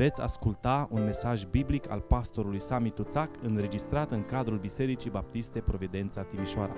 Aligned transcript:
Veți 0.00 0.20
asculta 0.20 0.88
un 0.90 1.04
mesaj 1.04 1.44
biblic 1.44 1.90
al 1.90 2.00
pastorului 2.00 2.60
Sami 2.60 2.90
Tuțac 2.90 3.42
înregistrat 3.42 4.10
în 4.10 4.24
cadrul 4.24 4.58
Bisericii 4.58 5.10
Baptiste 5.10 5.60
Providența 5.60 6.22
Timișoara. 6.22 6.76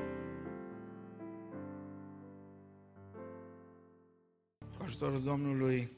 Cu 4.58 4.83
ajutorul 4.85 5.23
Domnului, 5.23 5.91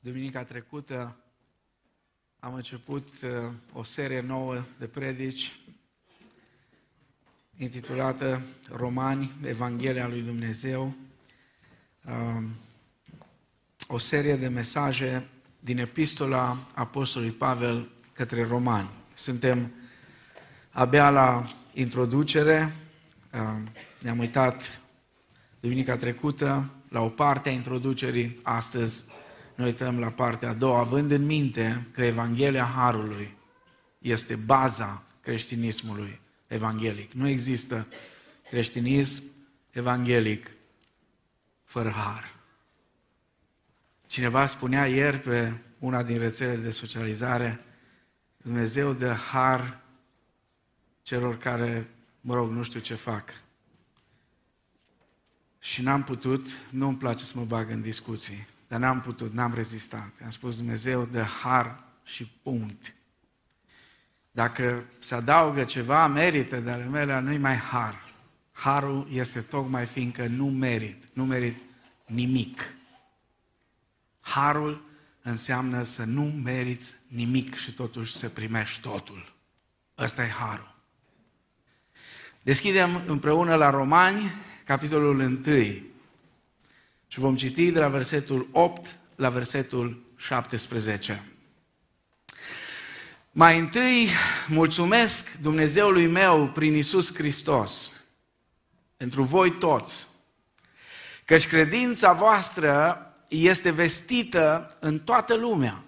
duminica 0.00 0.44
trecută 0.44 1.16
am 2.38 2.54
început 2.54 3.06
uh, 3.22 3.52
o 3.72 3.82
serie 3.82 4.20
nouă 4.20 4.62
de 4.78 4.86
predici 4.86 5.60
intitulată 7.56 8.42
Romani, 8.70 9.30
Evanghelia 9.42 10.08
lui 10.08 10.22
Dumnezeu, 10.22 10.94
Um, 12.06 12.50
o 13.88 13.98
serie 13.98 14.36
de 14.36 14.48
mesaje 14.48 15.28
din 15.64 15.78
epistola 15.78 16.58
Apostolului 16.74 17.34
Pavel 17.34 17.88
către 18.12 18.46
romani. 18.46 18.88
Suntem 19.14 19.72
abia 20.70 21.10
la 21.10 21.46
introducere, 21.72 22.74
um, 23.32 23.64
ne-am 23.98 24.18
uitat 24.18 24.80
duminica 25.60 25.96
trecută 25.96 26.70
la 26.88 27.00
o 27.00 27.08
parte 27.08 27.48
a 27.48 27.52
introducerii, 27.52 28.40
astăzi 28.42 29.10
ne 29.54 29.64
uităm 29.64 29.98
la 29.98 30.08
partea 30.08 30.48
a 30.48 30.52
doua, 30.52 30.78
având 30.78 31.10
în 31.10 31.26
minte 31.26 31.86
că 31.92 32.04
Evanghelia 32.04 32.64
Harului 32.64 33.34
este 33.98 34.34
baza 34.34 35.02
creștinismului 35.20 36.20
evanghelic. 36.46 37.12
Nu 37.12 37.28
există 37.28 37.86
creștinism 38.50 39.22
evanghelic 39.70 40.50
fără 41.64 41.90
har. 41.90 42.33
Cineva 44.14 44.46
spunea 44.46 44.86
ieri 44.86 45.18
pe 45.18 45.52
una 45.78 46.02
din 46.02 46.18
rețelele 46.18 46.62
de 46.62 46.70
socializare, 46.70 47.64
Dumnezeu 48.36 48.92
dă 48.92 49.12
har 49.12 49.80
celor 51.02 51.38
care, 51.38 51.90
mă 52.20 52.34
rog, 52.34 52.50
nu 52.50 52.62
știu 52.62 52.80
ce 52.80 52.94
fac. 52.94 53.42
Și 55.58 55.82
n-am 55.82 56.02
putut, 56.02 56.46
nu 56.70 56.88
îmi 56.88 56.96
place 56.96 57.24
să 57.24 57.38
mă 57.38 57.44
bag 57.44 57.70
în 57.70 57.80
discuții, 57.80 58.46
dar 58.68 58.80
n-am 58.80 59.00
putut, 59.00 59.32
n-am 59.32 59.54
rezistat. 59.54 60.12
Am 60.24 60.30
spus, 60.30 60.56
Dumnezeu 60.56 61.04
dă 61.04 61.22
har 61.22 61.84
și 62.04 62.24
punct. 62.42 62.94
Dacă 64.30 64.88
se 64.98 65.14
adaugă 65.14 65.64
ceva, 65.64 66.06
merită 66.06 66.60
de 66.60 66.70
ale 66.70 66.84
mele, 66.84 67.20
nu-i 67.20 67.38
mai 67.38 67.56
har. 67.56 68.12
Harul 68.52 69.08
este 69.12 69.40
tocmai 69.40 69.86
fiindcă 69.86 70.26
nu 70.26 70.46
merit, 70.46 71.04
nu 71.12 71.24
merit 71.24 71.58
nimic. 72.06 72.73
Harul 74.24 74.84
înseamnă 75.22 75.82
să 75.82 76.04
nu 76.04 76.22
meriți 76.22 76.94
nimic 77.08 77.56
și 77.56 77.72
totuși 77.72 78.16
să 78.16 78.28
primești 78.28 78.80
totul. 78.80 79.34
Ăsta 79.98 80.22
e 80.22 80.28
harul. 80.28 80.74
Deschidem 82.42 83.02
împreună 83.06 83.54
la 83.54 83.70
Romani, 83.70 84.30
capitolul 84.64 85.18
1. 85.18 85.38
Și 87.06 87.18
vom 87.18 87.36
citi 87.36 87.70
de 87.70 87.78
la 87.78 87.88
versetul 87.88 88.48
8 88.52 88.96
la 89.16 89.28
versetul 89.28 90.02
17. 90.16 91.28
Mai 93.30 93.58
întâi, 93.58 94.08
mulțumesc 94.48 95.32
Dumnezeului 95.40 96.06
meu 96.06 96.48
prin 96.48 96.74
Isus 96.74 97.14
Hristos 97.14 97.92
pentru 98.96 99.22
voi 99.22 99.50
toți, 99.50 100.06
căci 101.24 101.48
credința 101.48 102.12
voastră 102.12 102.98
este 103.28 103.70
vestită 103.70 104.76
în 104.80 104.98
toată 104.98 105.34
lumea. 105.34 105.84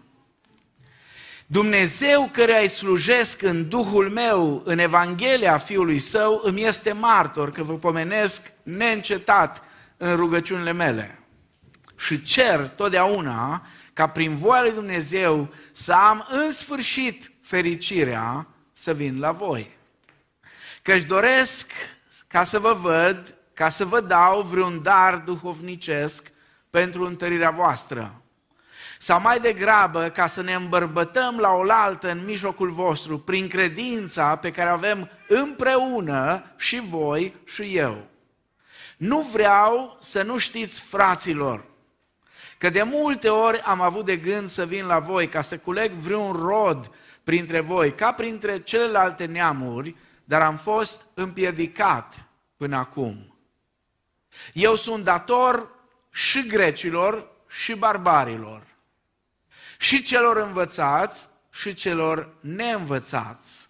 Dumnezeu 1.46 2.28
care 2.32 2.60
îi 2.60 2.68
slujesc 2.68 3.42
în 3.42 3.68
Duhul 3.68 4.10
meu, 4.10 4.62
în 4.64 4.78
Evanghelia 4.78 5.58
Fiului 5.58 5.98
Său, 5.98 6.40
îmi 6.44 6.64
este 6.64 6.92
martor 6.92 7.50
că 7.50 7.62
vă 7.62 7.72
pomenesc 7.72 8.52
neîncetat 8.62 9.62
în 9.96 10.16
rugăciunile 10.16 10.72
mele. 10.72 11.18
Și 11.96 12.22
cer 12.22 12.68
totdeauna 12.68 13.66
ca 13.92 14.06
prin 14.06 14.36
voia 14.36 14.62
lui 14.62 14.72
Dumnezeu 14.72 15.48
să 15.72 15.92
am 15.92 16.26
în 16.30 16.50
sfârșit 16.50 17.32
fericirea 17.40 18.46
să 18.72 18.92
vin 18.92 19.18
la 19.18 19.32
voi. 19.32 19.76
Căci 20.82 21.02
doresc 21.02 21.70
ca 22.26 22.44
să 22.44 22.58
vă 22.58 22.72
văd, 22.72 23.34
ca 23.54 23.68
să 23.68 23.84
vă 23.84 24.00
dau 24.00 24.42
vreun 24.42 24.82
dar 24.82 25.16
duhovnicesc 25.16 26.30
pentru 26.76 27.04
întărirea 27.04 27.50
voastră. 27.50 28.22
Sau 28.98 29.20
mai 29.20 29.40
degrabă 29.40 30.08
ca 30.08 30.26
să 30.26 30.42
ne 30.42 30.54
îmbărbătăm 30.54 31.38
la 31.38 31.50
oaltă 31.50 32.10
în 32.10 32.24
mijlocul 32.24 32.70
vostru 32.70 33.18
prin 33.18 33.48
credința 33.48 34.36
pe 34.36 34.50
care 34.50 34.68
avem 34.68 35.10
împreună 35.28 36.44
și 36.56 36.80
voi 36.88 37.34
și 37.44 37.76
eu. 37.76 38.06
Nu 38.96 39.20
vreau 39.20 39.96
să 40.00 40.22
nu 40.22 40.36
știți, 40.36 40.80
fraților, 40.80 41.64
că 42.58 42.70
de 42.70 42.82
multe 42.82 43.28
ori 43.28 43.60
am 43.60 43.80
avut 43.80 44.04
de 44.04 44.16
gând 44.16 44.48
să 44.48 44.64
vin 44.64 44.86
la 44.86 44.98
voi 44.98 45.28
ca 45.28 45.40
să 45.40 45.58
culeg 45.58 45.90
vreun 45.90 46.32
rod 46.32 46.90
printre 47.24 47.60
voi, 47.60 47.94
ca 47.94 48.12
printre 48.12 48.62
celelalte 48.62 49.24
neamuri, 49.24 49.96
dar 50.24 50.42
am 50.42 50.56
fost 50.56 51.06
împiedicat 51.14 52.24
până 52.56 52.76
acum. 52.76 53.36
Eu 54.52 54.74
sunt 54.74 55.04
dator 55.04 55.74
și 56.16 56.46
grecilor 56.46 57.30
și 57.48 57.74
barbarilor, 57.74 58.62
și 59.78 60.02
celor 60.02 60.36
învățați 60.36 61.28
și 61.52 61.74
celor 61.74 62.34
neînvățați. 62.40 63.68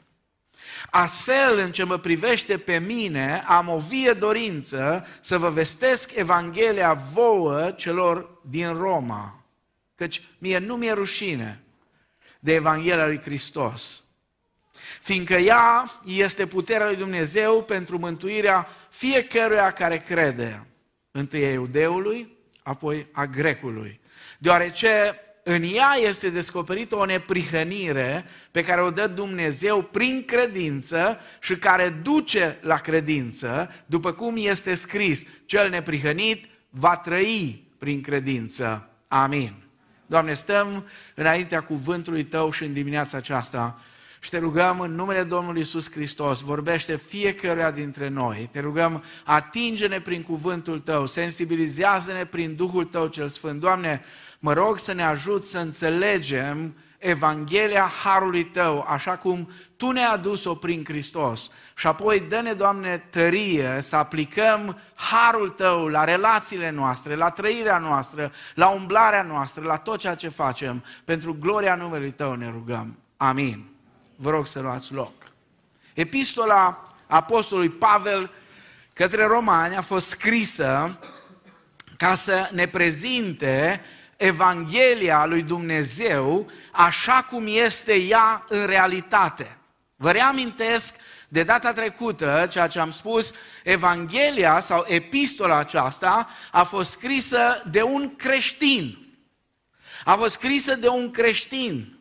Astfel, 0.90 1.58
în 1.58 1.72
ce 1.72 1.84
mă 1.84 1.98
privește 1.98 2.58
pe 2.58 2.78
mine, 2.78 3.44
am 3.46 3.68
o 3.68 3.78
vie 3.78 4.12
dorință 4.12 5.06
să 5.20 5.38
vă 5.38 5.50
vestesc 5.50 6.14
Evanghelia 6.14 6.92
vouă 6.92 7.70
celor 7.70 8.38
din 8.42 8.74
Roma. 8.74 9.44
Căci 9.94 10.22
mie 10.38 10.58
nu 10.58 10.76
mi-e 10.76 10.92
rușine 10.92 11.62
de 12.38 12.54
Evanghelia 12.54 13.06
lui 13.06 13.20
Hristos. 13.20 14.04
Fiindcă 15.00 15.34
ea 15.34 15.90
este 16.04 16.46
puterea 16.46 16.86
lui 16.86 16.96
Dumnezeu 16.96 17.62
pentru 17.62 17.98
mântuirea 17.98 18.68
fiecăruia 18.90 19.72
care 19.72 19.98
crede. 19.98 20.66
Întâi 21.10 21.44
a 21.44 21.52
iudeului, 21.52 22.35
apoi 22.66 23.06
a 23.12 23.27
grecului. 23.27 24.00
Deoarece 24.38 25.21
în 25.43 25.62
ea 25.62 25.94
este 26.09 26.28
descoperită 26.28 26.97
o 26.97 27.04
neprihănire 27.04 28.25
pe 28.50 28.65
care 28.65 28.82
o 28.82 28.91
dă 28.91 29.06
Dumnezeu 29.06 29.82
prin 29.82 30.25
credință 30.27 31.19
și 31.41 31.56
care 31.56 31.88
duce 31.88 32.59
la 32.60 32.77
credință, 32.77 33.71
după 33.87 34.12
cum 34.12 34.34
este 34.37 34.75
scris, 34.75 35.25
cel 35.44 35.71
neprihănit 35.71 36.44
va 36.71 36.97
trăi 36.97 37.69
prin 37.78 38.00
credință. 38.00 38.88
Amin. 39.09 39.53
Doamne, 40.06 40.34
stăm 40.34 40.87
înaintea 41.15 41.62
cuvântului 41.62 42.25
Tău 42.25 42.50
și 42.50 42.65
în 42.65 42.72
dimineața 42.72 43.16
aceasta 43.16 43.81
și 44.21 44.31
te 44.31 44.38
rugăm 44.38 44.81
în 44.81 44.94
numele 44.94 45.22
Domnului 45.22 45.60
Isus 45.60 45.91
Hristos, 45.91 46.41
vorbește 46.41 46.97
fiecăruia 46.97 47.71
dintre 47.71 48.09
noi. 48.09 48.49
Te 48.53 48.60
rugăm, 48.60 49.04
atinge-ne 49.25 50.00
prin 50.00 50.22
cuvântul 50.22 50.78
Tău, 50.78 51.06
sensibilizează-ne 51.06 52.25
prin 52.25 52.54
Duhul 52.54 52.84
Tău 52.84 53.06
cel 53.06 53.28
Sfânt. 53.28 53.60
Doamne, 53.60 54.00
mă 54.38 54.53
rog 54.53 54.78
să 54.78 54.93
ne 54.93 55.03
ajut 55.03 55.44
să 55.44 55.59
înțelegem 55.59 56.75
Evanghelia 56.99 57.91
Harului 58.03 58.44
Tău, 58.44 58.84
așa 58.88 59.16
cum 59.16 59.50
Tu 59.77 59.91
ne-ai 59.91 60.12
adus-o 60.12 60.54
prin 60.54 60.84
Hristos. 60.84 61.50
Și 61.77 61.87
apoi 61.87 62.21
dă-ne, 62.28 62.53
Doamne, 62.53 62.98
tărie 63.10 63.78
să 63.81 63.97
aplicăm 63.97 64.78
Harul 64.94 65.48
Tău 65.48 65.87
la 65.87 66.04
relațiile 66.04 66.71
noastre, 66.71 67.15
la 67.15 67.31
trăirea 67.31 67.78
noastră, 67.78 68.33
la 68.54 68.69
umblarea 68.69 69.22
noastră, 69.22 69.65
la 69.65 69.77
tot 69.77 69.98
ceea 69.98 70.15
ce 70.15 70.28
facem. 70.28 70.84
Pentru 71.04 71.37
gloria 71.41 71.75
numelui 71.75 72.10
Tău 72.10 72.34
ne 72.34 72.51
rugăm. 72.51 72.98
Amin. 73.16 73.75
Vă 74.16 74.30
rog 74.30 74.47
să 74.47 74.60
luați 74.60 74.92
loc. 74.92 75.13
Epistola 75.95 76.95
Apostolului 77.07 77.71
Pavel 77.71 78.30
către 78.92 79.24
romani 79.24 79.77
a 79.77 79.80
fost 79.80 80.07
scrisă 80.07 80.98
ca 81.97 82.15
să 82.15 82.48
ne 82.53 82.66
prezinte 82.66 83.84
Evanghelia 84.16 85.27
lui 85.27 85.42
Dumnezeu 85.42 86.51
așa 86.72 87.27
cum 87.30 87.45
este 87.47 87.95
ea 87.95 88.45
în 88.48 88.66
realitate. 88.66 89.59
Vă 89.97 90.10
reamintesc 90.10 90.95
de 91.28 91.42
data 91.42 91.72
trecută, 91.72 92.47
ceea 92.51 92.66
ce 92.66 92.78
am 92.78 92.91
spus, 92.91 93.34
Evanghelia 93.65 94.60
sau 94.60 94.84
epistola 94.89 95.57
aceasta 95.57 96.28
a 96.53 96.62
fost 96.62 96.91
scrisă 96.91 97.62
de 97.71 97.83
un 97.83 98.16
creștin. 98.16 98.98
A 100.04 100.15
fost 100.15 100.34
scrisă 100.34 100.74
de 100.74 100.89
un 100.89 101.10
creștin. 101.10 101.96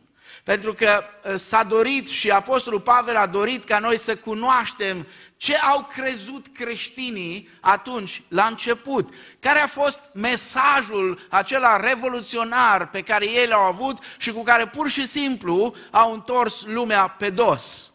Pentru 0.46 0.74
că 0.74 1.04
ă, 1.24 1.36
s-a 1.36 1.62
dorit 1.62 2.08
și 2.08 2.30
Apostolul 2.30 2.80
Pavel 2.80 3.16
a 3.16 3.26
dorit 3.26 3.64
ca 3.64 3.78
noi 3.78 3.98
să 3.98 4.16
cunoaștem 4.16 5.06
ce 5.36 5.56
au 5.56 5.84
crezut 5.84 6.46
creștinii 6.54 7.48
atunci, 7.60 8.22
la 8.28 8.46
început? 8.46 9.14
Care 9.40 9.58
a 9.58 9.66
fost 9.66 10.00
mesajul 10.12 11.26
acela 11.30 11.76
revoluționar 11.76 12.88
pe 12.90 13.02
care 13.02 13.28
ei 13.28 13.46
l-au 13.46 13.62
avut 13.62 13.98
și 14.18 14.32
cu 14.32 14.42
care 14.42 14.66
pur 14.66 14.88
și 14.88 15.06
simplu 15.06 15.74
au 15.90 16.12
întors 16.12 16.64
lumea 16.64 17.08
pe 17.08 17.30
dos? 17.30 17.92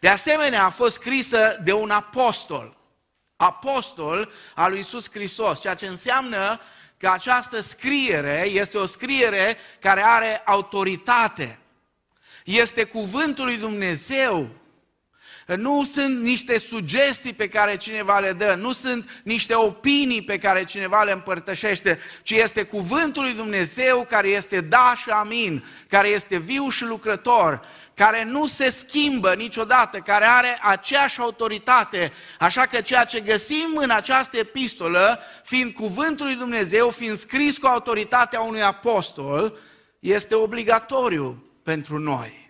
De 0.00 0.08
asemenea, 0.08 0.64
a 0.64 0.70
fost 0.70 0.94
scrisă 0.94 1.60
de 1.64 1.72
un 1.72 1.90
apostol, 1.90 2.76
apostol 3.36 4.32
al 4.54 4.70
lui 4.70 4.78
Isus 4.78 5.10
Hristos, 5.10 5.60
ceea 5.60 5.74
ce 5.74 5.86
înseamnă 5.86 6.60
că 6.98 7.08
această 7.08 7.60
scriere 7.60 8.48
este 8.48 8.78
o 8.78 8.86
scriere 8.86 9.56
care 9.80 10.04
are 10.04 10.42
autoritate. 10.44 11.58
Este 12.44 12.84
cuvântul 12.84 13.44
lui 13.44 13.56
Dumnezeu 13.56 14.48
nu 15.54 15.84
sunt 15.84 16.22
niște 16.22 16.58
sugestii 16.58 17.32
pe 17.32 17.48
care 17.48 17.76
cineva 17.76 18.18
le 18.18 18.32
dă, 18.32 18.54
nu 18.58 18.72
sunt 18.72 19.08
niște 19.22 19.54
opinii 19.54 20.22
pe 20.22 20.38
care 20.38 20.64
cineva 20.64 21.02
le 21.02 21.12
împărtășește, 21.12 21.98
ci 22.22 22.30
este 22.30 22.62
cuvântul 22.62 23.22
lui 23.22 23.32
Dumnezeu 23.32 24.06
care 24.08 24.28
este 24.28 24.60
da 24.60 24.94
și 25.02 25.10
amin, 25.10 25.64
care 25.88 26.08
este 26.08 26.36
viu 26.36 26.68
și 26.68 26.84
lucrător, 26.84 27.66
care 27.94 28.24
nu 28.24 28.46
se 28.46 28.70
schimbă 28.70 29.34
niciodată, 29.34 29.98
care 29.98 30.24
are 30.24 30.58
aceeași 30.62 31.20
autoritate. 31.20 32.12
Așa 32.38 32.66
că 32.66 32.80
ceea 32.80 33.04
ce 33.04 33.20
găsim 33.20 33.76
în 33.76 33.90
această 33.90 34.36
epistolă, 34.36 35.20
fiind 35.44 35.72
cuvântul 35.72 36.26
lui 36.26 36.34
Dumnezeu, 36.34 36.90
fiind 36.90 37.16
scris 37.16 37.58
cu 37.58 37.66
autoritatea 37.66 38.40
unui 38.40 38.62
apostol, 38.62 39.58
este 40.00 40.34
obligatoriu 40.34 41.44
pentru 41.62 41.98
noi. 41.98 42.45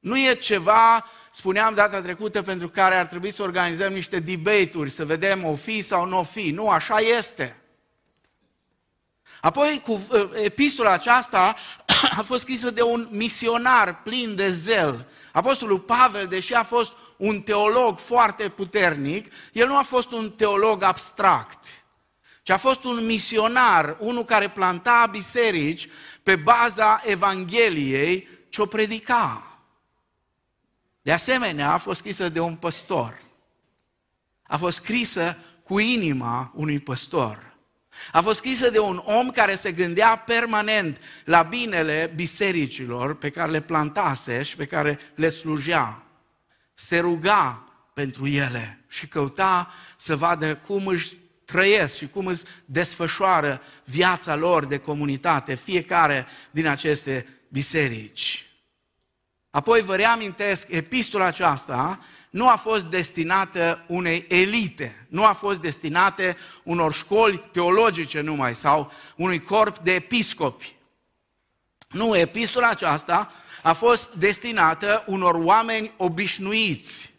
Nu 0.00 0.18
e 0.18 0.34
ceva, 0.34 1.06
spuneam 1.30 1.74
data 1.74 2.00
trecută, 2.00 2.42
pentru 2.42 2.68
care 2.68 2.94
ar 2.94 3.06
trebui 3.06 3.30
să 3.30 3.42
organizăm 3.42 3.92
niște 3.92 4.18
debate-uri, 4.18 4.90
să 4.90 5.04
vedem 5.04 5.44
o 5.44 5.54
fi 5.54 5.80
sau 5.80 6.06
nu 6.06 6.18
o 6.18 6.22
fi. 6.22 6.50
Nu, 6.50 6.68
așa 6.68 6.96
este. 6.96 7.60
Apoi, 9.40 9.80
cu 9.84 10.06
ă, 10.10 10.30
epistola 10.34 10.90
aceasta 10.90 11.56
a 12.18 12.22
fost 12.22 12.40
scrisă 12.40 12.70
de 12.70 12.82
un 12.82 13.08
misionar 13.10 14.02
plin 14.02 14.34
de 14.34 14.48
zel. 14.48 15.08
Apostolul 15.32 15.78
Pavel, 15.78 16.26
deși 16.26 16.54
a 16.54 16.62
fost 16.62 16.92
un 17.16 17.40
teolog 17.40 17.98
foarte 17.98 18.48
puternic, 18.48 19.32
el 19.52 19.66
nu 19.66 19.76
a 19.76 19.82
fost 19.82 20.12
un 20.12 20.30
teolog 20.30 20.82
abstract, 20.82 21.66
ci 22.42 22.50
a 22.50 22.56
fost 22.56 22.84
un 22.84 23.06
misionar, 23.06 23.96
unul 23.98 24.24
care 24.24 24.48
planta 24.48 25.08
biserici 25.10 25.88
pe 26.22 26.36
baza 26.36 27.00
Evangheliei 27.04 28.28
ce 28.48 28.62
o 28.62 28.66
predica. 28.66 29.49
De 31.10 31.16
asemenea, 31.16 31.72
a 31.72 31.76
fost 31.76 31.98
scrisă 31.98 32.28
de 32.28 32.40
un 32.40 32.56
păstor. 32.56 33.22
A 34.42 34.56
fost 34.56 34.76
scrisă 34.76 35.36
cu 35.62 35.78
inima 35.78 36.52
unui 36.54 36.78
păstor. 36.78 37.56
A 38.12 38.20
fost 38.20 38.38
scrisă 38.38 38.70
de 38.70 38.78
un 38.78 39.02
om 39.04 39.30
care 39.30 39.54
se 39.54 39.72
gândea 39.72 40.16
permanent 40.16 41.00
la 41.24 41.42
binele 41.42 42.12
bisericilor 42.14 43.16
pe 43.16 43.30
care 43.30 43.50
le 43.50 43.60
plantase 43.60 44.42
și 44.42 44.56
pe 44.56 44.66
care 44.66 44.98
le 45.14 45.28
slujea. 45.28 46.02
Se 46.74 46.98
ruga 46.98 47.64
pentru 47.94 48.26
ele 48.26 48.84
și 48.88 49.06
căuta 49.06 49.72
să 49.96 50.16
vadă 50.16 50.56
cum 50.56 50.86
își 50.86 51.14
trăiesc 51.44 51.96
și 51.96 52.08
cum 52.08 52.26
îți 52.26 52.44
desfășoară 52.64 53.62
viața 53.84 54.34
lor 54.34 54.66
de 54.66 54.78
comunitate, 54.78 55.54
fiecare 55.54 56.26
din 56.50 56.66
aceste 56.66 57.26
biserici. 57.48 58.49
Apoi 59.50 59.80
vă 59.80 59.96
reamintesc, 59.96 60.66
epistola 60.70 61.24
aceasta 61.24 62.00
nu 62.30 62.48
a 62.48 62.56
fost 62.56 62.84
destinată 62.84 63.84
unei 63.86 64.24
elite, 64.28 65.06
nu 65.08 65.24
a 65.24 65.32
fost 65.32 65.60
destinată 65.60 66.36
unor 66.62 66.92
școli 66.92 67.48
teologice 67.52 68.20
numai 68.20 68.54
sau 68.54 68.92
unui 69.16 69.42
corp 69.42 69.78
de 69.78 69.94
episcopi. 69.94 70.74
Nu, 71.88 72.16
epistola 72.16 72.68
aceasta 72.68 73.32
a 73.62 73.72
fost 73.72 74.12
destinată 74.12 75.04
unor 75.06 75.34
oameni 75.34 75.92
obișnuiți, 75.96 77.14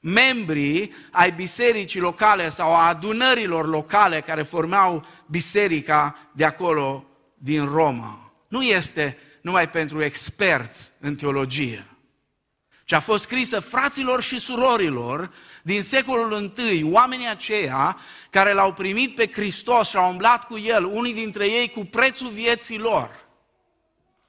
membrii 0.00 0.94
ai 1.10 1.32
bisericii 1.32 2.00
locale 2.00 2.48
sau 2.48 2.74
a 2.74 2.86
adunărilor 2.86 3.66
locale 3.68 4.20
care 4.20 4.42
formau 4.42 5.06
biserica 5.26 6.28
de 6.32 6.44
acolo 6.44 7.04
din 7.34 7.64
Roma. 7.64 8.32
Nu 8.48 8.62
este 8.62 9.18
numai 9.48 9.70
pentru 9.70 10.02
experți 10.02 10.90
în 11.00 11.14
teologie, 11.14 11.86
ci 12.84 12.92
a 12.92 13.00
fost 13.00 13.22
scrisă 13.22 13.60
fraților 13.60 14.22
și 14.22 14.38
surorilor 14.38 15.32
din 15.62 15.82
secolul 15.82 16.52
I, 16.72 16.82
oamenii 16.82 17.28
aceia 17.28 17.98
care 18.30 18.52
l-au 18.52 18.72
primit 18.72 19.14
pe 19.14 19.30
Hristos 19.32 19.88
și 19.88 19.96
au 19.96 20.10
umblat 20.10 20.44
cu 20.44 20.58
El, 20.58 20.84
unii 20.84 21.14
dintre 21.14 21.46
ei 21.46 21.70
cu 21.70 21.84
prețul 21.84 22.28
vieții 22.28 22.78
lor. 22.78 23.26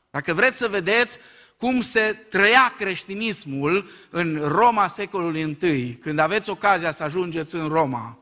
Dacă 0.09 0.33
vreți 0.33 0.57
să 0.57 0.67
vedeți 0.67 1.19
cum 1.57 1.81
se 1.81 2.25
trăia 2.29 2.73
creștinismul 2.77 3.89
în 4.09 4.41
Roma 4.47 4.87
secolului 4.87 5.57
I, 5.61 5.93
când 5.93 6.19
aveți 6.19 6.49
ocazia 6.49 6.91
să 6.91 7.03
ajungeți 7.03 7.55
în 7.55 7.67
Roma, 7.67 8.19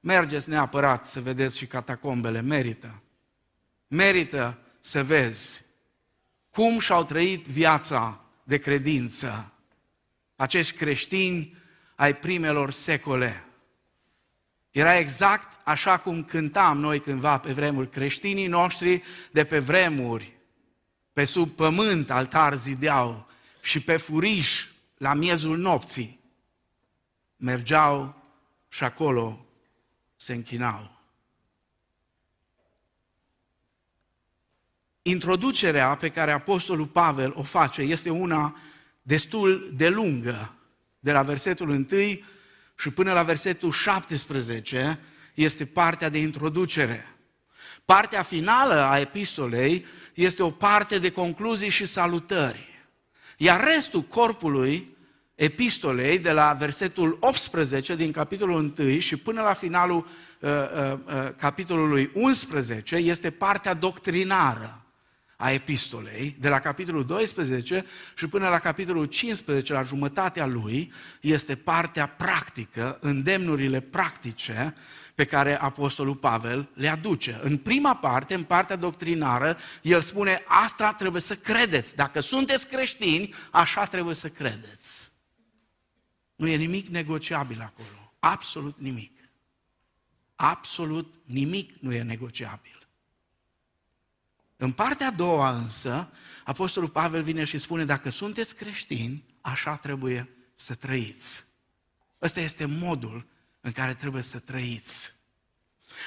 mergeți 0.00 0.48
neapărat 0.48 1.06
să 1.06 1.20
vedeți 1.20 1.58
și 1.58 1.66
catacombele, 1.66 2.40
merită. 2.40 3.02
Merită 3.88 4.58
să 4.80 5.04
vezi 5.04 5.67
cum 6.58 6.78
și-au 6.78 7.04
trăit 7.04 7.46
viața 7.46 8.20
de 8.44 8.58
credință 8.58 9.52
acești 10.36 10.76
creștini 10.76 11.56
ai 11.94 12.16
primelor 12.16 12.70
secole. 12.70 13.44
Era 14.70 14.98
exact 14.98 15.60
așa 15.64 15.98
cum 15.98 16.24
cântam 16.24 16.78
noi 16.78 17.00
cândva 17.00 17.38
pe 17.38 17.52
vremuri. 17.52 17.88
Creștinii 17.88 18.46
noștri 18.46 19.02
de 19.30 19.44
pe 19.44 19.58
vremuri, 19.58 20.38
pe 21.12 21.24
sub 21.24 21.50
pământ 21.50 22.10
altar 22.10 22.56
zideau 22.56 23.28
și 23.60 23.80
pe 23.80 23.96
furiș 23.96 24.66
la 24.96 25.14
miezul 25.14 25.56
nopții 25.58 26.20
mergeau 27.36 28.22
și 28.68 28.84
acolo 28.84 29.46
se 30.16 30.34
închinau. 30.34 30.97
Introducerea 35.10 35.94
pe 35.94 36.08
care 36.08 36.30
Apostolul 36.30 36.86
Pavel 36.86 37.32
o 37.34 37.42
face 37.42 37.82
este 37.82 38.10
una 38.10 38.56
destul 39.02 39.72
de 39.76 39.88
lungă, 39.88 40.54
de 40.98 41.12
la 41.12 41.22
versetul 41.22 41.68
1 41.68 41.86
și 42.78 42.90
până 42.90 43.12
la 43.12 43.22
versetul 43.22 43.70
17 43.70 44.98
este 45.34 45.64
partea 45.64 46.08
de 46.08 46.18
introducere. 46.18 47.16
Partea 47.84 48.22
finală 48.22 48.84
a 48.84 48.98
epistolei 48.98 49.86
este 50.14 50.42
o 50.42 50.50
parte 50.50 50.98
de 50.98 51.10
concluzii 51.10 51.68
și 51.68 51.86
salutări. 51.86 52.86
Iar 53.36 53.64
restul 53.64 54.02
corpului 54.02 54.96
epistolei, 55.34 56.18
de 56.18 56.30
la 56.30 56.56
versetul 56.58 57.16
18 57.20 57.94
din 57.94 58.12
capitolul 58.12 58.74
1 58.78 58.98
și 58.98 59.16
până 59.16 59.42
la 59.42 59.52
finalul 59.52 60.06
uh, 60.40 60.50
uh, 60.50 60.92
uh, 60.92 61.34
capitolului 61.36 62.10
11, 62.14 62.96
este 62.96 63.30
partea 63.30 63.74
doctrinară 63.74 64.87
a 65.40 65.50
epistolei, 65.50 66.36
de 66.40 66.48
la 66.48 66.60
capitolul 66.60 67.04
12 67.04 67.84
și 68.16 68.26
până 68.26 68.48
la 68.48 68.58
capitolul 68.58 69.04
15, 69.04 69.72
la 69.72 69.82
jumătatea 69.82 70.46
lui, 70.46 70.92
este 71.20 71.56
partea 71.56 72.06
practică, 72.08 72.98
îndemnurile 73.00 73.80
practice 73.80 74.74
pe 75.14 75.24
care 75.24 75.60
Apostolul 75.60 76.16
Pavel 76.16 76.68
le 76.74 76.88
aduce. 76.88 77.40
În 77.42 77.56
prima 77.56 77.96
parte, 77.96 78.34
în 78.34 78.44
partea 78.44 78.76
doctrinară, 78.76 79.58
el 79.82 80.00
spune, 80.00 80.42
asta 80.46 80.92
trebuie 80.92 81.20
să 81.20 81.36
credeți. 81.36 81.96
Dacă 81.96 82.20
sunteți 82.20 82.68
creștini, 82.68 83.34
așa 83.50 83.84
trebuie 83.84 84.14
să 84.14 84.28
credeți. 84.28 85.10
Nu 86.36 86.46
e 86.46 86.56
nimic 86.56 86.88
negociabil 86.88 87.60
acolo. 87.60 88.12
Absolut 88.18 88.78
nimic. 88.78 89.12
Absolut 90.34 91.14
nimic 91.24 91.74
nu 91.80 91.92
e 91.92 92.02
negociabil. 92.02 92.87
În 94.60 94.72
partea 94.72 95.06
a 95.06 95.10
doua 95.10 95.50
însă, 95.50 96.08
Apostolul 96.44 96.88
Pavel 96.88 97.22
vine 97.22 97.44
și 97.44 97.58
spune, 97.58 97.84
dacă 97.84 98.10
sunteți 98.10 98.56
creștini, 98.56 99.24
așa 99.40 99.76
trebuie 99.76 100.28
să 100.54 100.74
trăiți. 100.74 101.44
Ăsta 102.22 102.40
este 102.40 102.64
modul 102.64 103.26
în 103.60 103.72
care 103.72 103.94
trebuie 103.94 104.22
să 104.22 104.38
trăiți. 104.38 105.14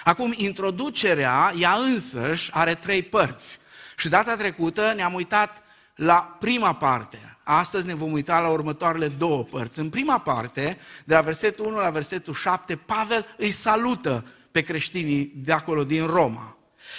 Acum, 0.03 0.33
introducerea, 0.35 1.53
ea 1.57 1.73
însăși, 1.73 2.51
are 2.53 2.75
trei 2.75 3.03
părți. 3.03 3.59
Și 3.97 4.09
data 4.09 4.35
trecută 4.35 4.93
ne-am 4.95 5.13
uitat 5.13 5.63
la 5.95 6.37
prima 6.39 6.75
parte. 6.75 7.37
Astăzi 7.43 7.87
ne 7.87 7.93
vom 7.93 8.11
uita 8.11 8.39
la 8.39 8.49
următoarele 8.49 9.07
două 9.07 9.43
părți. 9.43 9.79
În 9.79 9.89
prima 9.89 10.19
parte, 10.19 10.77
de 11.05 11.13
la 11.13 11.21
versetul 11.21 11.65
1 11.65 11.79
la 11.79 11.89
versetul 11.89 12.33
7, 12.33 12.75
Pavel 12.75 13.25
îi 13.37 13.51
salută 13.51 14.25
pe 14.51 14.61
creștinii 14.61 15.31
de 15.35 15.51
acolo 15.51 15.83
din 15.83 16.05
Roma. 16.05 16.55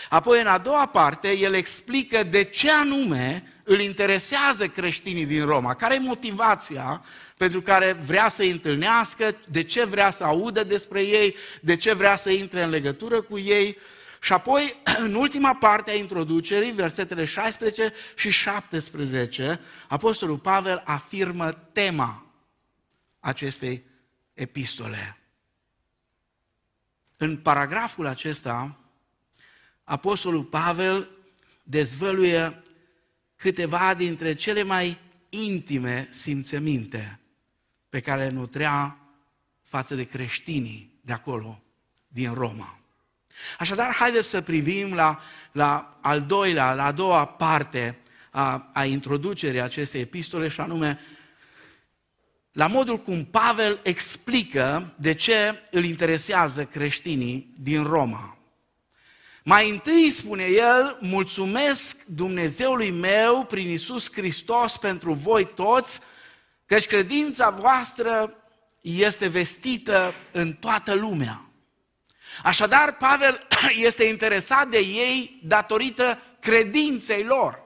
Apoi, 0.08 0.40
în 0.40 0.46
a 0.46 0.58
doua 0.58 0.86
parte, 0.86 1.36
el 1.36 1.54
explică 1.54 2.22
de 2.22 2.42
ce 2.42 2.70
anume 2.70 3.52
îl 3.64 3.80
interesează 3.80 4.68
creștinii 4.68 5.26
din 5.26 5.44
Roma, 5.44 5.74
care 5.74 5.94
e 5.94 5.98
motivația 5.98 7.04
pentru 7.36 7.62
care 7.62 7.92
vrea 7.92 8.28
să-i 8.28 8.50
întâlnească, 8.50 9.36
de 9.48 9.62
ce 9.62 9.84
vrea 9.84 10.10
să 10.10 10.24
audă 10.24 10.64
despre 10.64 11.02
ei, 11.02 11.36
de 11.60 11.76
ce 11.76 11.92
vrea 11.92 12.16
să 12.16 12.30
intre 12.30 12.62
în 12.62 12.70
legătură 12.70 13.22
cu 13.22 13.38
ei. 13.38 13.78
Și 14.20 14.32
apoi, 14.32 14.74
în 15.06 15.14
ultima 15.14 15.54
parte 15.54 15.90
a 15.90 15.94
introducerii, 15.94 16.70
versetele 16.70 17.24
16 17.24 17.92
și 18.14 18.30
17, 18.30 19.60
Apostolul 19.88 20.38
Pavel 20.38 20.82
afirmă 20.84 21.52
tema 21.72 22.26
acestei 23.20 23.84
epistole. 24.34 25.16
În 27.16 27.36
paragraful 27.36 28.06
acesta, 28.06 28.81
Apostolul 29.92 30.42
Pavel 30.42 31.08
dezvăluie 31.62 32.62
câteva 33.36 33.94
dintre 33.94 34.34
cele 34.34 34.62
mai 34.62 34.98
intime 35.28 36.08
simțăminte 36.10 37.20
pe 37.88 38.00
care 38.00 38.22
le 38.22 38.30
nutrea 38.30 38.98
față 39.62 39.94
de 39.94 40.04
creștinii 40.04 40.98
de 41.00 41.12
acolo, 41.12 41.62
din 42.08 42.34
Roma. 42.34 42.78
Așadar, 43.58 43.94
haideți 43.94 44.28
să 44.28 44.40
privim 44.40 44.94
la, 44.94 45.20
la 45.52 45.98
al 46.02 46.22
doilea, 46.22 46.74
la 46.74 46.84
a 46.84 46.92
doua 46.92 47.24
parte 47.24 47.98
a, 48.30 48.70
a 48.72 48.84
introducerii 48.84 49.60
acestei 49.60 50.00
epistole 50.00 50.48
și 50.48 50.60
anume 50.60 51.00
la 52.52 52.66
modul 52.66 52.98
cum 52.98 53.24
Pavel 53.24 53.80
explică 53.82 54.94
de 54.96 55.14
ce 55.14 55.62
îl 55.70 55.84
interesează 55.84 56.64
creștinii 56.64 57.54
din 57.58 57.82
Roma. 57.82 58.36
Mai 59.44 59.70
întâi, 59.70 60.10
spune 60.10 60.44
el, 60.44 60.96
mulțumesc 61.00 62.04
Dumnezeului 62.06 62.90
meu 62.90 63.44
prin 63.44 63.70
Isus 63.70 64.12
Hristos 64.12 64.76
pentru 64.76 65.12
voi 65.12 65.44
toți, 65.54 66.00
căci 66.66 66.86
credința 66.86 67.50
voastră 67.50 68.34
este 68.80 69.26
vestită 69.26 70.14
în 70.32 70.52
toată 70.52 70.94
lumea. 70.94 71.44
Așadar, 72.42 72.96
Pavel 72.96 73.46
este 73.88 74.04
interesat 74.04 74.68
de 74.68 74.78
ei 74.78 75.40
datorită 75.44 76.18
credinței 76.40 77.24
lor. 77.24 77.62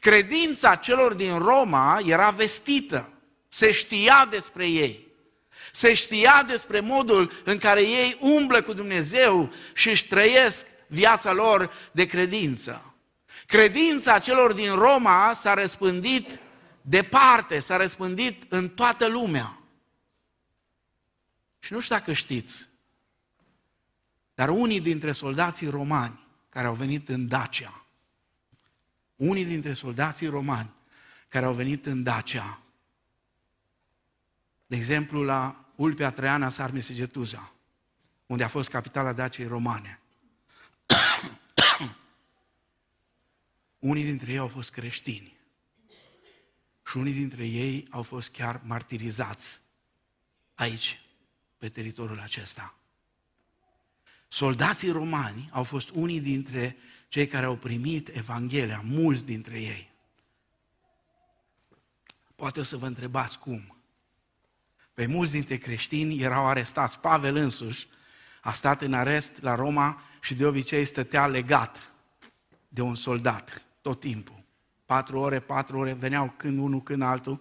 Credința 0.00 0.74
celor 0.74 1.12
din 1.12 1.38
Roma 1.38 2.00
era 2.06 2.30
vestită, 2.30 3.08
se 3.48 3.72
știa 3.72 4.26
despre 4.30 4.66
ei. 4.66 5.13
Se 5.74 5.94
știa 5.94 6.44
despre 6.46 6.80
modul 6.80 7.30
în 7.44 7.58
care 7.58 7.82
ei 7.82 8.18
umblă 8.20 8.62
cu 8.62 8.72
Dumnezeu 8.72 9.52
și 9.72 9.88
își 9.88 10.06
trăiesc 10.06 10.66
viața 10.86 11.32
lor 11.32 11.72
de 11.92 12.06
credință. 12.06 12.94
Credința 13.46 14.18
celor 14.18 14.52
din 14.52 14.74
Roma 14.74 15.32
s-a 15.32 15.54
răspândit 15.54 16.38
departe, 16.80 17.58
s-a 17.58 17.76
răspândit 17.76 18.52
în 18.52 18.68
toată 18.68 19.06
lumea. 19.06 19.58
Și 21.58 21.72
nu 21.72 21.80
știu 21.80 21.96
dacă 21.96 22.12
știți, 22.12 22.68
dar 24.34 24.48
unii 24.48 24.80
dintre 24.80 25.12
soldații 25.12 25.68
romani 25.68 26.26
care 26.48 26.66
au 26.66 26.74
venit 26.74 27.08
în 27.08 27.28
Dacia, 27.28 27.84
unii 29.16 29.44
dintre 29.44 29.72
soldații 29.72 30.28
romani 30.28 30.70
care 31.28 31.46
au 31.46 31.52
venit 31.52 31.86
în 31.86 32.02
Dacia, 32.02 32.58
de 34.66 34.76
exemplu 34.76 35.22
la 35.22 35.63
Ulpia 35.74 36.10
Traiana 36.10 36.48
Sarmisegetuza, 36.48 37.52
unde 38.26 38.44
a 38.44 38.48
fost 38.48 38.68
capitala 38.68 39.12
Daciei 39.12 39.46
romane. 39.46 39.98
unii 43.78 44.04
dintre 44.04 44.32
ei 44.32 44.38
au 44.38 44.48
fost 44.48 44.72
creștini 44.72 45.36
și 46.86 46.96
unii 46.96 47.12
dintre 47.12 47.46
ei 47.46 47.86
au 47.90 48.02
fost 48.02 48.30
chiar 48.30 48.60
martirizați 48.64 49.60
aici, 50.54 51.00
pe 51.58 51.68
teritoriul 51.68 52.20
acesta. 52.20 52.74
Soldații 54.28 54.90
romani 54.90 55.48
au 55.52 55.62
fost 55.62 55.90
unii 55.90 56.20
dintre 56.20 56.76
cei 57.08 57.26
care 57.26 57.46
au 57.46 57.56
primit 57.56 58.08
Evanghelia, 58.08 58.80
mulți 58.84 59.26
dintre 59.26 59.60
ei. 59.60 59.92
Poate 62.36 62.60
o 62.60 62.62
să 62.62 62.76
vă 62.76 62.86
întrebați 62.86 63.38
cum. 63.38 63.73
Pe 64.94 65.06
mulți 65.06 65.32
dintre 65.32 65.56
creștini 65.56 66.20
erau 66.20 66.46
arestați. 66.46 67.00
Pavel 67.00 67.36
însuși 67.36 67.86
a 68.40 68.52
stat 68.52 68.82
în 68.82 68.92
arest 68.92 69.42
la 69.42 69.54
Roma 69.54 70.02
și 70.20 70.34
de 70.34 70.46
obicei 70.46 70.84
stătea 70.84 71.26
legat 71.26 71.92
de 72.68 72.80
un 72.80 72.94
soldat 72.94 73.62
tot 73.82 74.00
timpul. 74.00 74.42
Patru 74.86 75.18
ore, 75.18 75.40
patru 75.40 75.78
ore, 75.78 75.92
veneau 75.92 76.34
când 76.36 76.58
unul, 76.58 76.82
când 76.82 77.02
altul. 77.02 77.40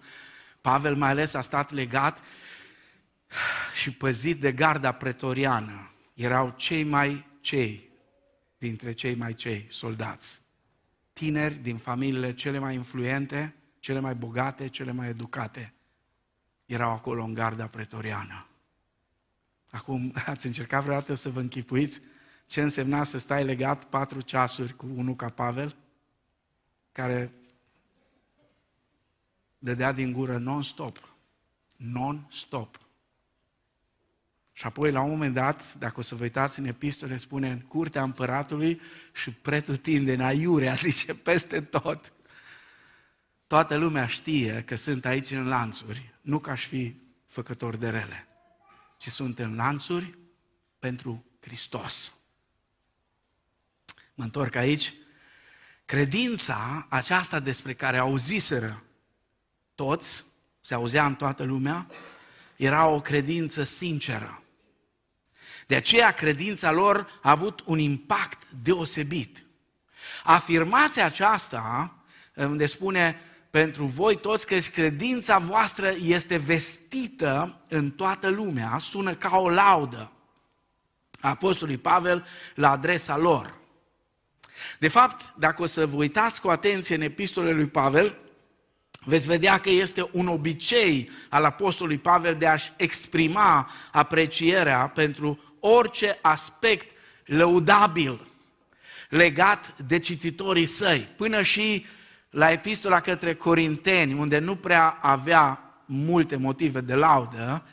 Pavel 0.62 0.95
mai 0.95 1.10
ales 1.10 1.33
a 1.33 1.41
stat 1.41 1.72
legat 1.72 2.22
și 3.81 3.91
păzit 3.91 4.39
de 4.39 4.51
garda 4.51 4.91
pretoriană. 4.91 5.91
Erau 6.13 6.53
cei 6.57 6.83
mai 6.83 7.25
cei 7.41 7.89
dintre 8.57 8.91
cei 8.91 9.15
mai 9.15 9.33
cei 9.33 9.65
soldați. 9.69 10.41
Tineri 11.13 11.53
din 11.53 11.77
familiile 11.77 12.33
cele 12.33 12.60
mai 12.60 12.75
influente, 12.75 13.55
cele 13.79 14.00
mai 14.00 14.15
bogate, 14.15 14.67
cele 14.67 14.91
mai 14.91 15.07
educate 15.07 15.74
erau 16.74 16.92
acolo 16.92 17.24
în 17.24 17.34
garda 17.34 17.68
pretoriană. 17.68 18.48
Acum, 19.72 20.13
ați 20.25 20.46
încercat 20.46 20.84
vreodată 20.84 21.13
să 21.13 21.30
vă 21.30 21.39
închipuiți 21.39 22.01
ce 22.46 22.62
însemna 22.62 23.03
să 23.03 23.18
stai 23.18 23.44
legat 23.44 23.84
patru 23.84 24.22
ceasuri 24.22 24.75
cu 24.75 24.88
unul 24.96 25.15
ca 25.15 25.30
Pavel, 25.30 25.75
care 26.92 27.32
dădea 29.58 29.92
din 29.92 30.12
gură 30.12 30.38
non-stop. 30.38 31.15
Non-stop. 31.77 32.77
Și 34.51 34.65
apoi, 34.65 34.92
la 34.92 35.01
un 35.01 35.10
moment 35.10 35.34
dat, 35.34 35.74
dacă 35.74 36.00
o 36.00 36.01
să 36.01 36.15
vă 36.15 36.24
uitați 36.24 36.60
în 36.60 36.65
epistole, 36.65 37.18
spune 37.18 37.50
în 37.50 37.60
curtea 37.60 38.03
împăratului 38.03 38.82
și 39.13 39.32
pretutindeni, 39.32 40.24
aiurea, 40.24 40.74
zice, 40.88 41.13
peste 41.15 41.62
tot. 41.62 42.13
Toată 43.47 43.75
lumea 43.75 44.07
știe 44.07 44.63
că 44.65 44.75
sunt 44.75 45.05
aici 45.05 45.29
în 45.29 45.47
lanțuri, 45.47 46.13
nu 46.21 46.39
ca 46.39 46.51
aș 46.51 46.65
fi 46.65 46.95
făcător 47.27 47.75
de 47.75 47.89
rele, 47.89 48.27
ci 48.97 49.07
sunt 49.07 49.39
în 49.39 49.55
lanțuri 49.55 50.17
pentru 50.79 51.25
Hristos. 51.41 52.13
Mă 54.13 54.23
întorc 54.23 54.55
aici. 54.55 54.93
Credința 55.85 56.85
aceasta 56.89 57.39
despre 57.39 57.73
care 57.73 57.97
auziseră 57.97 58.83
toți, 59.75 60.23
se 60.59 60.73
auzea 60.73 61.05
în 61.05 61.15
toată 61.15 61.43
lumea, 61.43 61.88
era 62.55 62.85
o 62.85 63.01
credință 63.01 63.63
sinceră. 63.63 64.43
De 65.67 65.75
aceea 65.75 66.12
credința 66.12 66.71
lor 66.71 67.19
a 67.21 67.29
avut 67.29 67.63
un 67.65 67.79
impact 67.79 68.51
deosebit. 68.51 69.43
Afirmația 70.23 71.05
aceasta, 71.05 71.95
unde 72.35 72.65
spune 72.65 73.19
pentru 73.53 73.86
voi 73.86 74.15
toți 74.15 74.48
că 74.48 74.57
credința 74.57 75.38
voastră 75.38 75.95
este 76.01 76.38
vestită 76.38 77.62
în 77.67 77.91
toată 77.91 78.27
lumea, 78.27 78.77
sună 78.79 79.15
ca 79.15 79.38
o 79.38 79.50
laudă 79.50 80.12
a 81.19 81.29
Apostolului 81.29 81.81
Pavel 81.81 82.25
la 82.55 82.72
adresa 82.72 83.17
lor. 83.17 83.57
De 84.79 84.88
fapt, 84.88 85.33
dacă 85.38 85.62
o 85.62 85.65
să 85.65 85.86
vă 85.86 85.95
uitați 85.95 86.41
cu 86.41 86.50
atenție 86.50 86.95
în 86.95 87.01
epistolele 87.01 87.53
lui 87.53 87.65
Pavel, 87.65 88.17
veți 89.05 89.27
vedea 89.27 89.57
că 89.57 89.69
este 89.69 90.10
un 90.12 90.27
obicei 90.27 91.10
al 91.29 91.45
Apostolului 91.45 92.00
Pavel 92.00 92.36
de 92.36 92.48
a-și 92.48 92.72
exprima 92.77 93.69
aprecierea 93.91 94.88
pentru 94.88 95.39
orice 95.60 96.17
aspect 96.22 96.95
lăudabil 97.25 98.27
legat 99.10 99.81
de 99.81 100.00
cititorii 100.00 100.65
săi, 100.65 101.10
până 101.15 101.41
și 101.41 101.86
la 102.33 102.51
epistola 102.51 102.99
către 102.99 103.35
Corinteni, 103.35 104.13
unde 104.13 104.39
nu 104.39 104.55
prea 104.55 104.89
avea 104.89 105.59
multe 105.85 106.35
motive 106.35 106.81
de 106.81 106.93
laudă, 106.93 107.65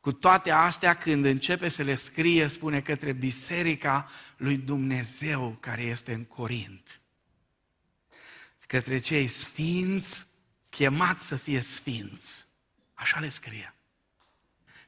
cu 0.00 0.12
toate 0.12 0.50
astea, 0.50 0.94
când 0.94 1.24
începe 1.24 1.68
să 1.68 1.82
le 1.82 1.96
scrie, 1.96 2.46
spune 2.46 2.80
către 2.80 3.12
biserica 3.12 4.10
lui 4.36 4.56
Dumnezeu 4.56 5.56
care 5.60 5.82
este 5.82 6.12
în 6.12 6.24
Corint. 6.24 7.00
Către 8.66 8.98
cei 8.98 9.28
sfinți, 9.28 10.26
chemați 10.68 11.26
să 11.26 11.36
fie 11.36 11.60
sfinți. 11.60 12.46
Așa 12.94 13.20
le 13.20 13.28
scrie. 13.28 13.74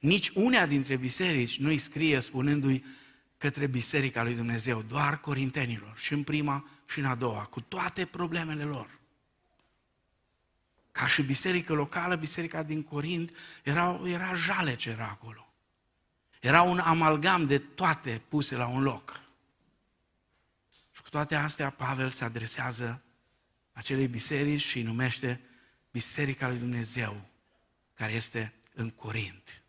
Nici 0.00 0.28
unea 0.28 0.66
dintre 0.66 0.96
biserici 0.96 1.58
nu 1.58 1.68
îi 1.68 1.78
scrie 1.78 2.20
spunându-i 2.20 2.84
către 3.38 3.66
biserica 3.66 4.22
lui 4.22 4.34
Dumnezeu, 4.34 4.82
doar 4.82 5.20
corintenilor, 5.20 5.94
și 5.96 6.12
în 6.12 6.22
prima 6.22 6.68
și 6.88 6.98
în 6.98 7.04
a 7.04 7.14
doua, 7.14 7.42
cu 7.42 7.60
toate 7.60 8.04
problemele 8.04 8.62
lor. 8.62 8.95
Ca 10.96 11.06
și 11.06 11.22
biserică 11.22 11.72
locală, 11.72 12.16
biserica 12.16 12.62
din 12.62 12.82
Corint, 12.82 13.32
era, 13.62 14.00
era 14.04 14.34
jaleț 14.34 14.78
ce 14.78 14.90
era 14.90 15.08
acolo. 15.08 15.52
Era 16.40 16.62
un 16.62 16.78
amalgam 16.78 17.46
de 17.46 17.58
toate 17.58 18.22
puse 18.28 18.56
la 18.56 18.66
un 18.66 18.82
loc. 18.82 19.20
Cu 21.02 21.08
toate 21.10 21.34
astea, 21.34 21.70
Pavel 21.70 22.10
se 22.10 22.24
adresează 22.24 23.02
acelei 23.72 24.08
biserici 24.08 24.60
și 24.60 24.76
îi 24.76 24.82
numește 24.82 25.40
Biserica 25.90 26.48
lui 26.48 26.58
Dumnezeu, 26.58 27.28
care 27.94 28.12
este 28.12 28.54
în 28.74 28.90
Corint. 28.90 29.62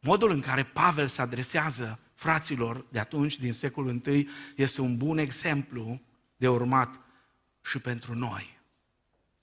Modul 0.00 0.30
în 0.30 0.40
care 0.40 0.64
Pavel 0.64 1.06
se 1.06 1.22
adresează 1.22 1.98
fraților 2.14 2.86
de 2.90 2.98
atunci, 2.98 3.38
din 3.38 3.52
secolul 3.52 4.06
I, 4.06 4.28
este 4.56 4.80
un 4.80 4.96
bun 4.96 5.18
exemplu 5.18 6.00
de 6.36 6.48
urmat 6.48 7.00
și 7.60 7.78
pentru 7.78 8.14
noi. 8.14 8.51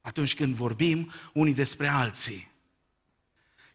Atunci 0.02 0.36
când 0.36 0.56
vorbim 0.56 1.12
unii 1.34 1.54
despre 1.54 1.88
alții, 1.88 2.50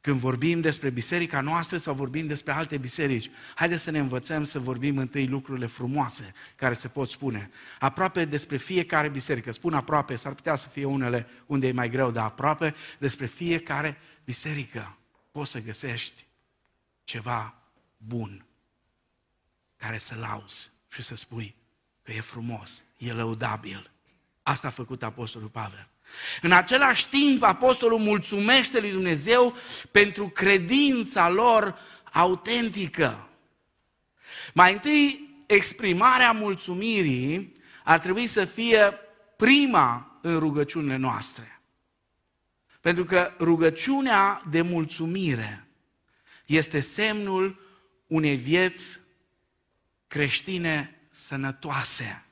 când 0.04 0.18
vorbim 0.20 0.60
despre 0.60 0.90
biserica 0.90 1.40
noastră 1.40 1.76
sau 1.76 1.94
vorbim 1.94 2.26
despre 2.26 2.52
alte 2.52 2.76
biserici, 2.76 3.30
haideți 3.54 3.82
să 3.82 3.90
ne 3.90 3.98
învățăm 3.98 4.44
să 4.44 4.58
vorbim 4.58 4.98
întâi 4.98 5.26
lucrurile 5.26 5.66
frumoase 5.66 6.32
care 6.56 6.74
se 6.74 6.88
pot 6.88 7.10
spune. 7.10 7.50
Aproape 7.78 8.24
despre 8.24 8.56
fiecare 8.56 9.08
biserică, 9.08 9.52
spun 9.52 9.74
aproape, 9.74 10.16
s-ar 10.16 10.34
putea 10.34 10.54
să 10.54 10.68
fie 10.68 10.84
unele 10.84 11.26
unde 11.46 11.66
e 11.66 11.72
mai 11.72 11.88
greu, 11.88 12.10
dar 12.10 12.24
aproape 12.24 12.74
despre 12.98 13.26
fiecare 13.26 13.98
biserică 14.24 14.98
poți 15.30 15.50
să 15.50 15.60
găsești 15.60 16.24
ceva 17.04 17.54
bun 17.96 18.46
care 19.76 19.98
să 19.98 20.14
lauzi 20.14 20.70
și 20.88 21.02
să 21.02 21.16
spui 21.16 21.54
că 22.02 22.12
e 22.12 22.20
frumos, 22.20 22.82
e 22.98 23.12
lăudabil. 23.12 23.90
Asta 24.42 24.66
a 24.66 24.70
făcut 24.70 25.02
Apostolul 25.02 25.48
Pavel. 25.48 25.88
În 26.40 26.52
același 26.52 27.08
timp, 27.08 27.42
Apostolul 27.42 27.98
mulțumește 27.98 28.80
lui 28.80 28.90
Dumnezeu 28.90 29.56
pentru 29.90 30.28
credința 30.28 31.28
lor 31.28 31.78
autentică. 32.12 33.28
Mai 34.54 34.72
întâi, 34.72 35.34
exprimarea 35.46 36.32
mulțumirii 36.32 37.52
ar 37.84 37.98
trebui 37.98 38.26
să 38.26 38.44
fie 38.44 38.98
prima 39.36 40.18
în 40.22 40.38
rugăciunile 40.38 40.96
noastre. 40.96 41.60
Pentru 42.80 43.04
că 43.04 43.32
rugăciunea 43.38 44.42
de 44.50 44.60
mulțumire 44.62 45.68
este 46.46 46.80
semnul 46.80 47.60
unei 48.06 48.36
vieți 48.36 49.00
creștine 50.06 51.06
sănătoase. 51.10 52.23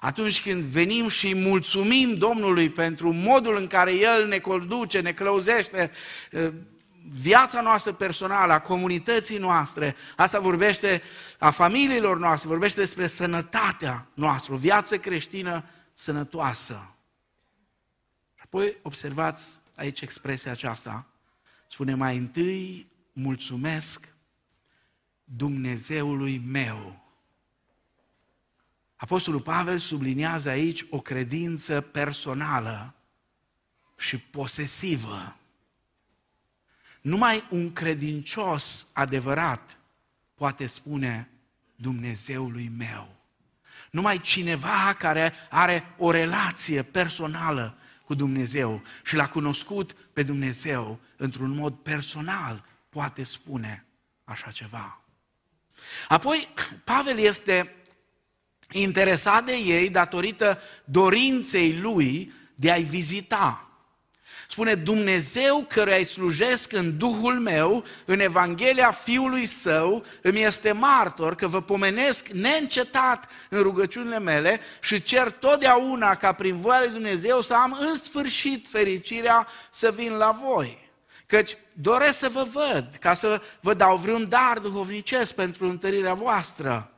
Atunci 0.00 0.42
când 0.42 0.62
venim 0.62 1.08
și 1.08 1.34
mulțumim 1.34 2.14
Domnului 2.14 2.70
pentru 2.70 3.12
modul 3.12 3.56
în 3.56 3.66
care 3.66 3.94
El 3.94 4.26
ne 4.26 4.38
conduce, 4.38 5.00
ne 5.00 5.12
clăuzește, 5.12 5.90
eh, 6.30 6.52
viața 7.20 7.60
noastră 7.60 7.92
personală, 7.92 8.52
a 8.52 8.60
comunității 8.60 9.38
noastre, 9.38 9.96
asta 10.16 10.40
vorbește 10.40 11.02
a 11.38 11.50
familiilor 11.50 12.18
noastre, 12.18 12.48
vorbește 12.48 12.80
despre 12.80 13.06
sănătatea 13.06 14.06
noastră, 14.14 14.52
o 14.52 14.56
viață 14.56 14.98
creștină 14.98 15.64
sănătoasă. 15.94 16.94
Apoi 18.36 18.76
observați 18.82 19.58
aici 19.74 20.00
expresia 20.00 20.50
aceasta. 20.50 21.06
Spune 21.66 21.94
mai 21.94 22.16
întâi 22.16 22.90
mulțumesc 23.12 24.08
Dumnezeului 25.24 26.42
meu. 26.46 27.07
Apostolul 29.00 29.40
Pavel 29.40 29.78
subliniază 29.78 30.48
aici 30.48 30.84
o 30.90 31.00
credință 31.00 31.80
personală 31.80 32.94
și 33.96 34.18
posesivă. 34.18 35.36
Numai 37.00 37.44
un 37.50 37.72
credincios 37.72 38.90
adevărat 38.92 39.78
poate 40.34 40.66
spune 40.66 41.28
Dumnezeului 41.76 42.72
meu. 42.76 43.16
Numai 43.90 44.20
cineva 44.20 44.94
care 44.98 45.32
are 45.50 45.94
o 45.96 46.10
relație 46.10 46.82
personală 46.82 47.78
cu 48.04 48.14
Dumnezeu 48.14 48.82
și 49.04 49.14
l-a 49.14 49.28
cunoscut 49.28 49.92
pe 50.12 50.22
Dumnezeu 50.22 51.00
într-un 51.16 51.50
mod 51.50 51.74
personal 51.74 52.64
poate 52.88 53.22
spune 53.22 53.84
așa 54.24 54.50
ceva. 54.50 55.00
Apoi, 56.08 56.48
Pavel 56.84 57.18
este 57.18 57.72
interesat 58.72 59.44
de 59.44 59.52
ei 59.52 59.90
datorită 59.90 60.60
dorinței 60.84 61.78
lui 61.80 62.32
de 62.54 62.70
a-i 62.70 62.82
vizita. 62.82 63.62
Spune, 64.48 64.74
Dumnezeu 64.74 65.64
căruia 65.68 65.96
îi 65.96 66.04
slujesc 66.04 66.72
în 66.72 66.98
Duhul 66.98 67.38
meu, 67.40 67.84
în 68.04 68.20
Evanghelia 68.20 68.90
Fiului 68.90 69.46
Său, 69.46 70.04
îmi 70.22 70.42
este 70.42 70.72
martor 70.72 71.34
că 71.34 71.46
vă 71.46 71.62
pomenesc 71.62 72.28
neîncetat 72.28 73.28
în 73.48 73.62
rugăciunile 73.62 74.18
mele 74.18 74.60
și 74.80 75.02
cer 75.02 75.30
totdeauna 75.30 76.14
ca 76.14 76.32
prin 76.32 76.56
voia 76.56 76.78
lui 76.78 76.92
Dumnezeu 76.92 77.40
să 77.40 77.54
am 77.54 77.76
în 77.80 77.94
sfârșit 77.94 78.66
fericirea 78.68 79.46
să 79.70 79.90
vin 79.90 80.12
la 80.12 80.30
voi. 80.30 80.90
Căci 81.26 81.56
doresc 81.72 82.18
să 82.18 82.28
vă 82.28 82.46
văd, 82.52 82.88
ca 83.00 83.14
să 83.14 83.42
vă 83.60 83.74
dau 83.74 83.96
vreun 83.96 84.28
dar 84.28 84.58
duhovnicesc 84.58 85.34
pentru 85.34 85.68
întărirea 85.68 86.14
voastră 86.14 86.97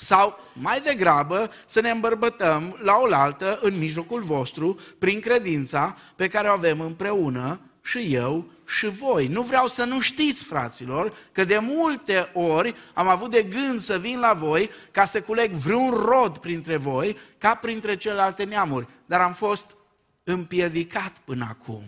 sau, 0.00 0.38
mai 0.52 0.80
degrabă, 0.80 1.50
să 1.66 1.80
ne 1.80 1.90
îmbărbătăm 1.90 2.78
la 2.82 2.96
oaltă 2.96 3.58
în 3.62 3.78
mijlocul 3.78 4.22
vostru 4.22 4.80
prin 4.98 5.20
credința 5.20 5.96
pe 6.16 6.28
care 6.28 6.48
o 6.48 6.52
avem 6.52 6.80
împreună 6.80 7.60
și 7.82 8.14
eu 8.14 8.44
și 8.66 8.86
voi. 8.86 9.26
Nu 9.26 9.42
vreau 9.42 9.66
să 9.66 9.84
nu 9.84 10.00
știți, 10.00 10.44
fraților, 10.44 11.16
că 11.32 11.44
de 11.44 11.58
multe 11.58 12.30
ori 12.34 12.74
am 12.94 13.08
avut 13.08 13.30
de 13.30 13.42
gând 13.42 13.80
să 13.80 13.98
vin 13.98 14.18
la 14.18 14.32
voi 14.32 14.70
ca 14.90 15.04
să 15.04 15.22
culeg 15.22 15.50
vreun 15.50 15.90
rod 15.90 16.38
printre 16.38 16.76
voi, 16.76 17.16
ca 17.38 17.54
printre 17.54 17.96
celelalte 17.96 18.44
neamuri, 18.44 18.86
dar 19.06 19.20
am 19.20 19.32
fost 19.32 19.76
împiedicat 20.24 21.16
până 21.24 21.46
acum. 21.48 21.82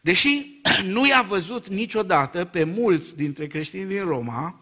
Deși 0.00 0.60
nu 0.94 1.06
i-a 1.06 1.22
văzut 1.22 1.68
niciodată 1.68 2.44
pe 2.44 2.64
mulți 2.64 3.16
dintre 3.16 3.46
creștini 3.46 3.88
din 3.88 4.04
Roma, 4.04 4.60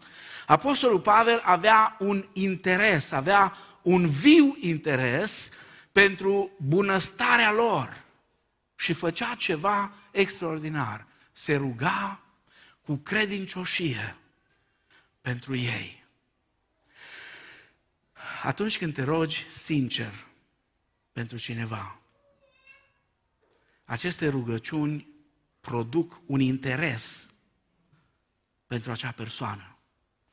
Apostolul 0.49 0.99
Pavel 0.99 1.41
avea 1.43 1.95
un 1.99 2.25
interes, 2.33 3.11
avea 3.11 3.57
un 3.81 4.09
viu 4.09 4.55
interes 4.59 5.51
pentru 5.91 6.51
bunăstarea 6.57 7.51
lor 7.51 8.03
și 8.75 8.93
făcea 8.93 9.35
ceva 9.35 9.93
extraordinar. 10.11 11.07
Se 11.31 11.55
ruga 11.55 12.19
cu 12.81 12.95
credincioșie 12.95 14.15
pentru 15.21 15.55
ei. 15.55 16.05
Atunci 18.43 18.77
când 18.77 18.93
te 18.93 19.03
rogi 19.03 19.45
sincer 19.49 20.13
pentru 21.11 21.37
cineva, 21.37 21.99
aceste 23.85 24.27
rugăciuni 24.27 25.07
produc 25.59 26.21
un 26.25 26.39
interes 26.39 27.29
pentru 28.67 28.91
acea 28.91 29.11
persoană 29.11 29.73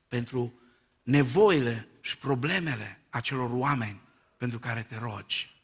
pentru 0.09 0.61
nevoile 1.03 1.89
și 2.01 2.19
problemele 2.19 3.01
acelor 3.11 3.51
oameni 3.51 4.01
pentru 4.37 4.59
care 4.59 4.83
te 4.83 4.97
rogi. 4.99 5.55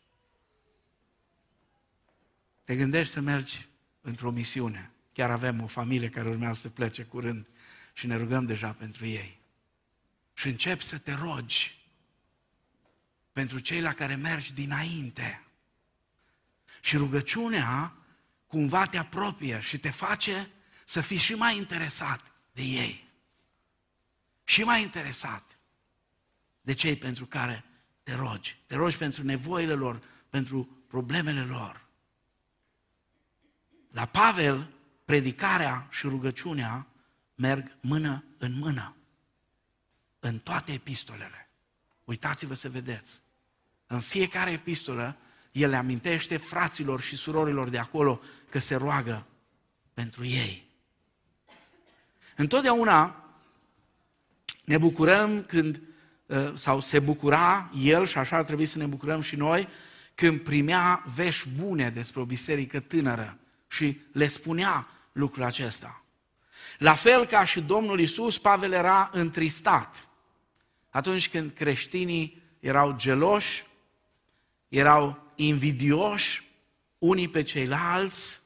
Te 2.64 2.76
gândești 2.76 3.12
să 3.12 3.20
mergi 3.20 3.66
într-o 4.00 4.31
misiune. 4.31 4.90
Chiar 5.12 5.31
avem 5.31 5.62
o 5.62 5.66
familie 5.66 6.09
care 6.09 6.28
urmează 6.28 6.61
să 6.61 6.68
plece 6.68 7.02
curând 7.02 7.46
și 7.92 8.07
ne 8.07 8.16
rugăm 8.16 8.46
deja 8.46 8.72
pentru 8.72 9.07
ei. 9.07 9.40
Și 10.35 10.48
începi 10.48 10.85
să 10.85 10.98
te 10.98 11.12
rogi 11.12 11.78
pentru 13.33 13.59
cei 13.59 13.81
la 13.81 13.94
care 13.94 14.14
mergi 14.14 14.55
dinainte. 14.55 15.42
Și 16.81 16.96
rugăciunea 16.96 17.96
cumva 18.46 18.87
te 18.87 18.98
apropie 18.98 19.61
și 19.61 19.78
te 19.78 19.90
face 19.90 20.50
să 20.85 21.00
fii 21.00 21.16
și 21.16 21.35
mai 21.35 21.57
interesat 21.57 22.33
de 22.52 22.62
ei 22.62 23.12
și 24.53 24.62
mai 24.62 24.83
interesat 24.83 25.59
de 26.61 26.75
cei 26.75 26.97
pentru 26.97 27.27
care 27.27 27.65
te 28.03 28.15
rogi. 28.15 28.59
Te 28.67 28.75
rogi 28.75 28.99
pentru 28.99 29.25
nevoile 29.25 29.75
lor, 29.75 30.03
pentru 30.29 30.69
problemele 30.87 31.45
lor. 31.45 31.87
La 33.91 34.05
Pavel, 34.05 34.69
predicarea 35.05 35.87
și 35.91 36.07
rugăciunea 36.07 36.87
merg 37.35 37.77
mână 37.81 38.25
în 38.38 38.59
mână. 38.59 38.97
În 40.21 40.38
toate 40.38 40.73
epistolele. 40.73 41.51
Uitați-vă 42.05 42.55
să 42.55 42.69
vedeți. 42.69 43.21
În 43.87 44.01
fiecare 44.01 44.51
epistolă, 44.51 45.17
el 45.53 45.71
le 45.71 45.77
amintește 45.77 46.37
fraților 46.37 47.01
și 47.01 47.17
surorilor 47.17 47.69
de 47.69 47.79
acolo 47.79 48.21
că 48.49 48.59
se 48.59 48.75
roagă 48.75 49.27
pentru 49.95 50.25
ei. 50.25 50.67
Întotdeauna 52.37 53.22
ne 54.64 54.79
bucurăm 54.79 55.42
când, 55.42 55.81
ă, 56.31 56.53
sau 56.55 56.81
se 56.81 56.98
bucura 56.98 57.70
el 57.83 58.07
și 58.07 58.18
așa 58.18 58.37
ar 58.37 58.44
trebui 58.44 58.64
să 58.64 58.79
ne 58.79 58.87
bucurăm 58.87 59.20
și 59.20 59.37
noi, 59.37 59.68
când 60.14 60.40
primea 60.40 61.05
vești 61.14 61.48
bune 61.48 61.90
despre 61.90 62.20
o 62.20 62.25
biserică 62.25 62.81
tânără 62.81 63.38
și 63.68 64.01
le 64.12 64.27
spunea 64.27 64.88
lucrul 65.12 65.44
acesta. 65.44 66.05
La 66.79 66.94
fel 66.94 67.27
ca 67.27 67.44
și 67.44 67.61
Domnul 67.61 68.01
Isus, 68.01 68.38
Pavel 68.38 68.72
era 68.72 69.11
întristat 69.12 70.07
atunci 70.92 71.29
când 71.29 71.51
creștinii 71.51 72.42
erau 72.61 72.96
geloși, 72.96 73.66
erau 74.68 75.33
invidioși 75.35 76.42
unii 76.98 77.29
pe 77.29 77.42
ceilalți, 77.42 78.40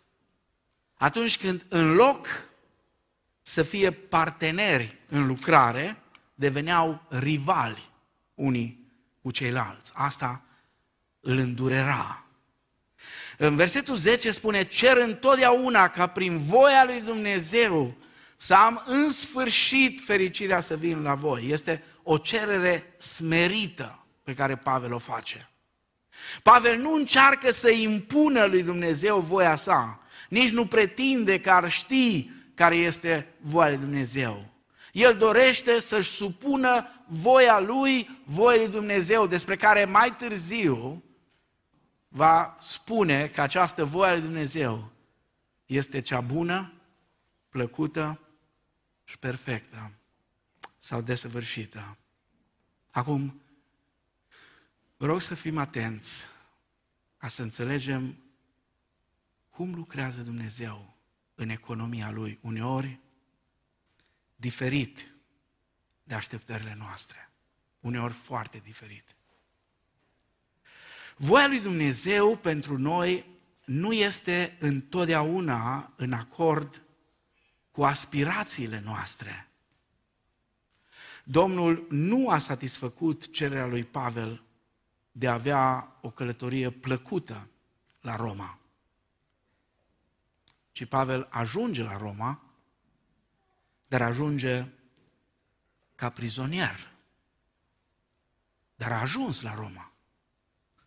atunci 0.94 1.38
când 1.38 1.66
în 1.68 1.94
loc 1.94 2.26
să 3.42 3.62
fie 3.62 3.90
parteneri 3.90 4.96
în 5.08 5.26
lucrare, 5.26 5.96
deveneau 6.36 7.06
rivali 7.08 7.90
unii 8.34 8.90
cu 9.22 9.30
ceilalți. 9.30 9.92
Asta 9.94 10.42
îl 11.20 11.38
îndurera. 11.38 12.24
În 13.38 13.56
versetul 13.56 13.94
10 13.94 14.30
spune, 14.30 14.64
cer 14.64 14.96
întotdeauna 14.96 15.88
ca 15.88 16.06
prin 16.06 16.38
voia 16.38 16.84
lui 16.84 17.00
Dumnezeu 17.00 17.96
să 18.36 18.54
am 18.54 18.82
în 18.86 19.10
sfârșit 19.10 20.00
fericirea 20.04 20.60
să 20.60 20.76
vin 20.76 21.02
la 21.02 21.14
voi. 21.14 21.46
Este 21.48 21.84
o 22.02 22.18
cerere 22.18 22.94
smerită 22.98 24.06
pe 24.22 24.34
care 24.34 24.56
Pavel 24.56 24.92
o 24.92 24.98
face. 24.98 25.50
Pavel 26.42 26.78
nu 26.78 26.94
încearcă 26.94 27.50
să 27.50 27.70
impună 27.70 28.44
lui 28.44 28.62
Dumnezeu 28.62 29.20
voia 29.20 29.56
sa, 29.56 30.00
nici 30.28 30.50
nu 30.50 30.66
pretinde 30.66 31.40
că 31.40 31.50
ar 31.50 31.70
ști 31.70 32.30
care 32.54 32.76
este 32.76 33.26
voia 33.40 33.68
lui 33.68 33.78
Dumnezeu. 33.78 34.55
El 34.96 35.16
dorește 35.16 35.78
să-și 35.78 36.10
supună 36.10 36.86
voia 37.06 37.58
lui, 37.60 38.20
voia 38.24 38.56
lui 38.56 38.68
Dumnezeu, 38.68 39.26
despre 39.26 39.56
care 39.56 39.84
mai 39.84 40.16
târziu 40.16 41.04
va 42.08 42.56
spune 42.60 43.28
că 43.28 43.40
această 43.40 43.84
voie 43.84 44.12
lui 44.12 44.20
Dumnezeu 44.20 44.90
este 45.66 46.00
cea 46.00 46.20
bună, 46.20 46.72
plăcută 47.48 48.20
și 49.04 49.18
perfectă 49.18 49.92
sau 50.78 51.00
desăvârșită. 51.00 51.96
Acum, 52.90 53.40
vă 54.96 55.06
rog 55.06 55.20
să 55.20 55.34
fim 55.34 55.58
atenți 55.58 56.26
ca 57.16 57.28
să 57.28 57.42
înțelegem 57.42 58.16
cum 59.50 59.74
lucrează 59.74 60.20
Dumnezeu 60.20 60.94
în 61.34 61.48
economia 61.48 62.10
Lui. 62.10 62.38
Uneori, 62.42 63.00
diferit 64.36 65.14
de 66.02 66.14
așteptările 66.14 66.74
noastre. 66.78 67.30
Uneori 67.80 68.12
foarte 68.12 68.58
diferit. 68.58 69.16
Voia 71.16 71.46
lui 71.46 71.60
Dumnezeu 71.60 72.36
pentru 72.36 72.78
noi 72.78 73.26
nu 73.64 73.92
este 73.92 74.56
întotdeauna 74.60 75.92
în 75.96 76.12
acord 76.12 76.82
cu 77.70 77.84
aspirațiile 77.84 78.80
noastre. 78.84 79.48
Domnul 81.24 81.86
nu 81.90 82.28
a 82.28 82.38
satisfăcut 82.38 83.32
cererea 83.32 83.66
lui 83.66 83.84
Pavel 83.84 84.42
de 85.12 85.28
a 85.28 85.32
avea 85.32 85.96
o 86.00 86.10
călătorie 86.10 86.70
plăcută 86.70 87.48
la 88.00 88.16
Roma. 88.16 88.58
Ci 90.72 90.84
Pavel 90.84 91.26
ajunge 91.30 91.82
la 91.82 91.96
Roma, 91.96 92.45
dar 93.86 94.02
ajunge 94.02 94.66
ca 95.94 96.10
prizonier. 96.10 96.92
Dar 98.76 98.92
a 98.92 99.00
ajuns 99.00 99.40
la 99.40 99.54
Roma. 99.54 99.92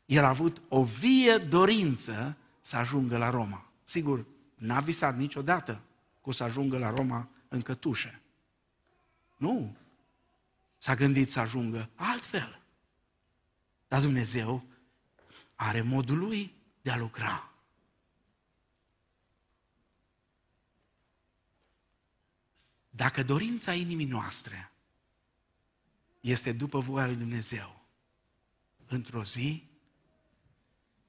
El 0.05 0.23
a 0.23 0.27
avut 0.27 0.61
o 0.67 0.83
vie 0.83 1.37
dorință 1.37 2.37
să 2.61 2.77
ajungă 2.77 3.17
la 3.17 3.29
Roma. 3.29 3.65
Sigur, 3.83 4.25
n-a 4.55 4.79
visat 4.79 5.17
niciodată 5.17 5.73
că 6.21 6.29
o 6.29 6.31
să 6.31 6.43
ajungă 6.43 6.77
la 6.77 6.89
Roma 6.89 7.29
în 7.47 7.61
cătușe. 7.61 8.21
Nu. 9.37 9.75
S-a 10.77 10.95
gândit 10.95 11.31
să 11.31 11.39
ajungă 11.39 11.89
altfel. 11.95 12.61
Dar 13.87 14.01
Dumnezeu 14.01 14.63
are 15.55 15.81
modul 15.81 16.17
lui 16.17 16.53
de 16.81 16.91
a 16.91 16.97
lucra. 16.97 17.48
Dacă 22.99 23.23
dorința 23.23 23.73
inimii 23.73 24.05
noastre 24.05 24.71
este 26.19 26.51
după 26.51 26.79
voia 26.79 27.05
lui 27.05 27.15
Dumnezeu, 27.15 27.85
într-o 28.85 29.23
zi 29.23 29.69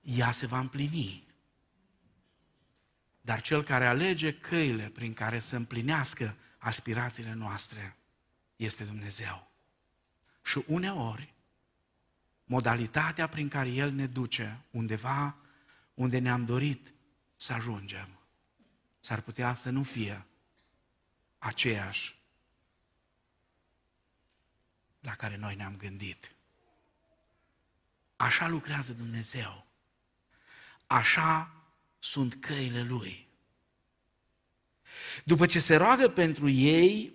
ea 0.01 0.31
se 0.31 0.47
va 0.47 0.59
împlini. 0.59 1.27
Dar 3.21 3.41
cel 3.41 3.63
care 3.63 3.87
alege 3.87 4.33
căile 4.33 4.89
prin 4.89 5.15
care 5.15 5.39
să 5.39 5.57
împlinească 5.57 6.37
aspirațiile 6.59 7.33
noastre 7.33 7.97
este 8.57 8.85
Dumnezeu. 8.85 9.51
Și 10.43 10.63
uneori, 10.67 11.35
modalitatea 12.45 13.27
prin 13.27 13.49
care 13.49 13.69
El 13.69 13.93
ne 13.93 14.07
duce 14.07 14.61
undeva 14.71 15.37
unde 15.95 16.19
ne-am 16.19 16.45
dorit 16.45 16.93
să 17.37 17.53
ajungem, 17.53 18.09
s-ar 19.01 19.21
putea 19.21 19.55
să 19.55 19.71
nu 19.71 19.83
fie 19.83 20.25
aceeași 21.41 22.19
la 25.01 25.15
care 25.15 25.37
noi 25.37 25.55
ne-am 25.55 25.77
gândit. 25.77 26.31
Așa 28.17 28.49
lucrează 28.49 28.93
Dumnezeu. 28.93 29.67
Așa 30.87 31.55
sunt 31.99 32.35
căile 32.35 32.83
lui. 32.83 33.29
După 35.25 35.47
ce 35.47 35.59
se 35.59 35.77
roagă 35.77 36.09
pentru 36.09 36.49
ei, 36.49 37.13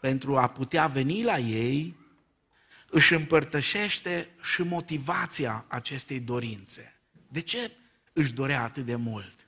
pentru 0.00 0.38
a 0.38 0.48
putea 0.48 0.86
veni 0.86 1.22
la 1.22 1.38
ei, 1.38 1.96
își 2.88 3.14
împărtășește 3.14 4.34
și 4.42 4.62
motivația 4.62 5.64
acestei 5.68 6.20
dorințe. 6.20 6.98
De 7.28 7.40
ce 7.40 7.76
își 8.12 8.32
dorea 8.32 8.62
atât 8.62 8.84
de 8.84 8.94
mult? 8.96 9.46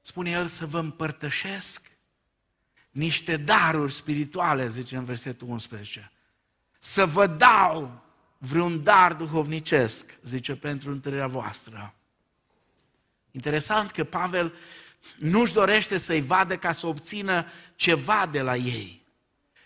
Spune 0.00 0.30
el 0.30 0.46
să 0.46 0.66
vă 0.66 0.78
împărtășesc 0.78 1.91
niște 2.92 3.36
daruri 3.36 3.92
spirituale, 3.92 4.68
zice 4.68 4.96
în 4.96 5.04
versetul 5.04 5.48
11. 5.48 6.12
Să 6.78 7.06
vă 7.06 7.26
dau 7.26 8.02
vreun 8.38 8.82
dar 8.82 9.14
duhovnicesc, 9.14 10.18
zice, 10.22 10.56
pentru 10.56 10.90
întâlnirea 10.90 11.26
voastră. 11.26 11.94
Interesant 13.30 13.90
că 13.90 14.04
Pavel 14.04 14.54
nu-și 15.16 15.52
dorește 15.52 15.98
să-i 15.98 16.20
vadă 16.20 16.56
ca 16.56 16.72
să 16.72 16.86
obțină 16.86 17.46
ceva 17.76 18.26
de 18.26 18.42
la 18.42 18.56
ei, 18.56 19.02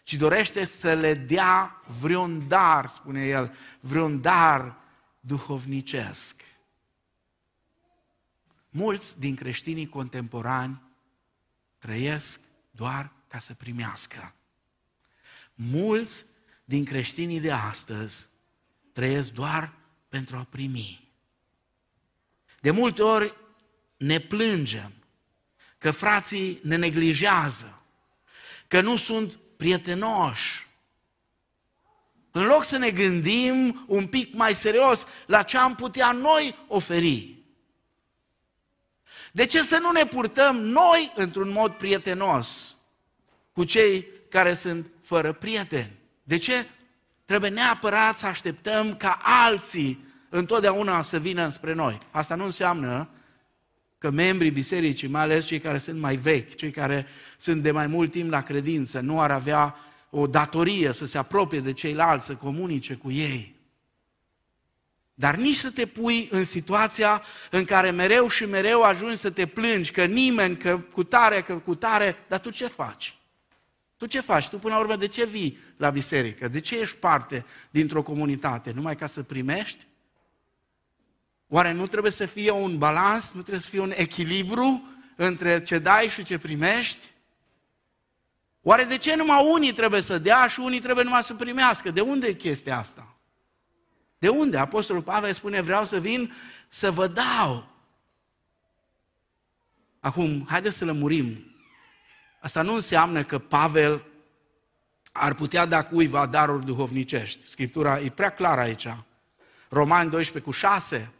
ci 0.02 0.14
dorește 0.14 0.64
să 0.64 0.94
le 0.94 1.14
dea 1.14 1.80
vreun 2.00 2.48
dar, 2.48 2.88
spune 2.88 3.26
el, 3.26 3.54
vreun 3.80 4.20
dar 4.20 4.76
duhovnicesc. 5.20 6.42
Mulți 8.70 9.20
din 9.20 9.34
creștinii 9.34 9.88
contemporani 9.88 10.82
trăiesc 11.78 12.40
doar 12.70 13.15
ca 13.36 13.42
să 13.42 13.54
primească. 13.54 14.34
Mulți 15.54 16.24
din 16.64 16.84
creștinii 16.84 17.40
de 17.40 17.50
astăzi 17.50 18.26
trăiesc 18.92 19.32
doar 19.32 19.72
pentru 20.08 20.36
a 20.36 20.46
primi. 20.50 21.10
De 22.60 22.70
multe 22.70 23.02
ori 23.02 23.34
ne 23.96 24.18
plângem 24.18 24.92
că 25.78 25.90
frații 25.90 26.60
ne 26.62 26.76
neglijează, 26.76 27.82
că 28.68 28.80
nu 28.80 28.96
sunt 28.96 29.38
prietenoși. 29.56 30.66
În 32.30 32.44
loc 32.44 32.64
să 32.64 32.76
ne 32.76 32.90
gândim 32.90 33.84
un 33.88 34.06
pic 34.06 34.34
mai 34.34 34.54
serios 34.54 35.06
la 35.26 35.42
ce 35.42 35.58
am 35.58 35.74
putea 35.74 36.12
noi 36.12 36.56
oferi. 36.68 37.36
De 39.32 39.44
ce 39.44 39.62
să 39.62 39.78
nu 39.78 39.90
ne 39.90 40.06
purtăm 40.06 40.56
noi 40.56 41.12
într-un 41.14 41.48
mod 41.48 41.72
prietenos 41.72 42.76
cu 43.56 43.64
cei 43.64 44.06
care 44.28 44.54
sunt 44.54 44.90
fără 45.02 45.32
prieteni? 45.32 45.98
De 46.22 46.36
ce 46.36 46.66
Trebuie 47.26 47.50
neapărat 47.50 48.18
să 48.18 48.26
așteptăm 48.26 48.94
ca 48.94 49.20
alții 49.22 50.04
întotdeauna 50.28 51.02
să 51.02 51.18
vină 51.18 51.48
spre 51.48 51.72
noi. 51.72 51.98
Asta 52.10 52.34
nu 52.34 52.44
înseamnă 52.44 53.08
că 53.98 54.10
membrii 54.10 54.50
bisericii, 54.50 55.08
mai 55.08 55.22
ales 55.22 55.46
cei 55.46 55.58
care 55.58 55.78
sunt 55.78 56.00
mai 56.00 56.16
vechi, 56.16 56.54
cei 56.54 56.70
care 56.70 57.06
sunt 57.36 57.62
de 57.62 57.70
mai 57.70 57.86
mult 57.86 58.10
timp 58.10 58.30
la 58.30 58.42
credință, 58.42 59.00
nu 59.00 59.20
ar 59.20 59.30
avea 59.30 59.76
o 60.10 60.26
datorie 60.26 60.92
să 60.92 61.06
se 61.06 61.18
apropie 61.18 61.60
de 61.60 61.72
ceilalți, 61.72 62.26
să 62.26 62.34
comunice 62.34 62.94
cu 62.94 63.10
ei. 63.10 63.54
Dar 65.14 65.36
nici 65.36 65.56
să 65.56 65.70
te 65.70 65.86
pui 65.86 66.28
în 66.30 66.44
situația 66.44 67.22
în 67.50 67.64
care 67.64 67.90
mereu 67.90 68.28
și 68.28 68.44
mereu 68.44 68.82
ajungi 68.82 69.16
să 69.16 69.30
te 69.30 69.46
plângi 69.46 69.90
că 69.90 70.04
nimeni, 70.04 70.56
că 70.56 70.78
cu 70.92 71.04
tare, 71.04 71.42
că 71.42 71.58
cu 71.58 71.74
tare, 71.74 72.16
dar 72.28 72.38
tu 72.38 72.50
ce 72.50 72.66
faci? 72.66 73.16
Tu 73.96 74.06
ce 74.06 74.20
faci? 74.20 74.48
Tu 74.48 74.58
până 74.58 74.74
la 74.74 74.80
urmă 74.80 74.96
de 74.96 75.08
ce 75.08 75.24
vii 75.24 75.58
la 75.76 75.90
biserică? 75.90 76.48
De 76.48 76.60
ce 76.60 76.78
ești 76.78 76.96
parte 76.96 77.44
dintr-o 77.70 78.02
comunitate? 78.02 78.72
Numai 78.72 78.96
ca 78.96 79.06
să 79.06 79.22
primești? 79.22 79.86
Oare 81.48 81.72
nu 81.72 81.86
trebuie 81.86 82.12
să 82.12 82.26
fie 82.26 82.50
un 82.50 82.78
balans, 82.78 83.32
nu 83.32 83.40
trebuie 83.40 83.60
să 83.60 83.68
fie 83.68 83.80
un 83.80 83.92
echilibru 83.94 84.88
între 85.16 85.62
ce 85.62 85.78
dai 85.78 86.08
și 86.08 86.24
ce 86.24 86.38
primești? 86.38 87.06
Oare 88.62 88.84
de 88.84 88.96
ce 88.96 89.16
numai 89.16 89.46
unii 89.50 89.72
trebuie 89.72 90.00
să 90.00 90.18
dea 90.18 90.46
și 90.46 90.60
unii 90.60 90.80
trebuie 90.80 91.04
numai 91.04 91.22
să 91.22 91.34
primească? 91.34 91.90
De 91.90 92.00
unde 92.00 92.26
e 92.26 92.32
chestia 92.32 92.78
asta? 92.78 93.16
De 94.18 94.28
unde? 94.28 94.56
Apostolul 94.56 95.02
Pavel 95.02 95.32
spune, 95.32 95.60
vreau 95.60 95.84
să 95.84 96.00
vin 96.00 96.32
să 96.68 96.90
vă 96.90 97.06
dau. 97.06 97.68
Acum, 100.00 100.46
haideți 100.48 100.76
să 100.76 100.84
lămurim. 100.84 101.55
Asta 102.40 102.62
nu 102.62 102.74
înseamnă 102.74 103.24
că 103.24 103.38
Pavel 103.38 104.04
ar 105.12 105.34
putea 105.34 105.66
da 105.66 105.84
cuiva 105.84 106.26
daruri 106.26 106.64
duhovnicești. 106.64 107.46
Scriptura 107.46 108.00
e 108.00 108.10
prea 108.10 108.30
clară 108.30 108.60
aici. 108.60 108.88
Romani 109.68 110.10
12 110.10 110.50
cu 110.50 110.50
6, 110.50 111.12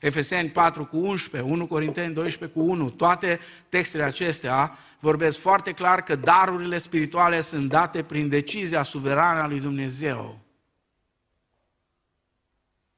Efeseni 0.00 0.48
4 0.48 0.84
cu 0.84 0.96
11, 0.96 1.50
1 1.50 1.66
Corinteni 1.66 2.14
12 2.14 2.58
cu 2.58 2.64
1, 2.70 2.90
toate 2.90 3.40
textele 3.68 4.02
acestea 4.02 4.78
vorbesc 4.98 5.38
foarte 5.38 5.72
clar 5.72 6.02
că 6.02 6.16
darurile 6.16 6.78
spirituale 6.78 7.40
sunt 7.40 7.68
date 7.68 8.02
prin 8.02 8.28
decizia 8.28 8.82
suverană 8.82 9.40
a 9.40 9.46
lui 9.46 9.60
Dumnezeu. 9.60 10.40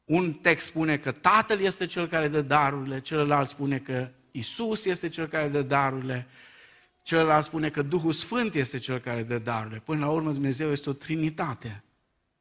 Un 0.05 0.33
text 0.33 0.67
spune 0.67 0.97
că 0.97 1.13
Tatăl 1.13 1.61
este 1.61 1.87
cel 1.87 2.09
care 2.09 2.29
dă 2.29 2.41
darurile, 2.41 3.01
celălalt 3.01 3.49
spune 3.49 3.79
că 3.79 4.09
Isus 4.31 4.85
este 4.85 5.09
cel 5.09 5.27
care 5.27 5.49
dă 5.49 5.63
darurile, 5.63 6.27
celălalt 7.05 7.45
spune 7.45 7.71
că 7.71 7.83
Duhul 7.83 8.13
Sfânt 8.13 8.55
este 8.55 8.79
cel 8.79 8.99
care 8.99 9.23
dă 9.23 9.39
darurile. 9.39 9.81
Până 9.81 10.05
la 10.05 10.11
urmă 10.11 10.33
Dumnezeu 10.33 10.71
este 10.71 10.91
o 10.91 10.93
trinitate. 10.93 11.85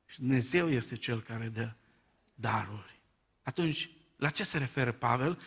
Și 0.06 0.20
Dumnezeu 0.20 0.70
este 0.70 0.96
cel 0.96 1.22
care 1.22 1.48
dă 1.48 1.72
daruri. 2.36 3.00
Atunci, 3.44 3.90
la 4.16 4.30
ce 4.30 4.44
se 4.44 4.58
referă 4.58 4.92
Pavel 4.92 5.40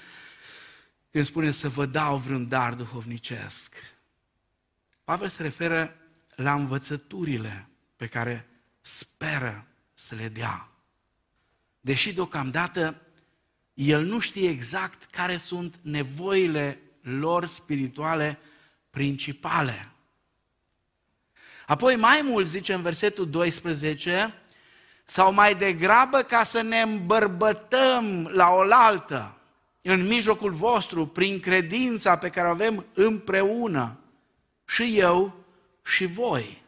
când 1.10 1.24
spune 1.24 1.50
să 1.50 1.68
vă 1.68 1.86
dau 1.86 2.18
vreun 2.18 2.48
dar 2.48 2.74
duhovnicesc? 2.74 3.74
Pavel 5.04 5.28
se 5.28 5.42
referă 5.42 5.96
la 6.34 6.54
învățăturile 6.54 7.68
pe 7.96 8.06
care 8.06 8.48
speră 8.80 9.66
să 9.94 10.14
le 10.14 10.28
dea. 10.28 10.68
Deși 11.80 12.14
deocamdată 12.14 13.00
el 13.74 14.04
nu 14.04 14.18
știe 14.18 14.48
exact 14.48 15.04
care 15.04 15.36
sunt 15.36 15.78
nevoile 15.82 16.80
lor 17.00 17.46
spirituale 17.46 18.38
principale. 18.96 19.88
Apoi 21.66 21.96
mai 21.96 22.20
mult 22.22 22.46
zice 22.46 22.74
în 22.74 22.82
versetul 22.82 23.30
12, 23.30 24.34
sau 25.04 25.32
mai 25.32 25.54
degrabă 25.54 26.22
ca 26.22 26.42
să 26.42 26.60
ne 26.60 26.80
îmbărbătăm 26.80 28.26
la 28.32 28.48
oaltă 28.48 29.36
în 29.82 30.06
mijlocul 30.06 30.50
vostru 30.50 31.06
prin 31.06 31.40
credința 31.40 32.18
pe 32.18 32.30
care 32.30 32.46
o 32.46 32.50
avem 32.50 32.86
împreună, 32.94 33.98
și 34.64 34.98
eu 34.98 35.44
și 35.84 36.06
voi. 36.06 36.62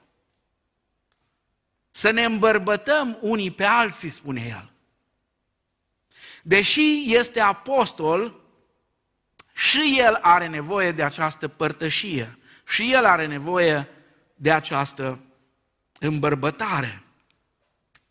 Să 1.90 2.10
ne 2.10 2.24
îmbărbătăm 2.24 3.18
unii 3.20 3.50
pe 3.50 3.64
alții, 3.64 4.08
spune 4.08 4.46
el. 4.48 4.70
Deși 6.42 7.14
este 7.14 7.40
apostol, 7.40 8.34
și 9.58 9.96
el 9.98 10.14
are 10.14 10.46
nevoie 10.46 10.92
de 10.92 11.02
această 11.02 11.48
părtășie. 11.48 12.38
Și 12.66 12.92
el 12.92 13.04
are 13.04 13.26
nevoie 13.26 13.88
de 14.34 14.52
această 14.52 15.20
îmbărbătare. 15.98 17.02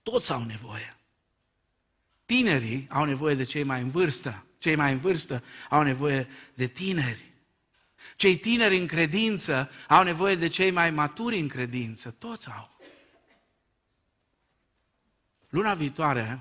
Toți 0.04 0.32
au 0.32 0.44
nevoie. 0.44 0.96
Tinerii 2.26 2.88
au 2.90 3.06
nevoie 3.06 3.36
de 3.36 3.44
cei 3.44 3.64
mai 3.64 3.82
în 3.82 3.90
vârstă. 3.90 4.46
Cei 4.58 4.76
mai 4.76 4.92
în 4.92 4.98
vârstă 4.98 5.44
au 5.70 5.82
nevoie 5.82 6.28
de 6.54 6.68
tineri. 6.68 7.32
Cei 8.16 8.38
tineri 8.38 8.78
în 8.78 8.88
credință 8.88 9.72
au 9.88 10.04
nevoie 10.04 10.36
de 10.36 10.48
cei 10.48 10.72
mai 10.72 10.92
maturi 10.92 11.40
în 11.40 11.48
credință. 11.48 12.12
Toți 12.12 12.50
au. 12.50 12.78
Luna 15.50 15.74
viitoare, 15.74 16.40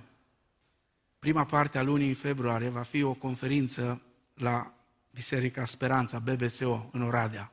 prima 1.19 1.45
parte 1.45 1.79
a 1.79 1.83
lunii 1.83 2.15
februarie, 2.15 2.69
va 2.69 2.83
fi 2.83 3.03
o 3.03 3.15
conferință 3.15 4.01
la 4.35 4.76
Biserica 5.17 5.65
Speranța, 5.65 6.19
BBSO, 6.19 6.89
în 6.93 7.03
Oradea. 7.03 7.53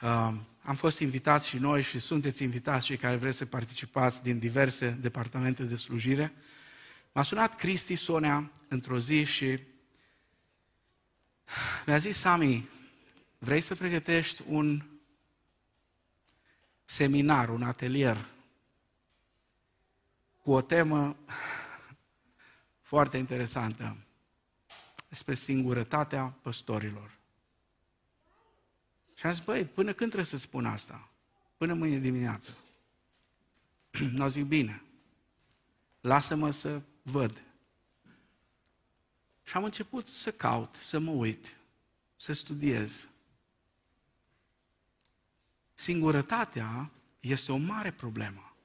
Uh, 0.00 0.32
am 0.62 0.74
fost 0.74 0.98
invitați 0.98 1.48
și 1.48 1.58
noi 1.58 1.82
și 1.82 1.98
sunteți 1.98 2.42
invitați 2.42 2.84
cei 2.84 2.96
care 2.96 3.16
vreți 3.16 3.36
să 3.36 3.46
participați 3.46 4.22
din 4.22 4.38
diverse 4.38 4.90
departamente 4.90 5.62
de 5.62 5.76
slujire. 5.76 6.32
M-a 7.12 7.22
sunat 7.22 7.54
Cristi 7.54 7.94
Sonea 7.94 8.50
într-o 8.68 8.98
zi 8.98 9.24
și 9.24 9.58
mi-a 11.86 11.96
zis, 11.96 12.18
Sami, 12.18 12.68
vrei 13.38 13.60
să 13.60 13.74
pregătești 13.74 14.42
un 14.48 14.82
seminar, 16.84 17.48
un 17.48 17.62
atelier 17.62 18.26
cu 20.42 20.52
o 20.52 20.60
temă 20.60 21.16
foarte 22.80 23.16
interesantă 23.16 24.03
despre 25.14 25.34
singurătatea 25.34 26.24
păstorilor. 26.42 27.18
Și 29.14 29.26
am 29.26 29.32
zis, 29.32 29.44
băi, 29.44 29.64
până 29.64 29.92
când 29.92 30.10
trebuie 30.10 30.30
să 30.30 30.36
spun 30.36 30.66
asta? 30.66 31.08
Până 31.56 31.74
mâine 31.74 31.98
dimineață. 31.98 32.56
Nu 34.16 34.28
zis, 34.28 34.46
bine, 34.46 34.82
lasă-mă 36.00 36.50
să 36.50 36.82
văd. 37.02 37.42
Și 39.42 39.56
am 39.56 39.64
început 39.64 40.08
să 40.08 40.32
caut, 40.32 40.74
să 40.80 40.98
mă 40.98 41.10
uit, 41.10 41.56
să 42.16 42.32
studiez. 42.32 43.08
Singurătatea 45.74 46.90
este 47.20 47.52
o 47.52 47.56
mare 47.56 47.92
problemă. 47.92 48.56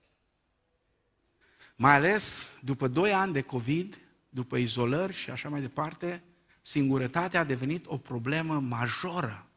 Mai 1.76 1.94
ales 1.94 2.46
după 2.62 2.88
doi 2.88 3.14
ani 3.14 3.34
de 3.34 3.42
COVID, 3.42 4.00
după 4.30 4.58
izolări 4.58 5.14
și 5.14 5.30
așa 5.30 5.50
mai 5.50 5.62
departe, 5.62 6.24
singurătatea 6.62 7.40
a 7.40 7.44
devenit 7.44 7.86
o 7.86 7.98
problemă 7.98 8.60
majoră 8.60 9.50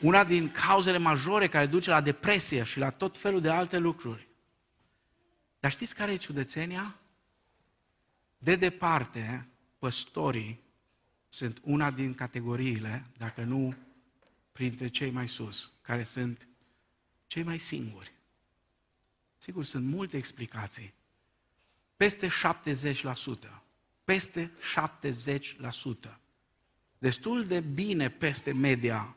una 0.00 0.24
din 0.24 0.50
cauzele 0.50 0.98
majore 0.98 1.48
care 1.48 1.66
duce 1.66 1.90
la 1.90 2.00
depresie 2.00 2.62
și 2.62 2.78
la 2.78 2.90
tot 2.90 3.18
felul 3.18 3.40
de 3.40 3.50
alte 3.50 3.78
lucruri. 3.78 4.28
Dar 5.60 5.70
știți 5.70 5.94
care 5.94 6.12
e 6.12 6.16
ciudățenia? 6.16 6.96
De 8.38 8.56
departe, 8.56 9.48
păstorii 9.78 10.60
sunt 11.28 11.60
una 11.62 11.90
din 11.90 12.14
categoriile, 12.14 13.06
dacă 13.16 13.42
nu 13.42 13.74
printre 14.52 14.88
cei 14.88 15.10
mai 15.10 15.28
sus, 15.28 15.72
care 15.82 16.02
sunt 16.02 16.48
cei 17.26 17.42
mai 17.42 17.58
singuri. 17.58 18.12
Sigur, 19.38 19.64
sunt 19.64 19.84
multe 19.84 20.16
explicații. 20.16 20.94
Peste 21.96 22.28
70%. 22.28 23.62
Peste 24.10 24.50
70%. 26.08 26.18
Destul 26.98 27.46
de 27.46 27.60
bine 27.60 28.10
peste 28.10 28.52
media 28.52 29.16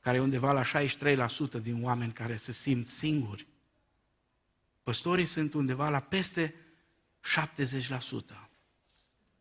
care 0.00 0.16
e 0.16 0.20
undeva 0.20 0.52
la 0.52 0.62
63% 0.64 1.62
din 1.62 1.84
oameni 1.84 2.12
care 2.12 2.36
se 2.36 2.52
simt 2.52 2.88
singuri. 2.88 3.46
Păstorii 4.82 5.26
sunt 5.26 5.54
undeva 5.54 5.88
la 5.88 6.00
peste 6.00 6.54
70%. 7.40 8.48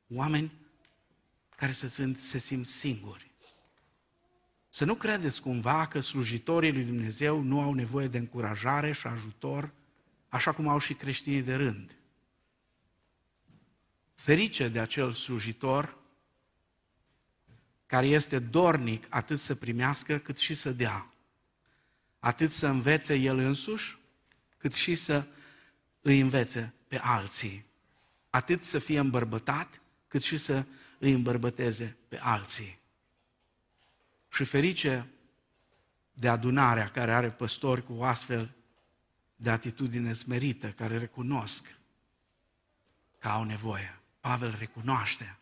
Oameni 0.07 0.51
care 1.55 1.71
se 1.71 1.87
simt, 1.87 2.17
se 2.17 2.37
simt 2.37 2.65
singuri. 2.65 3.31
Să 4.69 4.85
nu 4.85 4.95
credeți 4.95 5.41
cumva 5.41 5.87
că 5.87 5.99
slujitorii 5.99 6.71
lui 6.71 6.83
Dumnezeu 6.83 7.41
nu 7.41 7.61
au 7.61 7.73
nevoie 7.73 8.07
de 8.07 8.17
încurajare 8.17 8.91
și 8.91 9.07
ajutor, 9.07 9.71
așa 10.29 10.51
cum 10.51 10.67
au 10.67 10.79
și 10.79 10.93
creștinii 10.93 11.41
de 11.41 11.55
rând. 11.55 11.98
Ferice 14.19 14.67
de 14.67 14.79
acel 14.79 15.13
slujitor 15.13 15.97
care 17.85 18.07
este 18.07 18.39
dornic 18.39 19.05
atât 19.09 19.39
să 19.39 19.55
primească 19.55 20.17
cât 20.17 20.37
și 20.37 20.53
să 20.53 20.71
dea. 20.71 21.13
Atât 22.19 22.51
să 22.51 22.67
învețe 22.67 23.15
el 23.15 23.37
însuși, 23.37 23.97
cât 24.57 24.73
și 24.73 24.95
să 24.95 25.25
îi 26.01 26.19
învețe 26.19 26.73
pe 26.87 26.97
alții. 26.97 27.65
Atât 28.29 28.63
să 28.63 28.79
fie 28.79 28.99
îmbărbătat, 28.99 29.81
cât 30.07 30.23
și 30.23 30.37
să 30.37 30.65
îi 30.97 31.11
îmbărbăteze 31.11 31.97
pe 32.07 32.17
alții. 32.17 32.79
Și 34.29 34.43
ferice 34.43 35.07
de 36.13 36.29
adunarea 36.29 36.91
care 36.91 37.13
are 37.13 37.29
păstori 37.29 37.85
cu 37.85 37.93
o 37.93 38.03
astfel 38.03 38.51
de 39.35 39.49
atitudine 39.49 40.13
smerită, 40.13 40.71
care 40.71 40.97
recunosc 40.97 41.75
că 43.19 43.27
au 43.27 43.43
nevoie. 43.43 43.98
Pavel 44.19 44.55
recunoaște 44.59 45.37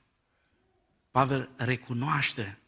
Pavel 1.11 1.49
recunoaște 1.55 2.59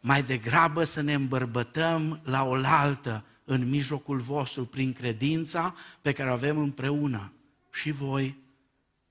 mai 0.00 0.22
degrabă 0.22 0.84
să 0.84 1.00
ne 1.00 1.14
îmbărbătăm 1.14 2.20
la 2.24 2.44
oaltă 2.44 3.24
în 3.44 3.68
mijlocul 3.68 4.18
vostru 4.18 4.66
prin 4.66 4.92
credința 4.92 5.74
pe 6.00 6.12
care 6.12 6.30
o 6.30 6.32
avem 6.32 6.58
împreună, 6.58 7.32
și 7.72 7.90
voi 7.90 8.38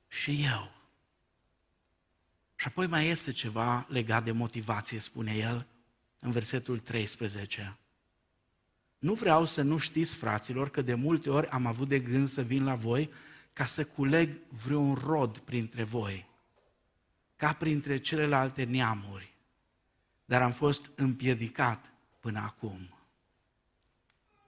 și 0.08 0.44
eu. 0.44 0.72
Și 2.56 2.68
apoi 2.68 2.88
mai 2.88 3.08
este 3.08 3.32
ceva 3.32 3.86
legat 3.90 4.24
de 4.24 4.32
motivație, 4.32 5.00
spune 5.00 5.36
el. 5.36 5.66
în 6.20 6.32
versetul 6.32 6.80
13. 6.80 7.78
Nu 8.98 9.14
vreau 9.14 9.46
să 9.46 9.62
nu 9.62 9.78
știți, 9.78 10.16
fraților, 10.16 10.70
că 10.70 10.82
de 10.82 10.94
multe 10.94 11.30
ori 11.30 11.48
am 11.48 11.66
avut 11.66 11.88
de 11.88 12.00
gând 12.00 12.28
să 12.28 12.42
vin 12.42 12.64
la 12.64 12.76
voi 12.76 13.10
ca 13.54 13.66
să 13.66 13.86
culeg 13.86 14.38
vreun 14.50 14.94
rod 14.94 15.38
printre 15.38 15.84
voi, 15.84 16.30
ca 17.36 17.54
printre 17.54 17.98
celelalte 17.98 18.64
neamuri, 18.64 19.34
dar 20.26 20.42
am 20.42 20.52
fost 20.52 20.92
împiedicat 20.96 21.92
până 22.20 22.40
acum. 22.40 22.96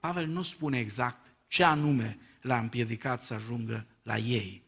Pavel 0.00 0.26
nu 0.26 0.42
spune 0.42 0.78
exact 0.78 1.32
ce 1.46 1.64
anume 1.64 2.18
l-a 2.40 2.58
împiedicat 2.58 3.22
să 3.22 3.34
ajungă 3.34 3.86
la 4.02 4.18
ei, 4.18 4.62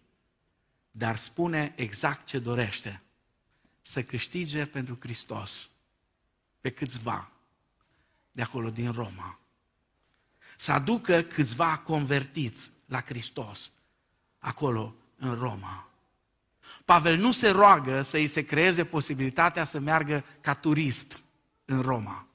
dar 0.90 1.16
spune 1.16 1.72
exact 1.76 2.26
ce 2.26 2.38
dorește, 2.38 3.02
să 3.82 4.02
câștige 4.02 4.66
pentru 4.66 4.96
Hristos 5.00 5.70
pe 6.60 6.70
câțiva 6.70 7.32
de 8.32 8.42
acolo 8.42 8.70
din 8.70 8.92
Roma. 8.92 9.38
Să 10.56 10.72
aducă 10.72 11.22
câțiva 11.22 11.78
convertiți 11.78 12.70
la 12.86 13.00
Hristos 13.00 13.72
acolo 14.46 14.94
în 15.18 15.34
Roma. 15.34 15.88
Pavel 16.84 17.16
nu 17.16 17.32
se 17.32 17.48
roagă 17.48 18.02
să 18.02 18.16
îi 18.16 18.26
se 18.26 18.44
creeze 18.44 18.84
posibilitatea 18.84 19.64
să 19.64 19.78
meargă 19.78 20.24
ca 20.40 20.54
turist 20.54 21.22
în 21.64 21.80
Roma. 21.80 22.26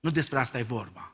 Nu 0.00 0.10
despre 0.10 0.38
asta 0.38 0.58
e 0.58 0.62
vorba. 0.62 1.12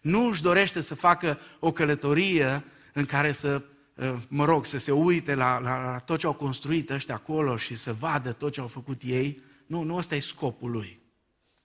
Nu 0.00 0.26
își 0.26 0.42
dorește 0.42 0.80
să 0.80 0.94
facă 0.94 1.38
o 1.58 1.72
călătorie 1.72 2.64
în 2.92 3.04
care 3.04 3.32
să, 3.32 3.62
ă, 3.98 4.20
mă 4.28 4.44
rog, 4.44 4.66
să 4.66 4.78
se 4.78 4.92
uite 4.92 5.34
la, 5.34 5.58
la, 5.58 5.84
la 5.84 5.98
tot 5.98 6.18
ce 6.18 6.26
au 6.26 6.34
construit 6.34 6.90
ăștia 6.90 7.14
acolo 7.14 7.56
și 7.56 7.74
să 7.74 7.92
vadă 7.92 8.32
tot 8.32 8.52
ce 8.52 8.60
au 8.60 8.68
făcut 8.68 9.02
ei. 9.02 9.42
Nu, 9.66 9.82
nu 9.82 9.96
ăsta 9.96 10.14
e 10.14 10.20
scopul 10.20 10.70
lui. 10.70 11.00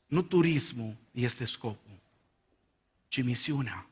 Nu 0.05 0.21
turismul 0.21 0.95
este 1.11 1.45
scopul, 1.45 1.99
ci 3.07 3.23
misiunea. 3.23 3.85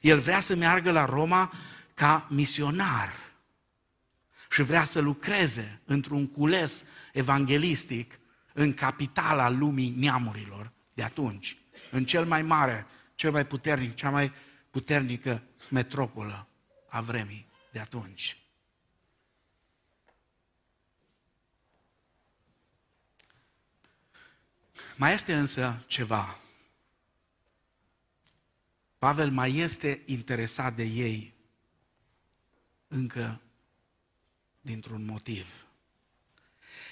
El 0.00 0.18
vrea 0.18 0.40
să 0.40 0.54
meargă 0.54 0.90
la 0.90 1.04
Roma 1.04 1.52
ca 1.96 2.26
misionar 2.30 3.12
și 4.50 4.62
vrea 4.62 4.84
să 4.84 5.00
lucreze 5.00 5.80
într-un 5.84 6.28
cules 6.28 6.84
evanghelistic 7.12 8.18
în 8.52 8.74
capitala 8.74 9.48
lumii 9.48 9.94
neamurilor 9.96 10.72
de 10.94 11.02
atunci, 11.02 11.56
în 11.90 12.04
cel 12.04 12.24
mai 12.24 12.42
mare, 12.42 12.86
cel 13.14 13.30
mai 13.30 13.46
puternic, 13.46 13.94
cea 13.94 14.10
mai 14.10 14.32
puternică 14.70 15.42
metropolă 15.70 16.48
a 16.88 17.00
vremii 17.00 17.46
de 17.72 17.78
atunci. 17.78 18.36
Mai 24.96 25.14
este 25.14 25.34
însă 25.34 25.84
ceva. 25.86 26.38
Pavel 28.98 29.30
mai 29.30 29.56
este 29.56 30.02
interesat 30.06 30.74
de 30.74 30.84
ei 30.84 31.35
încă 32.96 33.40
dintr-un 34.60 35.04
motiv. 35.04 35.66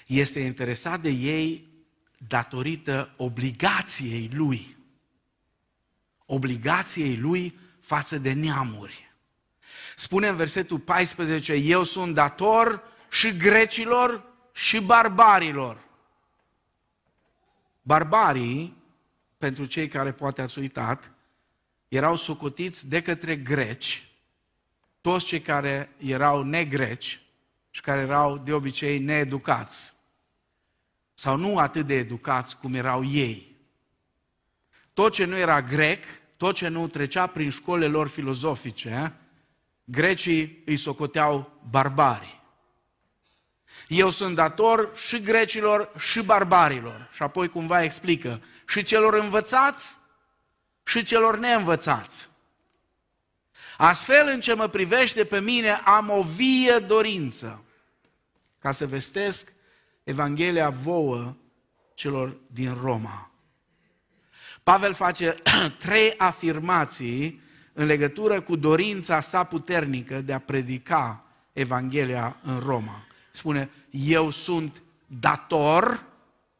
Este 0.05 0.39
interesat 0.39 1.01
de 1.01 1.09
ei 1.09 1.67
datorită 2.27 3.13
obligației 3.17 4.29
lui. 4.33 4.77
Obligației 6.25 7.17
lui 7.17 7.59
față 7.79 8.17
de 8.17 8.33
neamuri. 8.33 9.13
Spune 9.95 10.27
în 10.27 10.35
versetul 10.35 10.79
14, 10.79 11.53
eu 11.53 11.83
sunt 11.83 12.13
dator 12.13 12.83
și 13.09 13.37
grecilor 13.37 14.25
și 14.53 14.79
barbarilor. 14.79 15.83
Barbarii, 17.81 18.77
pentru 19.37 19.65
cei 19.65 19.87
care 19.87 20.11
poate 20.11 20.41
ați 20.41 20.59
uitat, 20.59 21.11
erau 21.87 22.15
socotiți 22.15 22.89
de 22.89 23.01
către 23.01 23.35
greci, 23.35 24.04
toți 25.05 25.25
cei 25.25 25.41
care 25.41 25.89
erau 25.97 26.43
negreci 26.43 27.21
și 27.69 27.81
care 27.81 28.01
erau 28.01 28.37
de 28.37 28.53
obicei 28.53 28.99
needucați, 28.99 29.93
sau 31.13 31.37
nu 31.37 31.57
atât 31.57 31.87
de 31.87 31.95
educați 31.95 32.57
cum 32.57 32.73
erau 32.73 33.03
ei. 33.03 33.55
Tot 34.93 35.13
ce 35.13 35.25
nu 35.25 35.37
era 35.37 35.61
grec, 35.61 36.03
tot 36.37 36.55
ce 36.55 36.67
nu 36.67 36.87
trecea 36.87 37.27
prin 37.27 37.49
școlile 37.49 37.87
lor 37.87 38.07
filozofice, 38.07 39.13
grecii 39.83 40.61
îi 40.65 40.77
socoteau 40.77 41.61
barbari. 41.69 42.41
Eu 43.87 44.09
sunt 44.09 44.35
dator 44.35 44.91
și 44.95 45.21
grecilor 45.21 45.91
și 45.97 46.21
barbarilor. 46.21 47.09
Și 47.11 47.23
apoi 47.23 47.47
cumva 47.47 47.83
explică 47.83 48.41
și 48.67 48.83
celor 48.83 49.13
învățați 49.13 49.97
și 50.83 51.03
celor 51.03 51.37
neînvățați. 51.37 52.34
Astfel, 53.77 54.27
în 54.27 54.39
ce 54.39 54.53
mă 54.53 54.67
privește 54.67 55.23
pe 55.23 55.39
mine, 55.39 55.71
am 55.71 56.09
o 56.09 56.21
vie 56.21 56.77
dorință 56.77 57.63
ca 58.59 58.71
să 58.71 58.87
vestesc 58.87 59.51
Evanghelia 60.03 60.69
vouă 60.69 61.35
celor 61.93 62.37
din 62.47 62.77
Roma. 62.81 63.31
Pavel 64.63 64.93
face 64.93 65.35
trei 65.85 66.13
afirmații 66.17 67.41
în 67.73 67.85
legătură 67.85 68.41
cu 68.41 68.55
dorința 68.55 69.19
sa 69.19 69.43
puternică 69.43 70.21
de 70.21 70.33
a 70.33 70.39
predica 70.39 71.25
Evanghelia 71.53 72.37
în 72.43 72.59
Roma. 72.59 73.05
Spune, 73.31 73.69
eu 73.89 74.29
sunt 74.29 74.81
dator, 75.07 76.05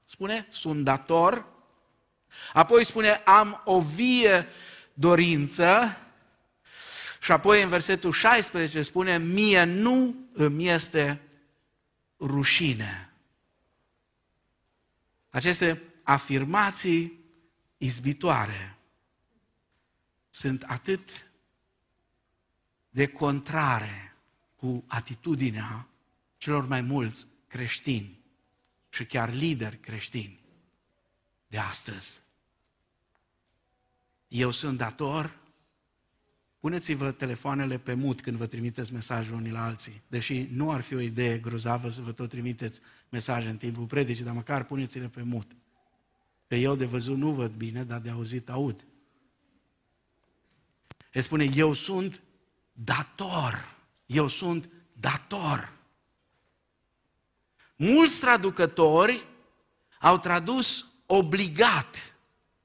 spune, 0.05 0.45
sunt 0.49 0.83
dator. 0.83 1.45
Apoi 2.53 2.85
spune, 2.85 3.21
am 3.25 3.61
o 3.65 3.81
vie 3.81 4.47
dorință. 4.93 5.97
Și 7.25 7.31
apoi 7.31 7.63
în 7.63 7.69
versetul 7.69 8.11
16 8.11 8.81
spune, 8.81 9.17
mie 9.17 9.63
nu 9.63 10.15
îmi 10.33 10.67
este 10.67 11.21
rușine. 12.19 13.13
Aceste 15.29 15.81
afirmații 16.03 17.19
izbitoare 17.77 18.77
sunt 20.29 20.63
atât 20.63 21.27
de 22.89 23.07
contrare 23.07 24.15
cu 24.55 24.83
atitudinea 24.87 25.87
celor 26.37 26.67
mai 26.67 26.81
mulți 26.81 27.27
creștini 27.47 28.19
și 28.89 29.05
chiar 29.05 29.33
lideri 29.33 29.79
creștini 29.79 30.39
de 31.47 31.57
astăzi. 31.57 32.21
Eu 34.27 34.51
sunt 34.51 34.77
dator, 34.77 35.43
puneți-vă 36.65 37.11
telefoanele 37.11 37.77
pe 37.77 37.93
mut 37.93 38.21
când 38.21 38.37
vă 38.37 38.45
trimiteți 38.45 38.93
mesajul 38.93 39.35
unii 39.35 39.51
la 39.51 39.63
alții, 39.63 40.01
deși 40.07 40.47
nu 40.51 40.71
ar 40.71 40.81
fi 40.81 40.95
o 40.95 40.99
idee 40.99 41.37
grozavă 41.37 41.89
să 41.89 42.01
vă 42.01 42.11
tot 42.11 42.29
trimiteți 42.29 42.79
mesaje 43.09 43.47
în 43.47 43.57
timpul 43.57 43.85
predicii, 43.85 44.23
dar 44.23 44.33
măcar 44.33 44.63
puneți-le 44.63 45.07
pe 45.07 45.21
mut. 45.21 45.51
Că 46.47 46.55
eu 46.55 46.75
de 46.75 46.85
văzut 46.85 47.17
nu 47.17 47.31
văd 47.31 47.51
bine, 47.51 47.83
dar 47.83 47.99
de 47.99 48.09
auzit 48.09 48.49
aud. 48.49 48.85
El 51.13 51.21
spune, 51.21 51.49
eu 51.55 51.73
sunt 51.73 52.21
dator. 52.73 53.75
Eu 54.05 54.27
sunt 54.27 54.69
dator. 54.93 55.73
Mulți 57.75 58.19
traducători 58.19 59.25
au 59.99 60.17
tradus 60.17 60.85
obligat. 61.05 62.15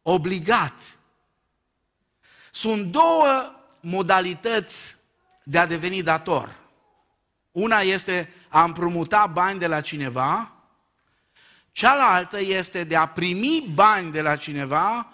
Obligat. 0.03 0.99
Sunt 2.51 2.93
două 2.93 3.55
modalități 3.81 4.97
de 5.45 5.59
a 5.59 5.67
deveni 5.67 6.03
dator. 6.03 6.57
Una 7.51 7.81
este 7.81 8.33
a 8.49 8.65
împrumuta 8.65 9.27
bani 9.27 9.59
de 9.59 9.67
la 9.67 9.81
cineva, 9.81 10.53
cealaltă 11.73 12.41
este 12.41 12.85
de 12.85 12.97
a 12.97 13.07
primi 13.07 13.71
bani 13.75 14.11
de 14.11 14.21
la 14.21 14.37
cineva 14.37 15.13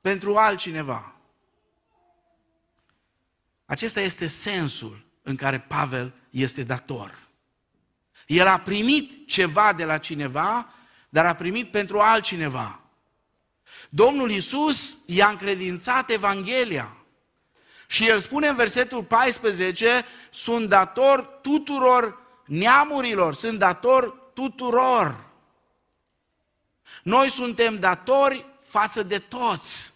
pentru 0.00 0.36
altcineva. 0.36 1.14
Acesta 3.64 4.00
este 4.00 4.26
sensul 4.26 5.04
în 5.22 5.36
care 5.36 5.60
Pavel 5.60 6.14
este 6.30 6.64
dator. 6.64 7.22
El 8.26 8.46
a 8.46 8.58
primit 8.58 9.28
ceva 9.28 9.72
de 9.72 9.84
la 9.84 9.98
cineva, 9.98 10.72
dar 11.08 11.26
a 11.26 11.34
primit 11.34 11.70
pentru 11.70 11.98
altcineva. 11.98 12.80
Domnul 13.88 14.30
Isus 14.30 14.98
i-a 15.06 15.28
încredințat 15.28 16.10
Evanghelia. 16.10 16.96
Și 17.86 18.08
el 18.08 18.18
spune 18.18 18.48
în 18.48 18.56
versetul 18.56 19.02
14, 19.02 20.04
sunt 20.30 20.68
dator 20.68 21.20
tuturor 21.42 22.18
neamurilor, 22.44 23.34
sunt 23.34 23.58
dator 23.58 24.08
tuturor. 24.34 25.24
Noi 27.02 27.30
suntem 27.30 27.78
datori 27.78 28.46
față 28.62 29.02
de 29.02 29.18
toți. 29.18 29.92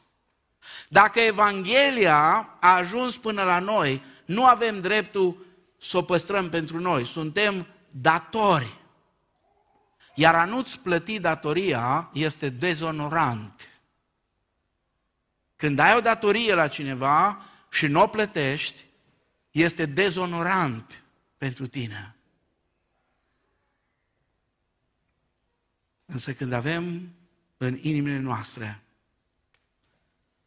Dacă 0.89 1.21
Evanghelia 1.21 2.57
a 2.61 2.75
ajuns 2.75 3.17
până 3.17 3.43
la 3.43 3.59
noi, 3.59 4.03
nu 4.25 4.45
avem 4.45 4.81
dreptul 4.81 5.47
să 5.79 5.97
o 5.97 6.03
păstrăm 6.03 6.49
pentru 6.49 6.81
noi. 6.81 7.07
Suntem 7.07 7.67
datori. 7.91 8.73
Iar 10.15 10.35
a 10.35 10.45
nu-ți 10.45 10.81
plăti 10.81 11.21
datoria 11.21 12.11
este 12.13 12.49
dezonorant. 12.49 13.69
Când 15.57 15.79
ai 15.79 15.97
o 15.97 16.01
datorie 16.01 16.55
la 16.55 16.69
cineva 16.69 17.43
și 17.71 17.87
nu 17.87 18.03
o 18.03 18.07
plătești, 18.07 18.85
este 19.51 19.87
dezonorant 19.87 21.03
pentru 21.37 21.67
tine. 21.67 22.17
Însă 26.05 26.35
când 26.35 26.53
avem 26.53 27.15
în 27.57 27.79
inimile 27.81 28.19
noastre 28.19 28.83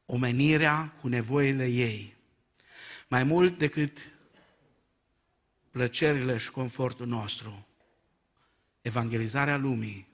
omenirea 0.06 0.94
cu 1.02 1.08
nevoile 1.08 1.68
ei, 1.68 2.16
mai 3.08 3.24
mult 3.24 3.58
decât 3.58 4.12
plăcerile 5.72 6.38
și 6.38 6.52
confortul 6.52 7.08
nostru, 7.08 7.68
evangelizarea 8.82 9.58
lumii 9.58 10.08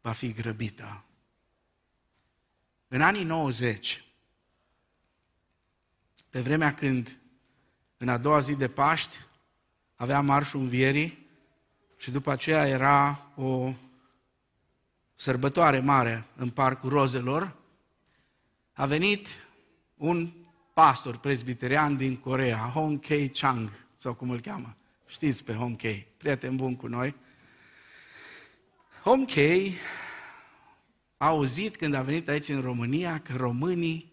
va 0.00 0.12
fi 0.12 0.32
grăbită. 0.32 1.04
În 2.88 3.02
anii 3.02 3.24
90, 3.24 4.04
pe 6.32 6.40
vremea 6.40 6.74
când 6.74 7.16
în 7.96 8.08
a 8.08 8.16
doua 8.16 8.38
zi 8.38 8.56
de 8.56 8.68
Paști 8.68 9.18
avea 9.94 10.20
marșul 10.20 10.60
învierii 10.60 11.26
și 11.96 12.10
după 12.10 12.30
aceea 12.30 12.68
era 12.68 13.30
o 13.34 13.72
sărbătoare 15.14 15.80
mare 15.80 16.26
în 16.36 16.50
Parcul 16.50 16.90
Rozelor, 16.90 17.56
a 18.72 18.86
venit 18.86 19.28
un 19.94 20.32
pastor 20.74 21.16
presbiterian 21.16 21.96
din 21.96 22.16
Corea, 22.16 22.58
Hong 22.58 23.00
Kei 23.00 23.28
Chang, 23.28 23.72
sau 23.96 24.14
cum 24.14 24.30
îl 24.30 24.40
cheamă. 24.40 24.76
Știți 25.06 25.44
pe 25.44 25.52
Hong 25.52 25.76
Kei, 25.76 26.06
prieten 26.16 26.56
bun 26.56 26.76
cu 26.76 26.86
noi. 26.86 27.14
Hong 29.02 29.26
Kei 29.26 29.74
a 31.16 31.26
auzit 31.26 31.76
când 31.76 31.94
a 31.94 32.02
venit 32.02 32.28
aici 32.28 32.48
în 32.48 32.60
România 32.60 33.20
că 33.20 33.36
românii 33.36 34.11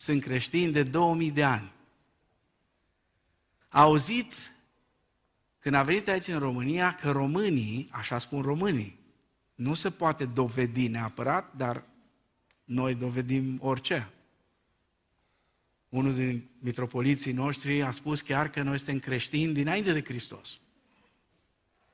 sunt 0.00 0.22
creștini 0.22 0.72
de 0.72 0.82
2000 0.82 1.30
de 1.30 1.44
ani. 1.44 1.72
A 3.68 3.80
auzit 3.80 4.52
când 5.58 5.74
a 5.74 5.82
venit 5.82 6.08
aici 6.08 6.26
în 6.26 6.38
România 6.38 6.94
că 6.94 7.10
românii, 7.10 7.88
așa 7.92 8.18
spun 8.18 8.42
românii, 8.42 8.98
nu 9.54 9.74
se 9.74 9.90
poate 9.90 10.24
dovedi 10.24 10.88
neapărat, 10.88 11.56
dar 11.56 11.84
noi 12.64 12.94
dovedim 12.94 13.58
orice. 13.62 14.10
Unul 15.88 16.14
din 16.14 16.48
mitropoliții 16.58 17.32
noștri 17.32 17.82
a 17.82 17.90
spus 17.90 18.20
chiar 18.20 18.50
că 18.50 18.62
noi 18.62 18.76
suntem 18.76 18.98
creștini 18.98 19.52
dinainte 19.52 19.92
de 19.92 20.02
Hristos. 20.02 20.60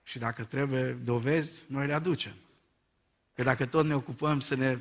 Și 0.03 0.19
dacă 0.19 0.45
trebuie 0.45 0.93
dovezi, 0.93 1.63
noi 1.67 1.87
le 1.87 1.93
aducem. 1.93 2.35
Că 3.35 3.43
dacă 3.43 3.67
tot 3.67 3.87
ne 3.87 3.95
ocupăm 3.95 4.41
să 4.41 4.55
ne 4.55 4.79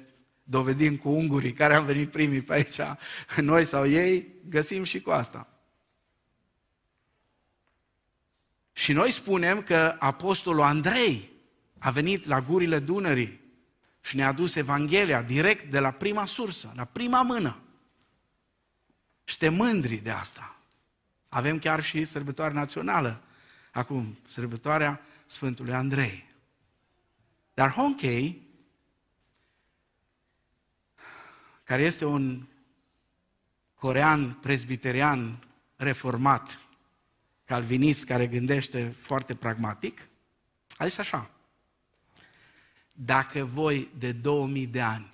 dovedim 0.47 0.97
cu 0.97 1.09
ungurii 1.09 1.53
care 1.53 1.75
am 1.75 1.85
venit 1.85 2.11
primii 2.11 2.41
pe 2.41 2.53
aici, 2.53 2.79
noi 3.41 3.65
sau 3.65 3.87
ei, 3.87 4.27
găsim 4.49 4.83
și 4.83 5.01
cu 5.01 5.09
asta. 5.09 5.49
Și 8.73 8.93
noi 8.93 9.11
spunem 9.11 9.61
că 9.61 9.95
Apostolul 9.99 10.61
Andrei 10.61 11.31
a 11.79 11.89
venit 11.89 12.25
la 12.25 12.41
gurile 12.41 12.79
Dunării 12.79 13.39
și 14.01 14.15
ne-a 14.15 14.27
adus 14.27 14.55
Evanghelia 14.55 15.21
direct 15.21 15.71
de 15.71 15.79
la 15.79 15.91
prima 15.91 16.25
sursă, 16.25 16.71
la 16.75 16.85
prima 16.85 17.21
mână. 17.21 17.59
Suntem 19.23 19.53
mândri 19.53 19.95
de 19.95 20.09
asta. 20.09 20.59
Avem 21.29 21.59
chiar 21.59 21.83
și 21.83 22.05
sărbătoare 22.05 22.53
națională. 22.53 23.23
Acum, 23.71 24.17
sărbătoarea 24.25 25.01
Sfântului 25.25 25.73
Andrei. 25.73 26.25
Dar 27.53 27.71
Honkei, 27.71 28.44
care 31.65 31.81
este 31.81 32.05
un 32.05 32.45
corean 33.73 34.33
presbiterian 34.33 35.43
reformat, 35.75 36.59
calvinist 37.45 38.05
care 38.05 38.27
gândește 38.27 38.95
foarte 38.99 39.35
pragmatic, 39.35 40.07
a 40.77 40.87
zis 40.87 40.97
așa, 40.97 41.29
dacă 42.91 43.43
voi 43.43 43.89
de 43.97 44.11
2000 44.11 44.67
de 44.67 44.81
ani 44.81 45.13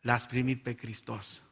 l-ați 0.00 0.28
primit 0.28 0.62
pe 0.62 0.76
Hristos 0.76 1.42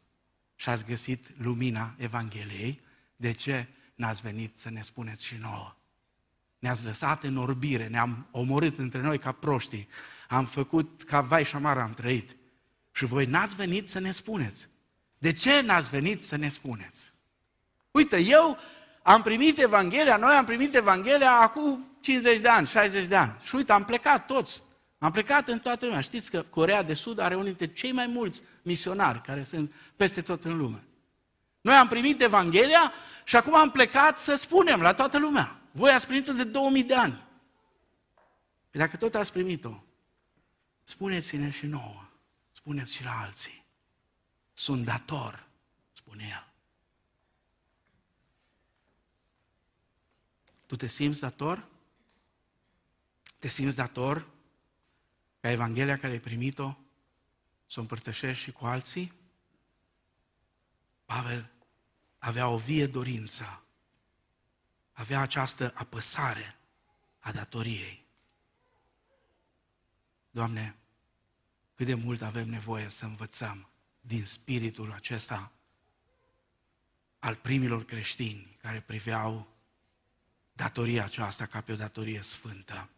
și 0.57 0.68
ați 0.68 0.85
găsit 0.85 1.27
lumina 1.37 1.95
Evangheliei, 1.97 2.81
de 3.16 3.33
ce 3.33 3.66
n-ați 3.95 4.23
venit 4.23 4.59
să 4.59 4.71
ne 4.71 4.83
spuneți 4.83 5.25
și 5.25 5.37
nouă? 5.41 5.75
Ne-ați 6.59 6.85
lăsat 6.85 7.23
în 7.23 7.37
orbire, 7.37 7.89
ne-am 7.89 8.27
omorât 8.31 8.79
între 8.79 9.01
noi 9.01 9.18
ca 9.18 9.33
proștii, 9.33 9.89
am 10.29 10.45
făcut 10.45 11.03
ca 11.03 11.21
vai 11.21 11.45
și 11.45 11.55
amar 11.55 11.79
am 11.79 11.95
trăit. 11.95 12.37
Și 12.93 13.05
voi 13.05 13.24
n-ați 13.24 13.57
venit 13.57 13.88
să 13.88 13.99
ne 13.99 14.11
spuneți. 14.11 14.68
De 15.18 15.32
ce 15.32 15.61
n-ați 15.61 15.88
venit 15.88 16.24
să 16.24 16.36
ne 16.36 16.49
spuneți? 16.49 17.12
Uite, 17.91 18.18
eu 18.18 18.59
am 19.03 19.22
primit 19.22 19.59
Evanghelia, 19.59 20.16
noi 20.16 20.34
am 20.34 20.45
primit 20.45 20.74
Evanghelia 20.74 21.32
acum 21.32 21.84
50 22.01 22.41
de 22.41 22.49
ani, 22.49 22.66
60 22.66 23.05
de 23.05 23.16
ani. 23.16 23.38
Și 23.43 23.55
uite, 23.55 23.72
am 23.72 23.84
plecat 23.84 24.26
toți. 24.26 24.62
Am 24.99 25.11
plecat 25.11 25.49
în 25.49 25.59
toată 25.59 25.84
lumea. 25.84 26.01
Știți 26.01 26.30
că 26.30 26.43
Corea 26.43 26.82
de 26.82 26.95
Sud 26.95 27.18
are 27.18 27.34
unul 27.34 27.47
dintre 27.47 27.66
cei 27.66 27.93
mai 27.93 28.07
mulți 28.07 28.43
misionari 28.62 29.20
care 29.20 29.43
sunt 29.43 29.72
peste 29.97 30.22
tot 30.22 30.45
în 30.45 30.57
lume. 30.57 30.84
Noi 31.61 31.74
am 31.74 31.88
primit 31.88 32.22
Evanghelia 32.22 32.93
și 33.24 33.36
acum 33.36 33.55
am 33.55 33.70
plecat 33.70 34.18
să 34.18 34.34
spunem 34.34 34.80
la 34.80 34.95
toată 34.95 35.18
lumea. 35.18 35.61
Voi 35.70 35.91
ați 35.91 36.07
primit-o 36.07 36.32
de 36.32 36.45
2000 36.45 36.82
de 36.82 36.95
ani. 36.95 37.22
Păi 38.70 38.80
dacă 38.80 38.97
tot 38.97 39.14
ați 39.14 39.32
primit-o, 39.32 39.82
spuneți-ne 40.82 41.51
și 41.51 41.66
nouă. 41.66 42.09
Spuneți 42.61 42.94
și 42.94 43.04
la 43.04 43.20
alții. 43.20 43.64
Sunt 44.52 44.84
dator, 44.84 45.48
spune 45.92 46.24
el. 46.24 46.52
Tu 50.66 50.76
te 50.76 50.86
simți 50.86 51.20
dator? 51.20 51.68
Te 53.38 53.48
simți 53.48 53.76
dator 53.76 54.28
ca 55.40 55.50
Evanghelia 55.50 55.98
care 55.98 56.12
ai 56.12 56.20
primit-o 56.20 56.76
să 57.66 57.78
o 57.78 57.80
împărtășești 57.80 58.44
și 58.44 58.52
cu 58.52 58.66
alții? 58.66 59.12
Pavel 61.04 61.50
avea 62.18 62.48
o 62.48 62.56
vie 62.56 62.86
dorință, 62.86 63.64
avea 64.92 65.20
această 65.20 65.72
apăsare 65.74 66.58
a 67.18 67.32
datoriei. 67.32 68.06
Doamne, 70.30 70.80
cât 71.81 71.89
de 71.89 71.95
mult 71.95 72.22
avem 72.22 72.49
nevoie 72.49 72.89
să 72.89 73.05
învățăm 73.05 73.68
din 74.01 74.24
spiritul 74.24 74.93
acesta 74.93 75.53
al 77.18 77.35
primilor 77.35 77.85
creștini 77.85 78.57
care 78.62 78.81
priveau 78.81 79.49
datoria 80.53 81.05
aceasta 81.05 81.47
ca 81.47 81.61
pe 81.61 81.72
o 81.72 81.76
datorie 81.76 82.22
sfântă. 82.22 82.89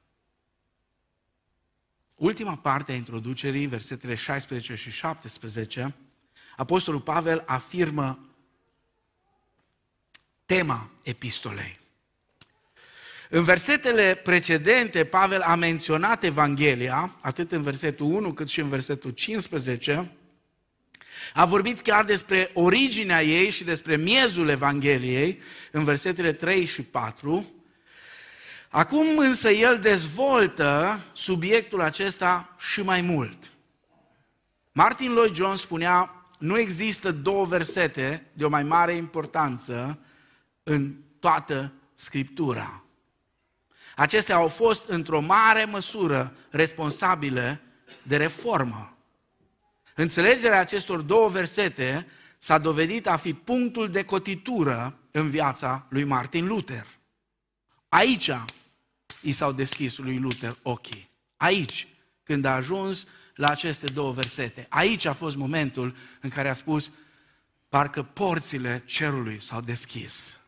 Ultima 2.15 2.57
parte 2.57 2.93
a 2.93 2.95
introducerii, 2.95 3.67
versetele 3.67 4.15
16 4.15 4.75
și 4.75 4.91
17, 4.91 5.95
Apostolul 6.57 7.01
Pavel 7.01 7.43
afirmă 7.47 8.29
tema 10.45 10.91
epistolei. 11.03 11.79
În 13.35 13.43
versetele 13.43 14.15
precedente, 14.15 15.05
Pavel 15.05 15.41
a 15.41 15.55
menționat 15.55 16.23
Evanghelia, 16.23 17.17
atât 17.21 17.53
în 17.53 17.63
versetul 17.63 18.07
1 18.07 18.33
cât 18.33 18.49
și 18.49 18.61
în 18.61 18.69
versetul 18.69 19.11
15, 19.11 20.11
a 21.35 21.45
vorbit 21.45 21.81
chiar 21.81 22.05
despre 22.05 22.51
originea 22.55 23.23
ei 23.23 23.51
și 23.51 23.65
despre 23.65 23.97
miezul 23.97 24.49
Evangheliei 24.49 25.41
în 25.71 25.85
versetele 25.85 26.33
3 26.33 26.65
și 26.65 26.83
4, 26.83 27.47
Acum 28.69 29.19
însă 29.19 29.51
el 29.51 29.79
dezvoltă 29.79 31.01
subiectul 31.13 31.81
acesta 31.81 32.57
și 32.73 32.81
mai 32.81 33.01
mult. 33.01 33.51
Martin 34.73 35.13
Lloyd 35.13 35.35
Jones 35.35 35.61
spunea, 35.61 36.27
nu 36.39 36.59
există 36.59 37.11
două 37.11 37.45
versete 37.45 38.27
de 38.33 38.45
o 38.45 38.49
mai 38.49 38.63
mare 38.63 38.95
importanță 38.95 39.99
în 40.63 40.95
toată 41.21 41.73
Scriptura. 41.95 42.82
Acestea 43.97 44.37
au 44.37 44.49
fost 44.49 44.89
într-o 44.89 45.21
mare 45.21 45.65
măsură 45.65 46.37
responsabile 46.51 47.61
de 48.03 48.17
reformă. 48.17 48.97
Înțelegerea 49.95 50.61
acestor 50.61 51.01
două 51.01 51.29
versete 51.29 52.07
s-a 52.39 52.59
dovedit 52.59 53.07
a 53.07 53.17
fi 53.17 53.35
punctul 53.35 53.91
de 53.91 54.05
cotitură 54.05 54.99
în 55.11 55.31
viața 55.31 55.87
lui 55.89 56.05
Martin 56.05 56.47
Luther. 56.47 56.87
Aici 57.89 58.31
i 59.23 59.33
s-au 59.33 59.53
deschis 59.53 59.99
lui 59.99 60.19
Luther 60.19 60.59
ochii. 60.63 61.11
Aici, 61.37 61.87
când 62.23 62.45
a 62.45 62.55
ajuns 62.55 63.07
la 63.35 63.49
aceste 63.49 63.87
două 63.87 64.13
versete. 64.13 64.67
Aici 64.69 65.05
a 65.05 65.13
fost 65.13 65.37
momentul 65.37 65.97
în 66.21 66.31
care 66.31 66.49
a 66.49 66.55
spus, 66.55 66.93
parcă 67.69 68.03
porțile 68.03 68.83
cerului 68.85 69.41
s-au 69.41 69.61
deschis. 69.61 70.41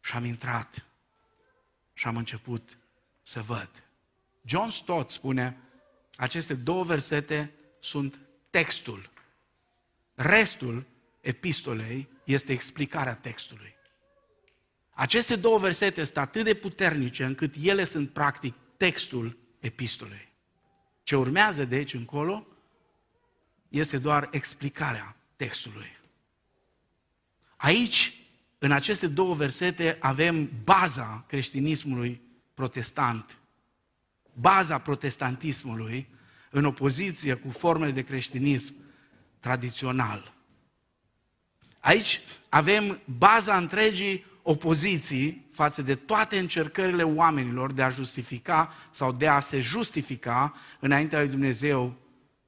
Și 0.00 0.14
am 0.14 0.24
intrat 0.24 0.87
și 1.98 2.06
am 2.06 2.16
început 2.16 2.78
să 3.22 3.40
văd 3.40 3.70
John 4.44 4.70
Stott 4.70 5.10
spune, 5.10 5.56
aceste 6.16 6.54
două 6.54 6.84
versete 6.84 7.52
sunt 7.80 8.20
textul. 8.50 9.10
Restul 10.14 10.86
epistolei 11.20 12.08
este 12.24 12.52
explicarea 12.52 13.14
textului. 13.14 13.74
Aceste 14.90 15.36
două 15.36 15.58
versete 15.58 16.04
sunt 16.04 16.16
atât 16.16 16.44
de 16.44 16.54
puternice 16.54 17.24
încât 17.24 17.54
ele 17.62 17.84
sunt 17.84 18.10
practic 18.10 18.54
textul 18.76 19.38
epistolei. 19.58 20.32
Ce 21.02 21.16
urmează 21.16 21.64
de 21.64 21.74
aici 21.74 21.94
încolo 21.94 22.46
este 23.68 23.98
doar 23.98 24.28
explicarea 24.30 25.16
textului. 25.36 25.96
Aici, 27.56 28.20
în 28.58 28.72
aceste 28.72 29.06
două 29.06 29.34
versete, 29.34 29.96
avem 30.00 30.50
baza 30.64 31.24
creștinismului 31.28 32.20
protestant, 32.54 33.38
baza 34.32 34.78
protestantismului 34.78 36.08
în 36.50 36.64
opoziție 36.64 37.34
cu 37.34 37.50
formele 37.50 37.90
de 37.90 38.02
creștinism 38.02 38.74
tradițional. 39.40 40.32
Aici 41.80 42.20
avem 42.48 43.00
baza 43.18 43.56
întregii 43.56 44.24
opoziții 44.42 45.46
față 45.52 45.82
de 45.82 45.94
toate 45.94 46.38
încercările 46.38 47.02
oamenilor 47.02 47.72
de 47.72 47.82
a 47.82 47.88
justifica 47.88 48.72
sau 48.90 49.12
de 49.12 49.28
a 49.28 49.40
se 49.40 49.60
justifica 49.60 50.54
înaintea 50.80 51.18
lui 51.18 51.28
Dumnezeu 51.28 51.96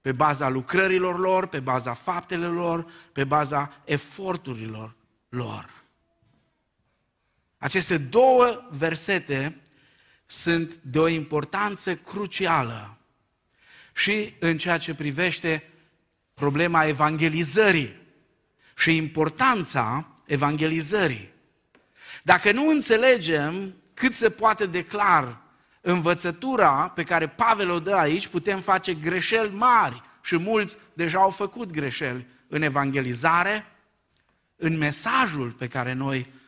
pe 0.01 0.13
baza 0.13 0.49
lucrărilor 0.49 1.19
lor, 1.19 1.47
pe 1.47 1.61
baza 1.61 1.95
faptelor 1.95 2.55
lor, 2.55 2.87
pe 3.13 3.25
baza 3.25 3.83
eforturilor 3.85 4.95
lor. 5.29 5.80
Aceste 7.61 7.99
două 7.99 8.67
versete 8.71 9.61
sunt 10.27 10.75
de 10.75 10.99
o 10.99 11.09
importanță 11.09 11.97
crucială 11.97 12.99
și 13.95 14.35
în 14.39 14.59
ceea 14.59 14.79
ce 14.79 14.95
privește 14.95 15.71
problema 16.35 16.85
evangelizării 16.85 17.97
și 18.77 18.97
importanța 18.97 20.09
evangelizării. 20.27 21.33
Dacă 22.23 22.53
nu 22.53 22.69
înțelegem 22.69 23.75
cât 23.95 24.13
se 24.13 24.31
poate 24.31 24.67
declar 24.67 25.41
învățătura 25.81 26.93
pe 26.95 27.03
care 27.03 27.29
Pavel 27.29 27.71
o 27.71 27.81
dă 27.81 27.95
aici, 27.95 28.27
putem 28.27 28.61
face 28.61 28.95
greșeli 28.95 29.55
mari 29.55 30.03
și 30.23 30.37
mulți 30.37 30.77
deja 30.93 31.19
au 31.19 31.31
făcut 31.31 31.71
greșeli 31.71 32.27
în 32.49 32.63
evangelizare, 32.63 33.67
în 34.57 34.79
mesajul 34.79 35.51
pe 35.51 35.69
care 35.69 35.93
noi 35.93 36.39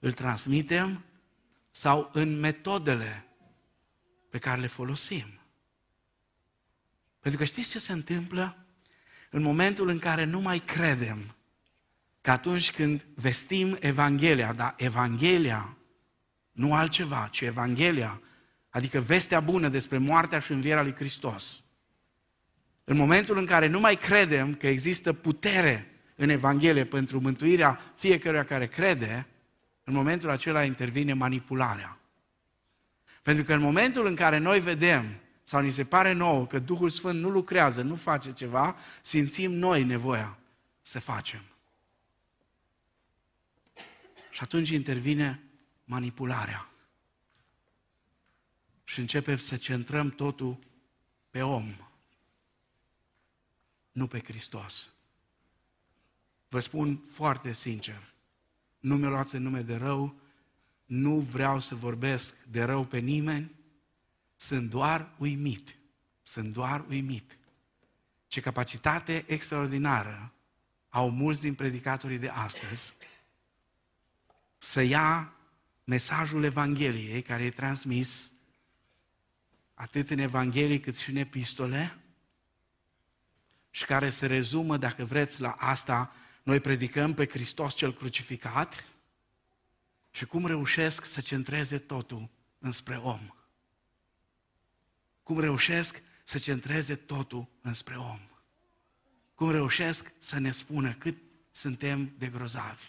îl 0.00 0.12
transmitem 0.12 1.04
sau 1.70 2.10
în 2.12 2.38
metodele 2.40 3.24
pe 4.30 4.38
care 4.38 4.60
le 4.60 4.66
folosim. 4.66 5.40
Pentru 7.20 7.40
că 7.40 7.46
știți 7.46 7.70
ce 7.70 7.78
se 7.78 7.92
întâmplă? 7.92 8.64
În 9.30 9.42
momentul 9.42 9.88
în 9.88 9.98
care 9.98 10.24
nu 10.24 10.40
mai 10.40 10.58
credem 10.58 11.34
că 12.20 12.30
atunci 12.30 12.72
când 12.72 13.06
vestim 13.14 13.76
Evanghelia, 13.80 14.52
dar 14.52 14.74
Evanghelia, 14.76 15.76
nu 16.52 16.74
altceva, 16.74 17.28
ci 17.30 17.40
Evanghelia, 17.40 18.20
adică 18.68 19.00
vestea 19.00 19.40
bună 19.40 19.68
despre 19.68 19.98
moartea 19.98 20.38
și 20.38 20.52
învierea 20.52 20.82
lui 20.82 20.94
Hristos. 20.94 21.62
În 22.84 22.96
momentul 22.96 23.38
în 23.38 23.46
care 23.46 23.66
nu 23.66 23.80
mai 23.80 23.96
credem 23.96 24.54
că 24.54 24.66
există 24.66 25.12
putere 25.12 25.90
în 26.16 26.28
Evanghelie 26.28 26.84
pentru 26.84 27.20
mântuirea 27.20 27.92
fiecăruia 27.96 28.44
care 28.44 28.66
crede, 28.66 29.26
în 29.90 29.96
momentul 29.96 30.30
acela 30.30 30.64
intervine 30.64 31.12
manipularea. 31.12 31.98
Pentru 33.22 33.44
că 33.44 33.54
în 33.54 33.60
momentul 33.60 34.06
în 34.06 34.14
care 34.14 34.38
noi 34.38 34.60
vedem 34.60 35.20
sau 35.44 35.60
ni 35.60 35.70
se 35.70 35.84
pare 35.84 36.12
nouă 36.12 36.46
că 36.46 36.58
Duhul 36.58 36.90
Sfânt 36.90 37.20
nu 37.20 37.28
lucrează, 37.28 37.82
nu 37.82 37.94
face 37.94 38.32
ceva, 38.32 38.76
simțim 39.02 39.52
noi 39.52 39.84
nevoia 39.84 40.38
să 40.80 41.00
facem. 41.00 41.42
Și 44.30 44.42
atunci 44.42 44.68
intervine 44.68 45.42
manipularea. 45.84 46.70
Și 48.84 48.98
începem 48.98 49.36
să 49.36 49.56
centrăm 49.56 50.10
totul 50.10 50.58
pe 51.30 51.42
om, 51.42 51.74
nu 53.92 54.06
pe 54.06 54.22
Hristos. 54.22 54.92
Vă 56.48 56.60
spun 56.60 57.00
foarte 57.10 57.52
sincer, 57.52 58.12
nu 58.80 58.96
mi-o 58.96 59.08
luați 59.08 59.34
în 59.34 59.42
nume 59.42 59.60
de 59.60 59.76
rău, 59.76 60.20
nu 60.84 61.18
vreau 61.18 61.60
să 61.60 61.74
vorbesc 61.74 62.44
de 62.44 62.62
rău 62.62 62.84
pe 62.84 62.98
nimeni, 62.98 63.50
sunt 64.36 64.70
doar 64.70 65.14
uimit, 65.18 65.76
sunt 66.22 66.52
doar 66.52 66.84
uimit. 66.88 67.38
Ce 68.26 68.40
capacitate 68.40 69.24
extraordinară 69.26 70.32
au 70.88 71.10
mulți 71.10 71.40
din 71.40 71.54
predicatorii 71.54 72.18
de 72.18 72.28
astăzi 72.28 72.94
să 74.58 74.82
ia 74.82 75.32
mesajul 75.84 76.44
Evangheliei 76.44 77.22
care 77.22 77.44
e 77.44 77.50
transmis 77.50 78.32
atât 79.74 80.10
în 80.10 80.18
Evanghelie 80.18 80.80
cât 80.80 80.96
și 80.96 81.10
în 81.10 81.16
epistole 81.16 81.98
și 83.70 83.84
care 83.84 84.10
se 84.10 84.26
rezumă, 84.26 84.76
dacă 84.76 85.04
vreți, 85.04 85.40
la 85.40 85.50
asta, 85.50 86.14
noi 86.42 86.60
predicăm 86.60 87.14
pe 87.14 87.26
Hristos 87.26 87.74
cel 87.74 87.92
crucificat 87.92 88.84
și 90.10 90.26
cum 90.26 90.46
reușesc 90.46 91.04
să 91.04 91.20
centreze 91.20 91.78
totul 91.78 92.28
înspre 92.58 92.96
om. 92.96 93.34
Cum 95.22 95.40
reușesc 95.40 96.02
să 96.24 96.38
centreze 96.38 96.96
totul 96.96 97.48
înspre 97.60 97.96
om. 97.96 98.20
Cum 99.34 99.50
reușesc 99.50 100.12
să 100.18 100.38
ne 100.38 100.50
spună 100.50 100.92
cât 100.92 101.16
suntem 101.50 102.14
de 102.18 102.28
grozavi. 102.28 102.84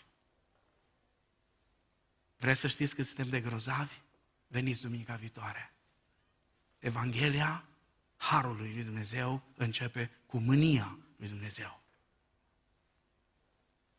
Vreți 2.38 2.60
să 2.60 2.68
știți 2.68 2.96
că 2.96 3.04
suntem 3.04 3.30
de 3.30 3.42
grozavi? 3.42 3.96
Veniți 4.48 4.82
duminica 4.82 5.16
viitoare. 5.16 5.74
Evanghelia 6.80 7.66
Harului 8.16 8.74
lui 8.74 8.84
Dumnezeu 8.84 9.44
începe 9.56 10.12
cu 10.26 10.38
mânia 10.38 10.98
lui 11.16 11.28
Dumnezeu. 11.28 11.81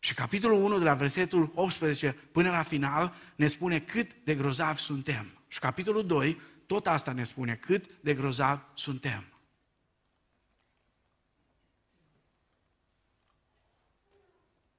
Și 0.05 0.14
capitolul 0.14 0.62
1 0.62 0.78
de 0.78 0.84
la 0.84 0.94
versetul 0.94 1.53
18 1.55 2.12
până 2.12 2.50
la 2.50 2.62
final 2.62 3.14
ne 3.36 3.46
spune 3.46 3.80
cât 3.80 4.14
de 4.24 4.34
grozavi 4.34 4.80
suntem. 4.80 5.30
Și 5.48 5.59
capitolul 5.59 6.07
2 6.07 6.40
tot 6.66 6.86
asta 6.86 7.12
ne 7.12 7.24
spune 7.24 7.55
cât 7.55 7.90
de 8.00 8.14
grozavi 8.14 8.62
suntem. 8.74 9.24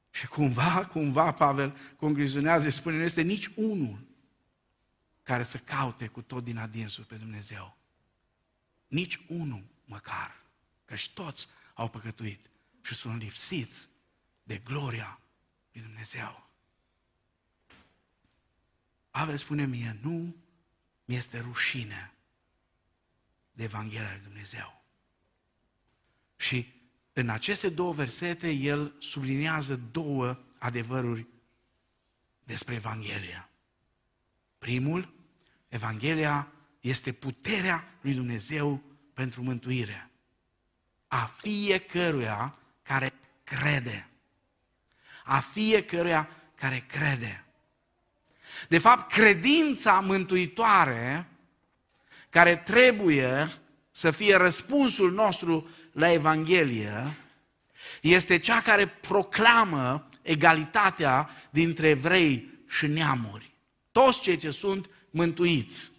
Și 0.09 0.27
cumva, 0.27 0.85
cumva 0.85 1.31
Pavel 1.31 1.77
concluzionează, 1.97 2.69
spune, 2.69 2.97
nu 2.97 3.03
este 3.03 3.21
nici 3.21 3.49
unul 3.55 3.99
care 5.21 5.43
să 5.43 5.57
caute 5.57 6.07
cu 6.07 6.21
tot 6.21 6.43
din 6.43 6.57
adinsul 6.57 7.03
pe 7.03 7.15
Dumnezeu. 7.15 7.77
Nici 8.87 9.19
unul 9.27 9.63
măcar. 9.85 10.43
Căci 10.85 11.09
toți 11.09 11.47
au 11.73 11.89
păcătuit 11.89 12.49
și 12.81 12.95
sunt 12.95 13.21
lipsiți 13.21 13.92
de 14.43 14.57
gloria 14.57 15.19
lui 15.71 15.81
Dumnezeu. 15.81 16.47
Pavel 19.09 19.37
spune 19.37 19.65
mie, 19.65 19.99
nu 20.01 20.35
mi 21.05 21.15
este 21.15 21.39
rușine 21.39 22.13
de 23.51 23.63
Evanghelia 23.63 24.11
lui 24.11 24.23
Dumnezeu. 24.23 24.83
Și 26.35 26.73
în 27.13 27.29
aceste 27.29 27.69
două 27.69 27.93
versete, 27.93 28.49
el 28.51 28.95
subliniază 28.99 29.75
două 29.75 30.39
adevăruri 30.57 31.27
despre 32.43 32.73
Evanghelia. 32.73 33.49
Primul, 34.57 35.13
Evanghelia 35.67 36.51
este 36.79 37.11
puterea 37.11 37.97
lui 38.01 38.13
Dumnezeu 38.13 38.83
pentru 39.13 39.43
mântuire. 39.43 40.09
A 41.07 41.25
fiecăruia 41.25 42.57
care 42.81 43.13
crede. 43.43 44.07
A 45.23 45.39
fiecăruia 45.39 46.29
care 46.55 46.85
crede. 46.87 47.45
De 48.67 48.77
fapt, 48.77 49.11
credința 49.11 49.99
mântuitoare, 49.99 51.27
care 52.29 52.55
trebuie 52.55 53.51
să 53.91 54.11
fie 54.11 54.35
răspunsul 54.35 55.11
nostru 55.11 55.69
la 55.91 56.11
Evanghelie 56.11 57.17
este 58.01 58.37
cea 58.37 58.61
care 58.61 58.87
proclamă 58.87 60.07
egalitatea 60.21 61.29
dintre 61.49 61.87
evrei 61.87 62.49
și 62.67 62.87
neamuri. 62.87 63.53
Toți 63.91 64.21
cei 64.21 64.37
ce 64.37 64.51
sunt 64.51 64.89
mântuiți 65.09 65.93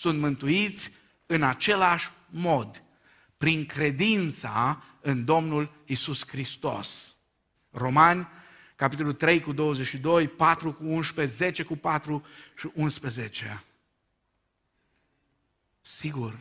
sunt 0.00 0.18
mântuiți 0.18 0.92
în 1.26 1.42
același 1.42 2.10
mod, 2.26 2.82
prin 3.36 3.66
credința 3.66 4.82
în 5.00 5.24
Domnul 5.24 5.72
Isus 5.84 6.28
Hristos. 6.28 7.16
Romani, 7.70 8.28
capitolul 8.80 9.12
3 9.12 9.40
cu 9.40 9.52
22, 9.52 10.28
4 10.28 10.72
cu 10.72 10.84
11, 10.84 11.36
10 11.36 11.62
cu 11.62 11.76
4 11.76 12.24
și 12.56 12.70
11. 12.74 13.64
Sigur, 15.80 16.40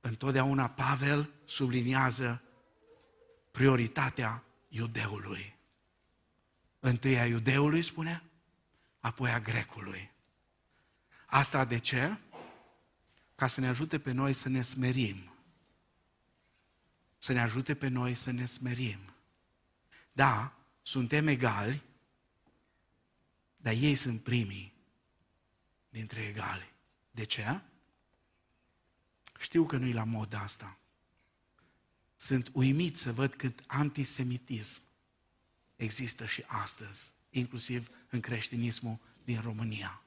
întotdeauna 0.00 0.70
Pavel 0.70 1.30
subliniază 1.44 2.42
prioritatea 3.50 4.44
iudeului. 4.68 5.56
Întâi 6.80 7.18
a 7.18 7.26
iudeului, 7.26 7.82
spune, 7.82 8.22
apoi 9.00 9.30
a 9.30 9.40
grecului. 9.40 10.10
Asta 11.26 11.64
de 11.64 11.78
ce? 11.78 12.18
Ca 13.34 13.46
să 13.46 13.60
ne 13.60 13.68
ajute 13.68 13.98
pe 13.98 14.10
noi 14.10 14.32
să 14.32 14.48
ne 14.48 14.62
smerim. 14.62 15.32
Să 17.18 17.32
ne 17.32 17.40
ajute 17.40 17.74
pe 17.74 17.88
noi 17.88 18.14
să 18.14 18.30
ne 18.30 18.46
smerim. 18.46 18.98
Da, 20.12 20.57
suntem 20.88 21.26
egali, 21.26 21.82
dar 23.56 23.72
ei 23.72 23.94
sunt 23.94 24.22
primii 24.22 24.74
dintre 25.88 26.24
egali. 26.24 26.72
De 27.10 27.24
ce? 27.24 27.60
Știu 29.38 29.66
că 29.66 29.76
nu-i 29.76 29.92
la 29.92 30.04
mod 30.04 30.32
asta. 30.32 30.78
Sunt 32.16 32.50
uimit 32.52 32.96
să 32.96 33.12
văd 33.12 33.34
cât 33.34 33.64
antisemitism 33.66 34.82
există 35.76 36.26
și 36.26 36.44
astăzi, 36.46 37.12
inclusiv 37.30 37.90
în 38.10 38.20
creștinismul 38.20 38.98
din 39.24 39.40
România. 39.40 40.02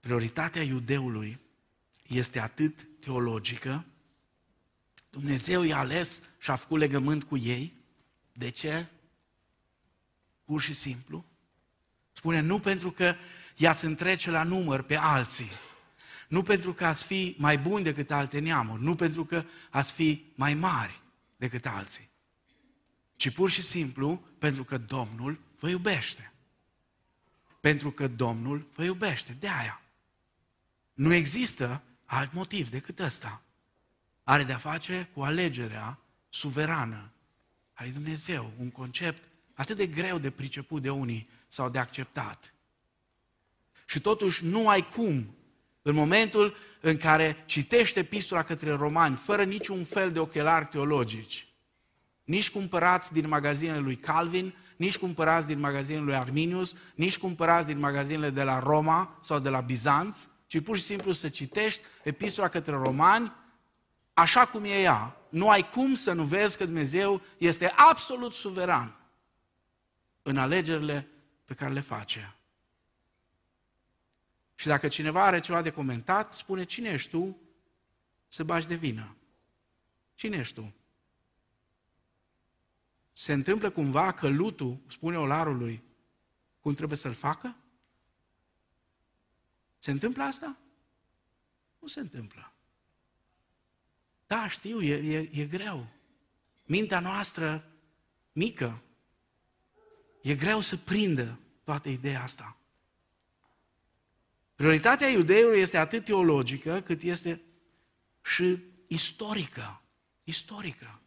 Prioritatea 0.00 0.62
iudeului 0.62 1.40
este 2.06 2.38
atât 2.38 2.86
teologică, 3.00 3.86
Dumnezeu 5.10 5.62
i-a 5.62 5.78
ales 5.78 6.22
și 6.38 6.50
a 6.50 6.56
făcut 6.56 6.78
legământ 6.78 7.24
cu 7.24 7.36
ei. 7.36 7.74
De 8.32 8.50
ce? 8.50 8.86
Pur 10.44 10.60
și 10.60 10.74
simplu. 10.74 11.24
Spune, 12.12 12.40
nu 12.40 12.58
pentru 12.58 12.90
că 12.90 13.14
i-ați 13.56 13.84
întrece 13.84 14.30
la 14.30 14.42
număr 14.42 14.82
pe 14.82 14.96
alții, 14.96 15.50
nu 16.28 16.42
pentru 16.42 16.72
că 16.72 16.86
ați 16.86 17.06
fi 17.06 17.34
mai 17.38 17.58
buni 17.58 17.84
decât 17.84 18.10
alte 18.10 18.38
neamuri, 18.38 18.82
nu 18.82 18.94
pentru 18.94 19.24
că 19.24 19.44
ați 19.70 19.92
fi 19.92 20.24
mai 20.34 20.54
mari 20.54 21.00
decât 21.36 21.66
alții, 21.66 22.08
ci 23.16 23.30
pur 23.30 23.50
și 23.50 23.62
simplu 23.62 24.26
pentru 24.38 24.64
că 24.64 24.78
Domnul 24.78 25.40
vă 25.58 25.68
iubește. 25.68 26.32
Pentru 27.60 27.90
că 27.90 28.08
Domnul 28.08 28.68
vă 28.74 28.84
iubește. 28.84 29.36
De 29.40 29.48
aia. 29.48 29.82
Nu 30.94 31.12
există 31.12 31.82
alt 32.04 32.32
motiv 32.32 32.70
decât 32.70 32.98
ăsta. 32.98 33.42
Are 34.28 34.44
de-a 34.44 34.56
face 34.56 35.08
cu 35.14 35.20
alegerea 35.22 35.98
suverană 36.28 37.10
a 37.72 37.82
lui 37.82 37.92
Dumnezeu, 37.92 38.52
un 38.58 38.70
concept 38.70 39.28
atât 39.54 39.76
de 39.76 39.86
greu 39.86 40.18
de 40.18 40.30
priceput 40.30 40.82
de 40.82 40.90
unii 40.90 41.28
sau 41.48 41.68
de 41.68 41.78
acceptat. 41.78 42.54
Și 43.86 44.00
totuși 44.00 44.44
nu 44.44 44.68
ai 44.68 44.86
cum, 44.86 45.34
în 45.82 45.94
momentul 45.94 46.56
în 46.80 46.96
care 46.96 47.42
citește 47.46 48.00
epistola 48.00 48.42
către 48.42 48.70
romani, 48.70 49.16
fără 49.16 49.44
niciun 49.44 49.84
fel 49.84 50.12
de 50.12 50.18
ochelari 50.18 50.66
teologici, 50.66 51.46
nici 52.24 52.50
cumpărați 52.50 53.12
din 53.12 53.28
magazinele 53.28 53.78
lui 53.78 53.96
Calvin, 53.96 54.54
nici 54.76 54.98
cumpărați 54.98 55.46
din 55.46 55.58
magazinele 55.58 56.04
lui 56.04 56.14
Arminius, 56.14 56.76
nici 56.94 57.18
cumpărați 57.18 57.66
din 57.66 57.78
magazinele 57.78 58.30
de 58.30 58.42
la 58.42 58.58
Roma 58.58 59.18
sau 59.22 59.38
de 59.38 59.48
la 59.48 59.60
Bizanț, 59.60 60.28
ci 60.46 60.60
pur 60.60 60.76
și 60.76 60.84
simplu 60.84 61.12
să 61.12 61.28
citești 61.28 61.82
epistola 62.02 62.48
către 62.48 62.72
romani 62.72 63.32
așa 64.18 64.46
cum 64.46 64.64
e 64.64 64.80
ea. 64.80 65.16
Nu 65.28 65.50
ai 65.50 65.68
cum 65.68 65.94
să 65.94 66.12
nu 66.12 66.24
vezi 66.24 66.56
că 66.56 66.64
Dumnezeu 66.64 67.22
este 67.38 67.66
absolut 67.66 68.32
suveran 68.32 68.96
în 70.22 70.36
alegerile 70.36 71.08
pe 71.44 71.54
care 71.54 71.72
le 71.72 71.80
face. 71.80 72.36
Și 74.54 74.66
dacă 74.66 74.88
cineva 74.88 75.24
are 75.24 75.40
ceva 75.40 75.62
de 75.62 75.70
comentat, 75.70 76.32
spune 76.32 76.64
cine 76.64 76.88
ești 76.88 77.10
tu 77.10 77.38
să 78.28 78.44
bagi 78.44 78.66
de 78.66 78.74
vină. 78.74 79.16
Cine 80.14 80.36
ești 80.36 80.54
tu? 80.54 80.74
Se 83.12 83.32
întâmplă 83.32 83.70
cumva 83.70 84.12
că 84.12 84.28
lutul 84.28 84.78
spune 84.86 85.18
olarului 85.18 85.82
cum 86.60 86.74
trebuie 86.74 86.98
să-l 86.98 87.14
facă? 87.14 87.56
Se 89.78 89.90
întâmplă 89.90 90.22
asta? 90.22 90.56
Nu 91.78 91.86
se 91.86 92.00
întâmplă. 92.00 92.52
Da, 94.28 94.48
știu, 94.48 94.82
e, 94.82 94.94
e, 94.94 95.30
e 95.32 95.44
greu. 95.44 95.86
Mintea 96.64 97.00
noastră 97.00 97.64
mică, 98.32 98.82
e 100.22 100.34
greu 100.34 100.60
să 100.60 100.76
prindă 100.76 101.38
toată 101.64 101.88
ideea 101.88 102.22
asta. 102.22 102.56
Prioritatea 104.54 105.08
iudeului 105.08 105.60
este 105.60 105.76
atât 105.76 106.04
teologică 106.04 106.80
cât 106.80 107.02
este 107.02 107.40
și 108.22 108.58
istorică. 108.86 109.82
Istorică. 110.24 111.00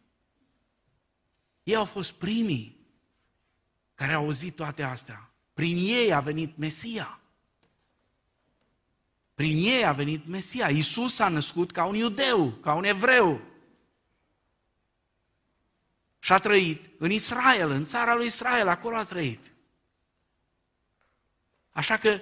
Ei 1.62 1.74
au 1.74 1.84
fost 1.84 2.12
primii 2.12 2.86
care 3.94 4.12
au 4.12 4.24
auzit 4.24 4.56
toate 4.56 4.82
astea. 4.82 5.30
Prin 5.52 5.76
ei 5.76 6.12
a 6.12 6.20
venit 6.20 6.56
Mesia. 6.56 7.20
Prin 9.34 9.56
ei 9.56 9.84
a 9.84 9.92
venit 9.92 10.26
Mesia. 10.26 10.68
Iisus 10.68 11.18
a 11.18 11.28
născut 11.28 11.70
ca 11.70 11.84
un 11.84 11.94
iudeu, 11.94 12.50
ca 12.50 12.74
un 12.74 12.84
evreu. 12.84 13.40
Și 16.18 16.32
a 16.32 16.38
trăit 16.38 16.90
în 16.98 17.10
Israel, 17.10 17.70
în 17.70 17.84
țara 17.84 18.14
lui 18.14 18.26
Israel, 18.26 18.68
acolo 18.68 18.96
a 18.96 19.04
trăit. 19.04 19.52
Așa 21.70 21.96
că 21.96 22.20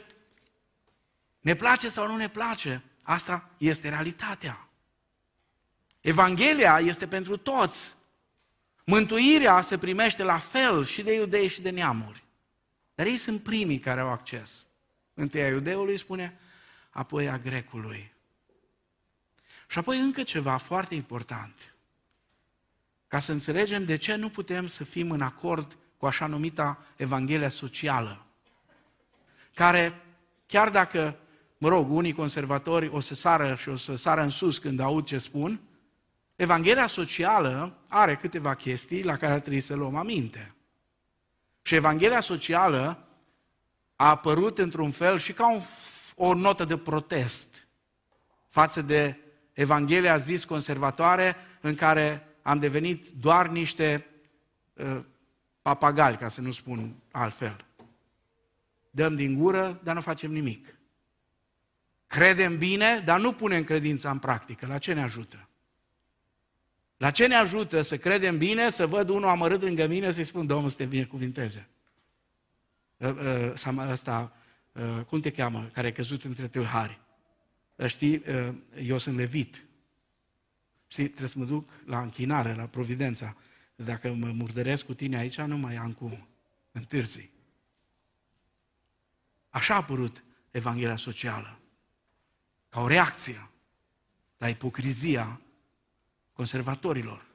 ne 1.40 1.54
place 1.54 1.88
sau 1.88 2.06
nu 2.06 2.16
ne 2.16 2.28
place, 2.28 2.82
asta 3.02 3.50
este 3.58 3.88
realitatea. 3.88 4.68
Evanghelia 6.00 6.80
este 6.80 7.06
pentru 7.06 7.36
toți. 7.36 7.96
Mântuirea 8.84 9.60
se 9.60 9.78
primește 9.78 10.22
la 10.22 10.38
fel 10.38 10.84
și 10.84 11.02
de 11.02 11.14
iudei 11.14 11.48
și 11.48 11.60
de 11.60 11.70
neamuri. 11.70 12.22
Dar 12.94 13.06
ei 13.06 13.16
sunt 13.16 13.42
primii 13.42 13.78
care 13.78 14.00
au 14.00 14.08
acces. 14.08 14.66
Întâi 15.14 15.42
a 15.42 15.48
iudeului 15.48 15.98
spune, 15.98 16.38
apoi 16.90 17.28
a 17.28 17.38
grecului. 17.38 18.12
Și 19.66 19.78
apoi 19.78 19.98
încă 19.98 20.22
ceva 20.22 20.56
foarte 20.56 20.94
important. 20.94 21.74
Ca 23.08 23.18
să 23.18 23.32
înțelegem 23.32 23.84
de 23.84 23.96
ce 23.96 24.14
nu 24.14 24.28
putem 24.28 24.66
să 24.66 24.84
fim 24.84 25.10
în 25.10 25.20
acord 25.20 25.76
cu 25.96 26.06
așa 26.06 26.26
numita 26.26 26.78
Evanghelia 26.96 27.48
socială, 27.48 28.24
care, 29.54 30.02
chiar 30.46 30.70
dacă, 30.70 31.16
mă 31.58 31.68
rog, 31.68 31.90
unii 31.90 32.12
conservatori 32.12 32.88
o 32.88 33.00
să 33.00 33.14
sară 33.14 33.54
și 33.54 33.68
o 33.68 33.76
să 33.76 33.96
sară 33.96 34.22
în 34.22 34.30
sus 34.30 34.58
când 34.58 34.80
aud 34.80 35.04
ce 35.04 35.18
spun, 35.18 35.60
Evanghelia 36.36 36.86
socială 36.86 37.78
are 37.88 38.16
câteva 38.16 38.54
chestii 38.54 39.04
la 39.04 39.16
care 39.16 39.32
ar 39.32 39.40
trebui 39.40 39.60
să 39.60 39.74
luăm 39.74 39.96
aminte. 39.96 40.54
Și 41.62 41.74
Evanghelia 41.74 42.20
socială 42.20 43.06
a 43.96 44.08
apărut 44.08 44.58
într-un 44.58 44.90
fel 44.90 45.18
și 45.18 45.32
ca 45.32 45.52
un 45.52 45.60
o 46.14 46.34
notă 46.34 46.64
de 46.64 46.76
protest 46.76 47.66
față 48.48 48.82
de 48.82 49.16
Evanghelia 49.52 50.16
zis 50.16 50.44
conservatoare 50.44 51.36
în 51.60 51.74
care 51.74 52.26
am 52.42 52.58
devenit 52.58 53.08
doar 53.08 53.48
niște 53.48 54.06
uh, 54.74 55.00
papagali, 55.62 56.16
ca 56.16 56.28
să 56.28 56.40
nu 56.40 56.52
spun 56.52 56.94
altfel. 57.10 57.56
Dăm 58.90 59.16
din 59.16 59.34
gură, 59.34 59.80
dar 59.82 59.94
nu 59.94 60.00
facem 60.00 60.32
nimic. 60.32 60.74
Credem 62.06 62.58
bine, 62.58 63.02
dar 63.04 63.20
nu 63.20 63.32
punem 63.32 63.64
credința 63.64 64.10
în 64.10 64.18
practică. 64.18 64.66
La 64.66 64.78
ce 64.78 64.92
ne 64.92 65.02
ajută? 65.02 65.48
La 66.96 67.10
ce 67.10 67.26
ne 67.26 67.34
ajută 67.34 67.82
să 67.82 67.96
credem 67.96 68.38
bine, 68.38 68.68
să 68.68 68.86
văd 68.86 69.08
unul 69.08 69.28
amărât 69.28 69.62
lângă 69.62 69.86
mine, 69.86 70.10
să-i 70.10 70.24
spun, 70.24 70.46
Domnul 70.46 70.68
să 70.68 70.76
te 70.76 70.84
binecuvinteze. 70.84 71.68
Uh, 72.96 73.52
uh, 74.72 74.82
asta, 74.82 74.98
Uh, 74.98 75.04
cum 75.04 75.20
te 75.20 75.30
cheamă, 75.30 75.70
care 75.72 75.86
a 75.86 75.92
căzut 75.92 76.24
între 76.24 76.48
tâlhari. 76.48 77.00
Uh, 77.76 77.86
știi, 77.86 78.16
uh, 78.16 78.54
eu 78.82 78.98
sunt 78.98 79.16
levit. 79.16 79.64
Știi, 80.86 81.06
trebuie 81.06 81.28
să 81.28 81.38
mă 81.38 81.44
duc 81.44 81.70
la 81.84 82.02
închinare, 82.02 82.54
la 82.54 82.66
providența. 82.66 83.36
Dacă 83.74 84.12
mă 84.12 84.26
murdăresc 84.26 84.84
cu 84.84 84.94
tine 84.94 85.16
aici, 85.16 85.40
nu 85.40 85.56
mai 85.56 85.76
am 85.76 85.92
cum. 85.92 86.28
Întârzi. 86.72 87.30
Așa 89.48 89.74
a 89.74 89.76
apărut 89.76 90.22
Evanghelia 90.50 90.96
socială. 90.96 91.60
Ca 92.68 92.80
o 92.80 92.86
reacție 92.86 93.50
la 94.36 94.48
ipocrizia 94.48 95.40
conservatorilor. 96.32 97.26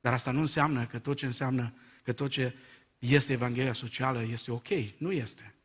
Dar 0.00 0.12
asta 0.12 0.30
nu 0.30 0.40
înseamnă 0.40 0.86
că 0.86 0.98
tot 0.98 1.16
ce 1.16 1.26
înseamnă, 1.26 1.74
că 2.02 2.12
tot 2.12 2.30
ce 2.30 2.54
este 2.98 3.32
Evanghelia 3.32 3.72
socială 3.72 4.22
este 4.22 4.50
ok. 4.50 4.68
Nu 4.98 5.12
este. 5.12 5.55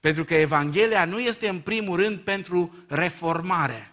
Pentru 0.00 0.24
că 0.24 0.34
Evanghelia 0.34 1.04
nu 1.04 1.18
este 1.18 1.48
în 1.48 1.60
primul 1.60 1.96
rând 1.96 2.18
pentru 2.18 2.74
reformare. 2.88 3.90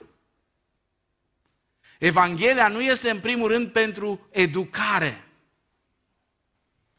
Evanghelia 1.99 2.67
nu 2.67 2.81
este 2.81 3.09
în 3.09 3.19
primul 3.19 3.47
rând 3.47 3.67
pentru 3.67 4.27
educare 4.31 5.23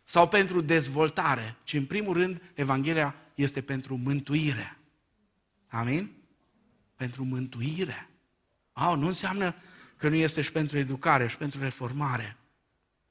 sau 0.04 0.28
pentru 0.28 0.61
dezvoltare, 0.61 1.56
ci 1.64 1.72
în 1.72 1.86
primul 1.86 2.14
rând 2.14 2.42
Evanghelia 2.54 3.14
este 3.34 3.62
pentru 3.62 3.96
mântuire. 3.96 4.78
Amin? 5.68 6.12
Pentru 6.94 7.24
mântuire. 7.24 8.09
Oh, 8.72 8.94
nu 8.96 9.06
înseamnă 9.06 9.54
că 9.96 10.09
nu 10.09 10.14
este 10.14 10.40
și 10.40 10.52
pentru 10.52 10.78
educare 10.78 11.26
și 11.26 11.36
pentru 11.36 11.61
reformare. 11.61 12.36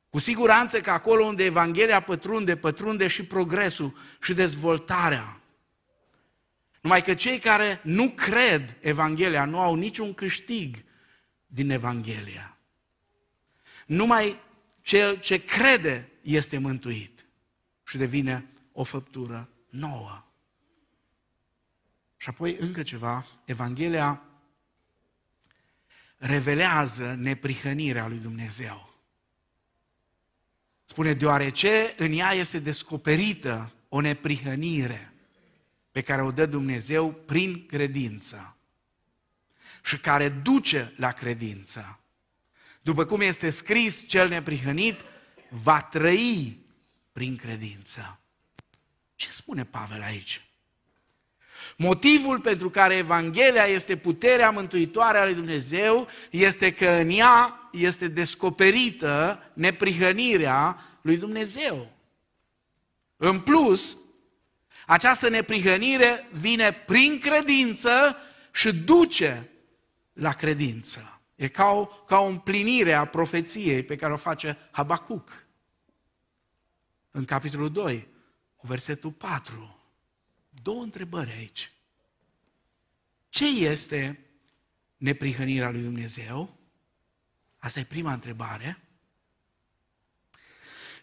Cu 0.09 0.19
siguranță 0.19 0.81
că 0.81 0.89
acolo 0.89 1.25
unde 1.25 1.43
Evanghelia 1.43 2.01
pătrunde, 2.01 2.55
pătrunde 2.55 3.07
și 3.07 3.25
progresul 3.25 3.97
și 4.21 4.33
dezvoltarea. 4.33 5.36
Numai 6.81 7.03
că 7.03 7.13
cei 7.13 7.39
care 7.39 7.81
nu 7.83 8.09
cred 8.09 8.77
Evanghelia 8.79 9.45
nu 9.45 9.59
au 9.59 9.75
niciun 9.75 10.13
câștig 10.13 10.83
din 11.45 11.69
Evanghelia. 11.69 12.57
Numai 13.85 14.39
cel 14.81 15.19
ce 15.19 15.43
crede 15.43 16.09
este 16.21 16.57
mântuit 16.57 17.25
și 17.83 17.97
devine 17.97 18.45
o 18.71 18.83
făptură 18.83 19.49
nouă. 19.69 20.25
Și 22.17 22.29
apoi 22.29 22.55
încă 22.59 22.83
ceva, 22.83 23.25
Evanghelia 23.45 24.21
revelează 26.17 27.15
neprihănirea 27.19 28.07
lui 28.07 28.17
Dumnezeu. 28.17 28.93
Spune, 30.85 31.13
deoarece 31.13 31.93
în 31.97 32.11
ea 32.11 32.31
este 32.31 32.59
descoperită 32.59 33.71
o 33.89 33.99
neprihănire 34.01 35.13
pe 35.97 36.03
care 36.03 36.21
o 36.21 36.31
dă 36.31 36.45
Dumnezeu 36.45 37.11
prin 37.11 37.65
credință 37.65 38.57
și 39.83 39.97
care 39.97 40.29
duce 40.29 40.93
la 40.97 41.11
credință. 41.11 41.99
După 42.81 43.05
cum 43.05 43.21
este 43.21 43.49
scris, 43.49 44.07
cel 44.07 44.27
neprihănit 44.27 44.99
va 45.49 45.81
trăi 45.81 46.59
prin 47.11 47.35
credință. 47.35 48.19
Ce 49.15 49.29
spune 49.29 49.63
Pavel 49.63 50.01
aici? 50.01 50.47
Motivul 51.77 52.39
pentru 52.39 52.69
care 52.69 52.95
Evanghelia 52.95 53.65
este 53.65 53.95
puterea 53.95 54.49
mântuitoare 54.49 55.17
a 55.17 55.23
lui 55.23 55.33
Dumnezeu 55.33 56.07
este 56.29 56.73
că 56.73 56.89
în 56.89 57.09
ea 57.09 57.69
este 57.71 58.07
descoperită 58.07 59.43
neprihănirea 59.53 60.79
lui 61.01 61.17
Dumnezeu. 61.17 61.91
În 63.15 63.39
plus, 63.39 63.97
această 64.87 65.29
neprihănire 65.29 66.27
vine 66.31 66.71
prin 66.71 67.19
credință 67.19 68.15
și 68.51 68.73
duce 68.73 69.49
la 70.13 70.33
credință. 70.33 71.21
E 71.35 71.47
ca 71.47 71.65
o, 71.65 71.85
ca 71.85 72.19
o 72.19 72.25
împlinire 72.25 72.93
a 72.93 73.05
profeției 73.05 73.83
pe 73.83 73.95
care 73.95 74.13
o 74.13 74.17
face 74.17 74.57
Habacuc. 74.71 75.45
În 77.11 77.25
capitolul 77.25 77.71
2, 77.71 78.07
cu 78.55 78.67
versetul 78.67 79.11
4. 79.11 79.81
Două 80.61 80.83
întrebări 80.83 81.31
aici. 81.31 81.71
Ce 83.29 83.47
este 83.47 84.19
neprihănirea 84.97 85.69
lui 85.69 85.81
Dumnezeu? 85.81 86.57
Asta 87.57 87.79
e 87.79 87.83
prima 87.83 88.13
întrebare. 88.13 88.86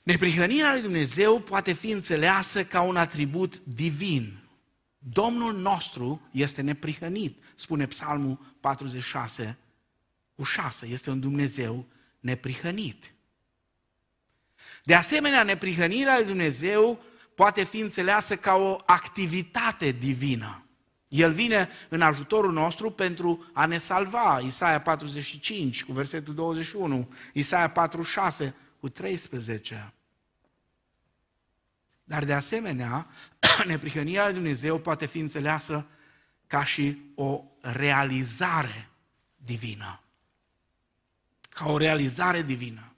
Neprihănirea 0.05 0.73
lui 0.73 0.83
Dumnezeu 0.83 1.41
poate 1.41 1.73
fi 1.73 1.91
înțeleasă 1.91 2.65
ca 2.65 2.81
un 2.81 2.97
atribut 2.97 3.59
divin. 3.59 4.39
Domnul 4.99 5.57
nostru 5.57 6.29
este 6.31 6.63
neprihănit, 6.63 7.43
spune 7.55 7.87
Psalmul 7.87 8.57
46 8.61 9.59
cu 10.35 10.43
6. 10.43 10.87
Este 10.87 11.11
un 11.11 11.21
Dumnezeu 11.21 11.87
neprihănit. 12.21 13.13
De 14.83 14.95
asemenea, 14.95 15.43
neprihănirea 15.43 16.17
lui 16.17 16.27
Dumnezeu 16.27 17.03
poate 17.35 17.65
fi 17.65 17.79
înțeleasă 17.79 18.37
ca 18.37 18.55
o 18.55 18.83
activitate 18.87 19.91
divină. 19.91 20.67
El 21.09 21.33
vine 21.33 21.69
în 21.89 22.03
ajutorul 22.03 22.53
nostru 22.53 22.91
pentru 22.91 23.51
a 23.53 23.67
ne 23.67 23.79
salva. 23.79 24.41
Isaia 24.43 24.81
45 24.81 25.85
cu 25.85 25.93
versetul 25.93 26.35
21, 26.35 27.09
Isaia 27.33 27.71
46 27.71 28.55
cu 28.85 28.91
13. 28.91 29.93
Dar 32.05 32.25
de 32.25 32.33
asemenea, 32.33 33.07
neprihănirea 33.67 34.25
lui 34.25 34.33
Dumnezeu 34.33 34.79
poate 34.79 35.07
fi 35.07 35.19
înțeleasă 35.19 35.87
ca 36.47 36.65
și 36.65 36.99
o 37.15 37.45
realizare 37.61 38.89
divină. 39.37 40.01
Ca 41.49 41.71
o 41.71 41.77
realizare 41.77 42.43
divină. 42.43 42.93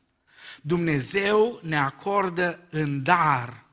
Dumnezeu 0.63 1.61
ne 1.63 1.79
acordă 1.79 2.61
în 2.71 3.03
dar 3.03 3.65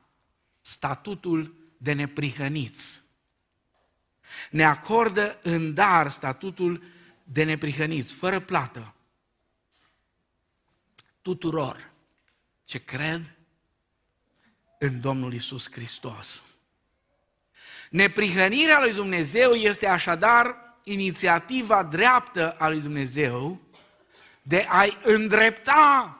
statutul 0.60 1.54
de 1.76 1.92
neprihăniți. 1.92 3.00
Ne 4.50 4.64
acordă 4.64 5.38
în 5.42 5.74
dar 5.74 6.10
statutul 6.10 6.82
de 7.24 7.44
neprihăniți, 7.44 8.14
fără 8.14 8.40
plată. 8.40 8.94
Tuturor 11.22 11.92
ce 12.64 12.84
cred 12.84 13.34
în 14.78 15.00
Domnul 15.00 15.32
Isus 15.32 15.72
Hristos. 15.72 16.42
Neprihănirea 17.90 18.80
lui 18.80 18.92
Dumnezeu 18.92 19.52
este 19.52 19.86
așadar 19.86 20.56
inițiativa 20.82 21.82
dreaptă 21.82 22.52
a 22.58 22.68
lui 22.68 22.80
Dumnezeu 22.80 23.60
de 24.42 24.66
a-i 24.68 24.98
îndrepta 25.02 26.18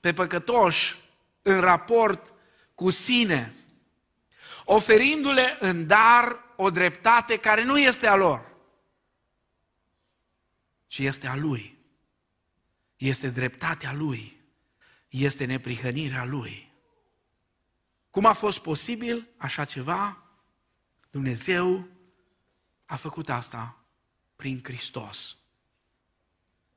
pe 0.00 0.12
păcătoși 0.12 0.96
în 1.42 1.60
raport 1.60 2.32
cu 2.74 2.90
sine, 2.90 3.54
oferindu-le 4.64 5.56
în 5.60 5.86
dar 5.86 6.44
o 6.56 6.70
dreptate 6.70 7.36
care 7.38 7.62
nu 7.62 7.78
este 7.78 8.06
a 8.06 8.14
lor, 8.14 8.52
ci 10.86 10.98
este 10.98 11.26
a 11.26 11.36
Lui. 11.36 11.78
Este 12.96 13.30
dreptatea 13.30 13.92
Lui, 13.92 14.33
este 15.22 15.44
neprihănirea 15.44 16.24
Lui. 16.24 16.72
Cum 18.10 18.24
a 18.24 18.32
fost 18.32 18.58
posibil 18.58 19.28
așa 19.36 19.64
ceva? 19.64 20.22
Dumnezeu 21.10 21.88
a 22.84 22.96
făcut 22.96 23.28
asta 23.28 23.84
prin 24.36 24.60
Hristos, 24.62 25.38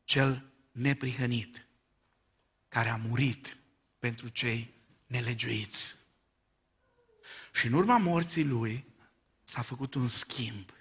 cel 0.03 0.51
neprihănit, 0.71 1.67
care 2.69 2.89
a 2.89 2.95
murit 2.95 3.57
pentru 3.99 4.27
cei 4.27 4.73
nelegiuiți. 5.05 5.97
Și 7.53 7.65
în 7.65 7.73
urma 7.73 7.97
morții 7.97 8.45
lui 8.45 8.85
s-a 9.43 9.61
făcut 9.61 9.93
un 9.93 10.07
schimb. 10.07 10.71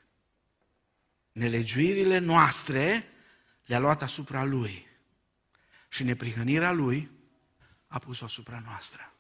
Nelegiuirile 1.33 2.19
noastre 2.19 3.09
le-a 3.65 3.79
luat 3.79 4.03
asupra 4.03 4.45
lui 4.45 4.87
și 5.89 6.03
neprihănirea 6.03 6.73
lui 6.73 7.15
a 7.97 7.99
pus-o 7.99 8.25
asupra 8.25 8.63
noastră 8.65 9.13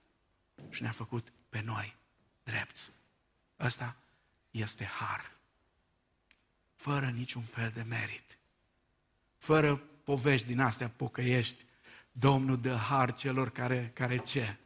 și 0.68 0.82
ne-a 0.82 0.92
făcut 0.92 1.32
pe 1.48 1.60
noi 1.60 1.96
drepți. 2.42 2.90
Ăsta 3.60 3.96
este 4.50 4.84
har. 4.84 5.32
Fără 6.74 7.06
niciun 7.06 7.42
fel 7.42 7.70
de 7.74 7.82
merit. 7.82 8.38
Fără 9.38 9.76
povești 9.76 10.46
din 10.46 10.60
astea 10.60 10.88
pocăiești. 10.88 11.64
Domnul 12.12 12.60
dă 12.60 12.74
har 12.74 13.14
celor 13.14 13.50
care, 13.50 13.90
care 13.94 14.16
ce? 14.16 14.56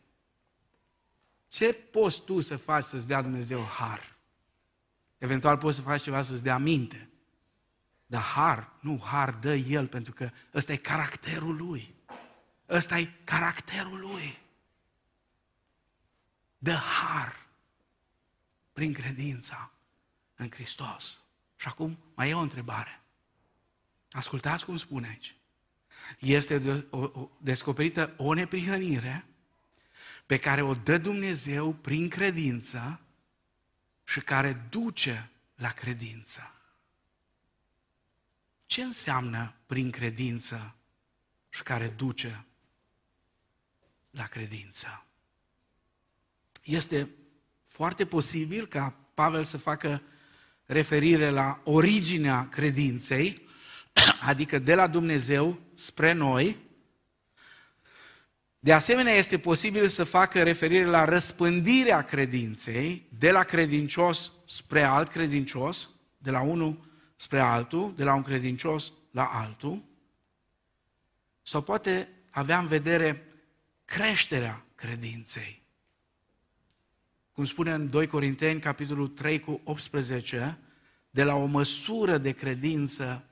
Ce 1.46 1.72
poți 1.72 2.24
tu 2.24 2.40
să 2.40 2.56
faci 2.56 2.84
să-ți 2.84 3.06
dea 3.06 3.22
Dumnezeu 3.22 3.64
har? 3.64 4.16
Eventual 5.18 5.58
poți 5.58 5.76
să 5.76 5.82
faci 5.82 6.02
ceva 6.02 6.22
să-ți 6.22 6.42
dea 6.42 6.58
minte. 6.58 7.08
Dar 8.06 8.22
har, 8.22 8.72
nu, 8.80 9.00
har 9.04 9.34
dă 9.34 9.54
El, 9.54 9.86
pentru 9.86 10.12
că 10.12 10.30
ăsta 10.54 10.72
e 10.72 10.76
caracterul 10.76 11.56
Lui. 11.56 11.94
Ăsta 12.70 12.98
e 12.98 13.12
caracterul 13.24 13.98
Lui 13.98 14.38
dă 16.62 16.74
har 16.74 17.46
prin 18.72 18.92
credința 18.92 19.72
în 20.34 20.50
Hristos. 20.50 21.20
Și 21.56 21.68
acum 21.68 21.98
mai 22.14 22.30
e 22.30 22.34
o 22.34 22.38
întrebare. 22.38 23.00
Ascultați 24.10 24.64
cum 24.64 24.76
spune 24.76 25.08
aici. 25.08 25.34
Este 26.18 26.86
descoperită 27.38 28.14
o 28.16 28.34
neprihănire 28.34 29.26
pe 30.26 30.38
care 30.38 30.62
o 30.62 30.74
dă 30.74 30.98
Dumnezeu 30.98 31.72
prin 31.72 32.08
credință 32.08 33.00
și 34.04 34.20
care 34.20 34.52
duce 34.52 35.30
la 35.54 35.70
credință. 35.72 36.54
Ce 38.66 38.82
înseamnă 38.82 39.54
prin 39.66 39.90
credință 39.90 40.74
și 41.48 41.62
care 41.62 41.88
duce 41.88 42.44
la 44.10 44.24
credință? 44.24 45.04
Este 46.62 47.08
foarte 47.66 48.06
posibil 48.06 48.66
ca 48.66 48.94
Pavel 49.14 49.42
să 49.42 49.58
facă 49.58 50.02
referire 50.64 51.30
la 51.30 51.60
originea 51.64 52.48
credinței, 52.48 53.48
adică 54.30 54.58
de 54.58 54.74
la 54.74 54.86
Dumnezeu 54.86 55.60
spre 55.74 56.12
noi, 56.12 56.56
De 58.62 58.72
asemenea, 58.72 59.12
este 59.12 59.38
posibil 59.38 59.88
să 59.88 60.04
facă 60.04 60.42
referire 60.42 60.84
la 60.84 61.04
răspândirea 61.04 62.02
credinței 62.02 63.06
de 63.18 63.30
la 63.30 63.42
credincios 63.42 64.32
spre 64.46 64.82
alt 64.82 65.08
credincios, 65.08 65.90
de 66.18 66.30
la 66.30 66.40
unul 66.40 66.90
spre 67.16 67.40
altul, 67.40 67.94
de 67.96 68.04
la 68.04 68.14
un 68.14 68.22
credincios 68.22 68.92
la 69.10 69.24
altul, 69.24 69.84
sau 71.42 71.62
poate 71.62 72.08
avea 72.30 72.58
în 72.58 72.66
vedere 72.66 73.29
creșterea 73.90 74.64
credinței. 74.74 75.62
Cum 77.32 77.44
spune 77.44 77.72
în 77.72 77.90
2 77.90 78.06
Corinteni, 78.06 78.60
capitolul 78.60 79.08
3 79.08 79.40
cu 79.40 79.60
18, 79.64 80.58
de 81.10 81.24
la 81.24 81.34
o 81.34 81.44
măsură 81.44 82.18
de 82.18 82.32
credință 82.32 83.24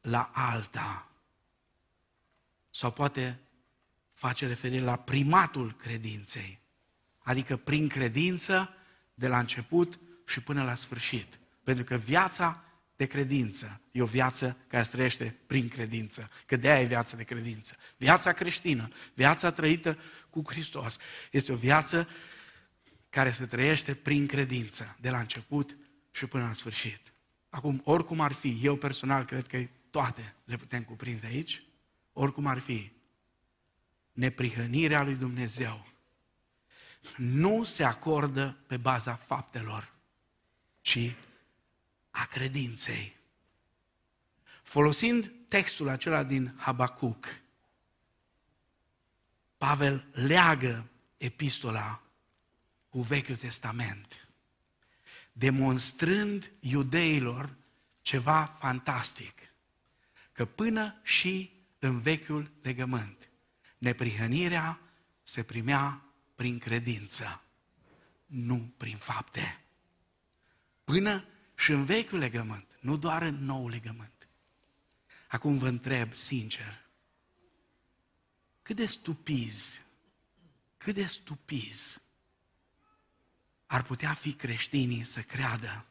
la 0.00 0.30
alta. 0.34 1.08
Sau 2.70 2.92
poate 2.92 3.38
face 4.12 4.46
referire 4.46 4.84
la 4.84 4.96
primatul 4.96 5.72
credinței, 5.72 6.60
adică 7.18 7.56
prin 7.56 7.88
credință 7.88 8.74
de 9.14 9.28
la 9.28 9.38
început 9.38 9.98
și 10.26 10.42
până 10.42 10.62
la 10.62 10.74
sfârșit. 10.74 11.38
Pentru 11.62 11.84
că 11.84 11.96
viața 11.96 12.64
de 12.98 13.06
credință 13.06 13.80
e 13.90 14.02
o 14.02 14.06
viață 14.06 14.56
care 14.66 14.82
se 14.82 14.90
trăiește 14.90 15.36
prin 15.46 15.68
credință, 15.68 16.30
că 16.46 16.56
de 16.56 16.70
aia 16.70 16.80
e 16.80 16.86
viața 16.86 17.16
de 17.16 17.24
credință. 17.24 17.76
Viața 17.96 18.32
creștină, 18.32 18.88
viața 19.14 19.50
trăită 19.50 19.98
cu 20.30 20.42
Hristos, 20.46 20.98
este 21.30 21.52
o 21.52 21.56
viață 21.56 22.08
care 23.10 23.30
se 23.30 23.46
trăiește 23.46 23.94
prin 23.94 24.26
credință, 24.26 24.96
de 25.00 25.10
la 25.10 25.18
început 25.18 25.76
și 26.10 26.26
până 26.26 26.44
la 26.46 26.52
sfârșit. 26.52 27.12
Acum, 27.48 27.80
oricum 27.84 28.20
ar 28.20 28.32
fi, 28.32 28.58
eu 28.62 28.76
personal 28.76 29.24
cred 29.24 29.46
că 29.46 29.66
toate 29.90 30.34
le 30.44 30.56
putem 30.56 30.82
cuprinde 30.82 31.26
aici, 31.26 31.62
oricum 32.12 32.46
ar 32.46 32.58
fi, 32.58 32.92
neprihănirea 34.12 35.02
lui 35.02 35.14
Dumnezeu 35.14 35.86
nu 37.16 37.62
se 37.62 37.84
acordă 37.84 38.56
pe 38.66 38.76
baza 38.76 39.14
faptelor, 39.14 39.92
ci 40.80 41.14
a 42.20 42.24
credinței. 42.24 43.16
Folosind 44.62 45.32
textul 45.48 45.88
acela 45.88 46.22
din 46.22 46.54
Habacuc, 46.56 47.26
Pavel 49.56 50.06
leagă 50.12 50.88
epistola 51.16 52.02
cu 52.88 53.00
Vechiul 53.00 53.36
Testament, 53.36 54.28
demonstrând 55.32 56.50
iudeilor 56.60 57.56
ceva 58.02 58.44
fantastic, 58.44 59.40
că 60.32 60.44
până 60.44 61.00
și 61.02 61.52
în 61.78 62.00
Vechiul 62.00 62.50
Legământ, 62.62 63.28
neprihănirea 63.78 64.80
se 65.22 65.42
primea 65.42 66.02
prin 66.34 66.58
credință, 66.58 67.42
nu 68.26 68.72
prin 68.76 68.96
fapte. 68.96 69.60
Până 70.84 71.24
și 71.58 71.72
în 71.72 71.84
vechiul 71.84 72.18
legământ, 72.18 72.78
nu 72.80 72.96
doar 72.96 73.22
în 73.22 73.44
nou 73.44 73.68
legământ. 73.68 74.28
Acum 75.28 75.58
vă 75.58 75.68
întreb 75.68 76.14
sincer, 76.14 76.86
cât 78.62 78.76
de 78.76 78.86
stupizi, 78.86 79.82
cât 80.76 80.94
de 80.94 81.06
stupizi 81.06 82.00
ar 83.66 83.82
putea 83.82 84.14
fi 84.14 84.32
creștinii 84.32 85.04
să 85.04 85.20
creadă 85.20 85.86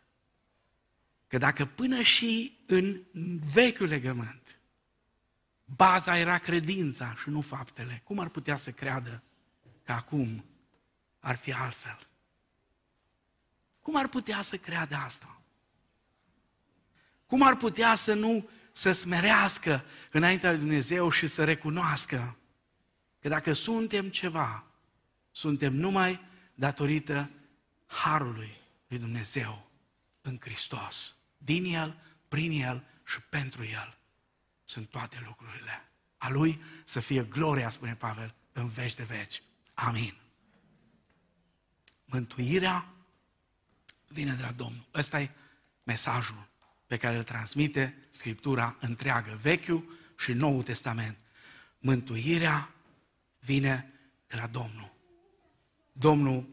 că 1.28 1.38
dacă 1.38 1.66
până 1.66 2.02
și 2.02 2.58
în 2.68 3.02
vechiul 3.54 3.88
legământ 3.88 4.60
baza 5.66 6.18
era 6.18 6.38
credința 6.38 7.16
și 7.16 7.30
nu 7.30 7.42
faptele, 7.42 8.02
cum 8.04 8.20
ar 8.20 8.30
putea 8.30 8.56
să 8.56 8.72
creadă 8.72 9.24
că 9.84 9.92
acum 9.92 10.46
ar 11.20 11.36
fi 11.36 11.54
altfel? 11.54 12.08
Cum 13.82 13.96
ar 13.96 14.08
putea 14.08 14.42
să 14.42 14.58
creadă 14.58 14.96
asta? 14.96 15.38
Cum 17.28 17.42
ar 17.42 17.56
putea 17.56 17.96
să 17.96 18.14
nu 18.14 18.50
să 18.72 18.92
smerească 18.92 19.84
înaintea 20.12 20.50
lui 20.50 20.60
Dumnezeu 20.60 21.10
și 21.10 21.28
să 21.28 21.44
recunoască 21.44 22.38
că 23.20 23.28
dacă 23.28 23.54
suntem 23.54 24.10
ceva, 24.10 24.64
suntem 25.32 25.74
numai 25.74 26.20
datorită 26.56 27.30
harului 27.86 28.58
lui 28.88 29.00
Dumnezeu 29.00 29.70
în 30.22 30.38
Hristos. 30.40 31.16
Din 31.38 31.66
El, 31.66 32.00
prin 32.28 32.52
El 32.52 32.84
și 33.06 33.22
pentru 33.22 33.64
El 33.64 33.98
sunt 34.64 34.88
toate 34.88 35.22
lucrurile. 35.26 35.90
A 36.18 36.30
Lui 36.30 36.62
să 36.86 37.00
fie 37.00 37.24
gloria, 37.24 37.70
spune 37.70 37.96
Pavel, 37.96 38.36
în 38.52 38.70
veci 38.70 38.96
de 38.96 39.04
veci. 39.04 39.42
Amin. 39.74 40.14
Mântuirea 42.06 42.88
vine 44.08 44.34
de 44.34 44.42
la 44.42 44.52
Domnul. 44.52 44.86
Ăsta 44.94 45.22
e 45.22 45.32
mesajul 45.84 46.48
pe 46.88 46.98
care 46.98 47.18
îl 47.18 47.24
transmite 47.24 47.98
Scriptura 48.10 48.78
întreagă, 48.80 49.40
Vechiul 49.42 49.98
și 50.18 50.34
Noul 50.34 50.64
Testament. 50.64 51.18
Mântuirea 51.80 52.74
vine 53.40 53.94
de 54.28 54.36
la 54.36 54.48
Domnul. 54.48 54.94
Domnul 55.92 56.48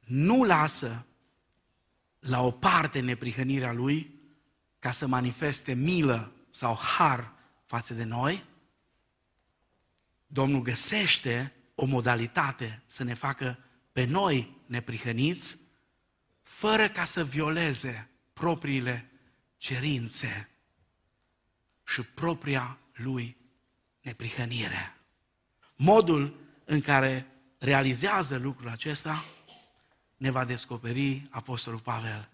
nu 0.00 0.42
lasă 0.42 1.06
la 2.18 2.40
o 2.40 2.50
parte 2.50 3.00
neprihănirea 3.00 3.72
Lui 3.72 4.14
ca 4.78 4.90
să 4.90 5.06
manifeste 5.06 5.74
milă 5.74 6.32
sau 6.50 6.76
har 6.76 7.32
față 7.64 7.94
de 7.94 8.04
noi. 8.04 8.44
Domnul 10.26 10.62
găsește 10.62 11.52
o 11.74 11.84
modalitate 11.84 12.82
să 12.86 13.04
ne 13.04 13.14
facă 13.14 13.58
pe 13.92 14.04
noi 14.04 14.62
neprihăniți, 14.66 15.58
fără 16.42 16.88
ca 16.88 17.04
să 17.04 17.24
violeze 17.24 18.10
propriile 18.32 19.10
cerințe 19.64 20.48
și 21.84 22.02
propria 22.02 22.78
lui 22.92 23.36
neprihănire. 24.00 24.96
Modul 25.76 26.36
în 26.64 26.80
care 26.80 27.26
realizează 27.58 28.38
lucrul 28.38 28.68
acesta 28.68 29.24
ne 30.16 30.30
va 30.30 30.44
descoperi 30.44 31.26
Apostolul 31.30 31.80
Pavel 31.80 32.28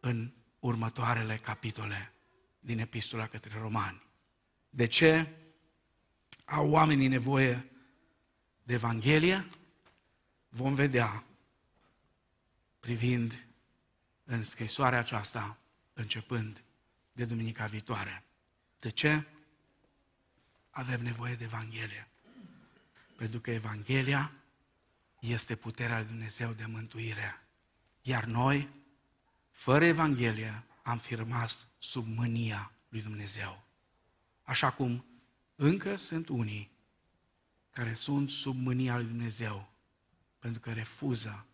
în 0.00 0.32
următoarele 0.58 1.36
capitole 1.36 2.12
din 2.58 2.78
Epistola 2.78 3.26
către 3.26 3.58
Romani. 3.58 4.02
De 4.70 4.86
ce 4.86 5.36
au 6.44 6.70
oamenii 6.70 7.08
nevoie 7.08 7.70
de 8.62 8.74
Evanghelie? 8.74 9.48
Vom 10.48 10.74
vedea 10.74 11.24
privind 12.80 13.46
în 14.24 14.44
scrisoarea 14.44 14.98
aceasta 14.98 15.58
începând 15.96 16.62
de 17.12 17.24
duminica 17.24 17.66
viitoare. 17.66 18.24
De 18.80 18.90
ce? 18.90 19.24
Avem 20.70 21.02
nevoie 21.02 21.34
de 21.34 21.44
Evanghelie. 21.44 22.08
Pentru 23.16 23.40
că 23.40 23.50
Evanghelia 23.50 24.32
este 25.20 25.56
puterea 25.56 25.98
lui 25.98 26.06
Dumnezeu 26.06 26.52
de 26.52 26.66
mântuire. 26.66 27.42
Iar 28.02 28.24
noi, 28.24 28.68
fără 29.50 29.84
Evanghelie, 29.84 30.62
am 30.82 30.98
fi 30.98 31.14
rămas 31.14 31.66
sub 31.78 32.06
mânia 32.06 32.72
lui 32.88 33.02
Dumnezeu. 33.02 33.64
Așa 34.42 34.72
cum 34.72 35.04
încă 35.54 35.96
sunt 35.96 36.28
unii 36.28 36.70
care 37.70 37.94
sunt 37.94 38.30
sub 38.30 38.56
mânia 38.56 38.96
lui 38.96 39.06
Dumnezeu 39.06 39.70
pentru 40.38 40.60
că 40.60 40.72
refuză 40.72 41.46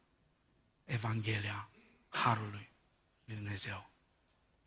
Evanghelia 0.85 1.69
Harului 2.09 2.69
lui 3.25 3.35
Dumnezeu. 3.37 3.92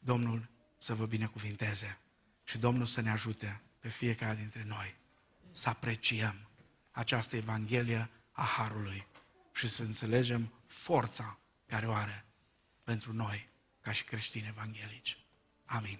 Domnul 0.05 0.49
să 0.77 0.95
vă 0.95 1.05
binecuvinteze 1.05 1.97
și 2.43 2.57
Domnul 2.57 2.85
să 2.85 3.01
ne 3.01 3.09
ajute 3.09 3.61
pe 3.79 3.89
fiecare 3.89 4.35
dintre 4.35 4.63
noi 4.63 4.95
să 5.51 5.69
apreciem 5.69 6.49
această 6.91 7.35
Evanghelie 7.35 8.09
a 8.31 8.43
Harului 8.43 9.07
și 9.53 9.67
să 9.67 9.83
înțelegem 9.83 10.53
forța 10.67 11.39
care 11.65 11.87
o 11.87 11.93
are 11.93 12.25
pentru 12.83 13.13
noi 13.13 13.49
ca 13.81 13.91
și 13.91 14.03
creștini 14.03 14.47
evanghelici. 14.47 15.17
Amin. 15.65 15.99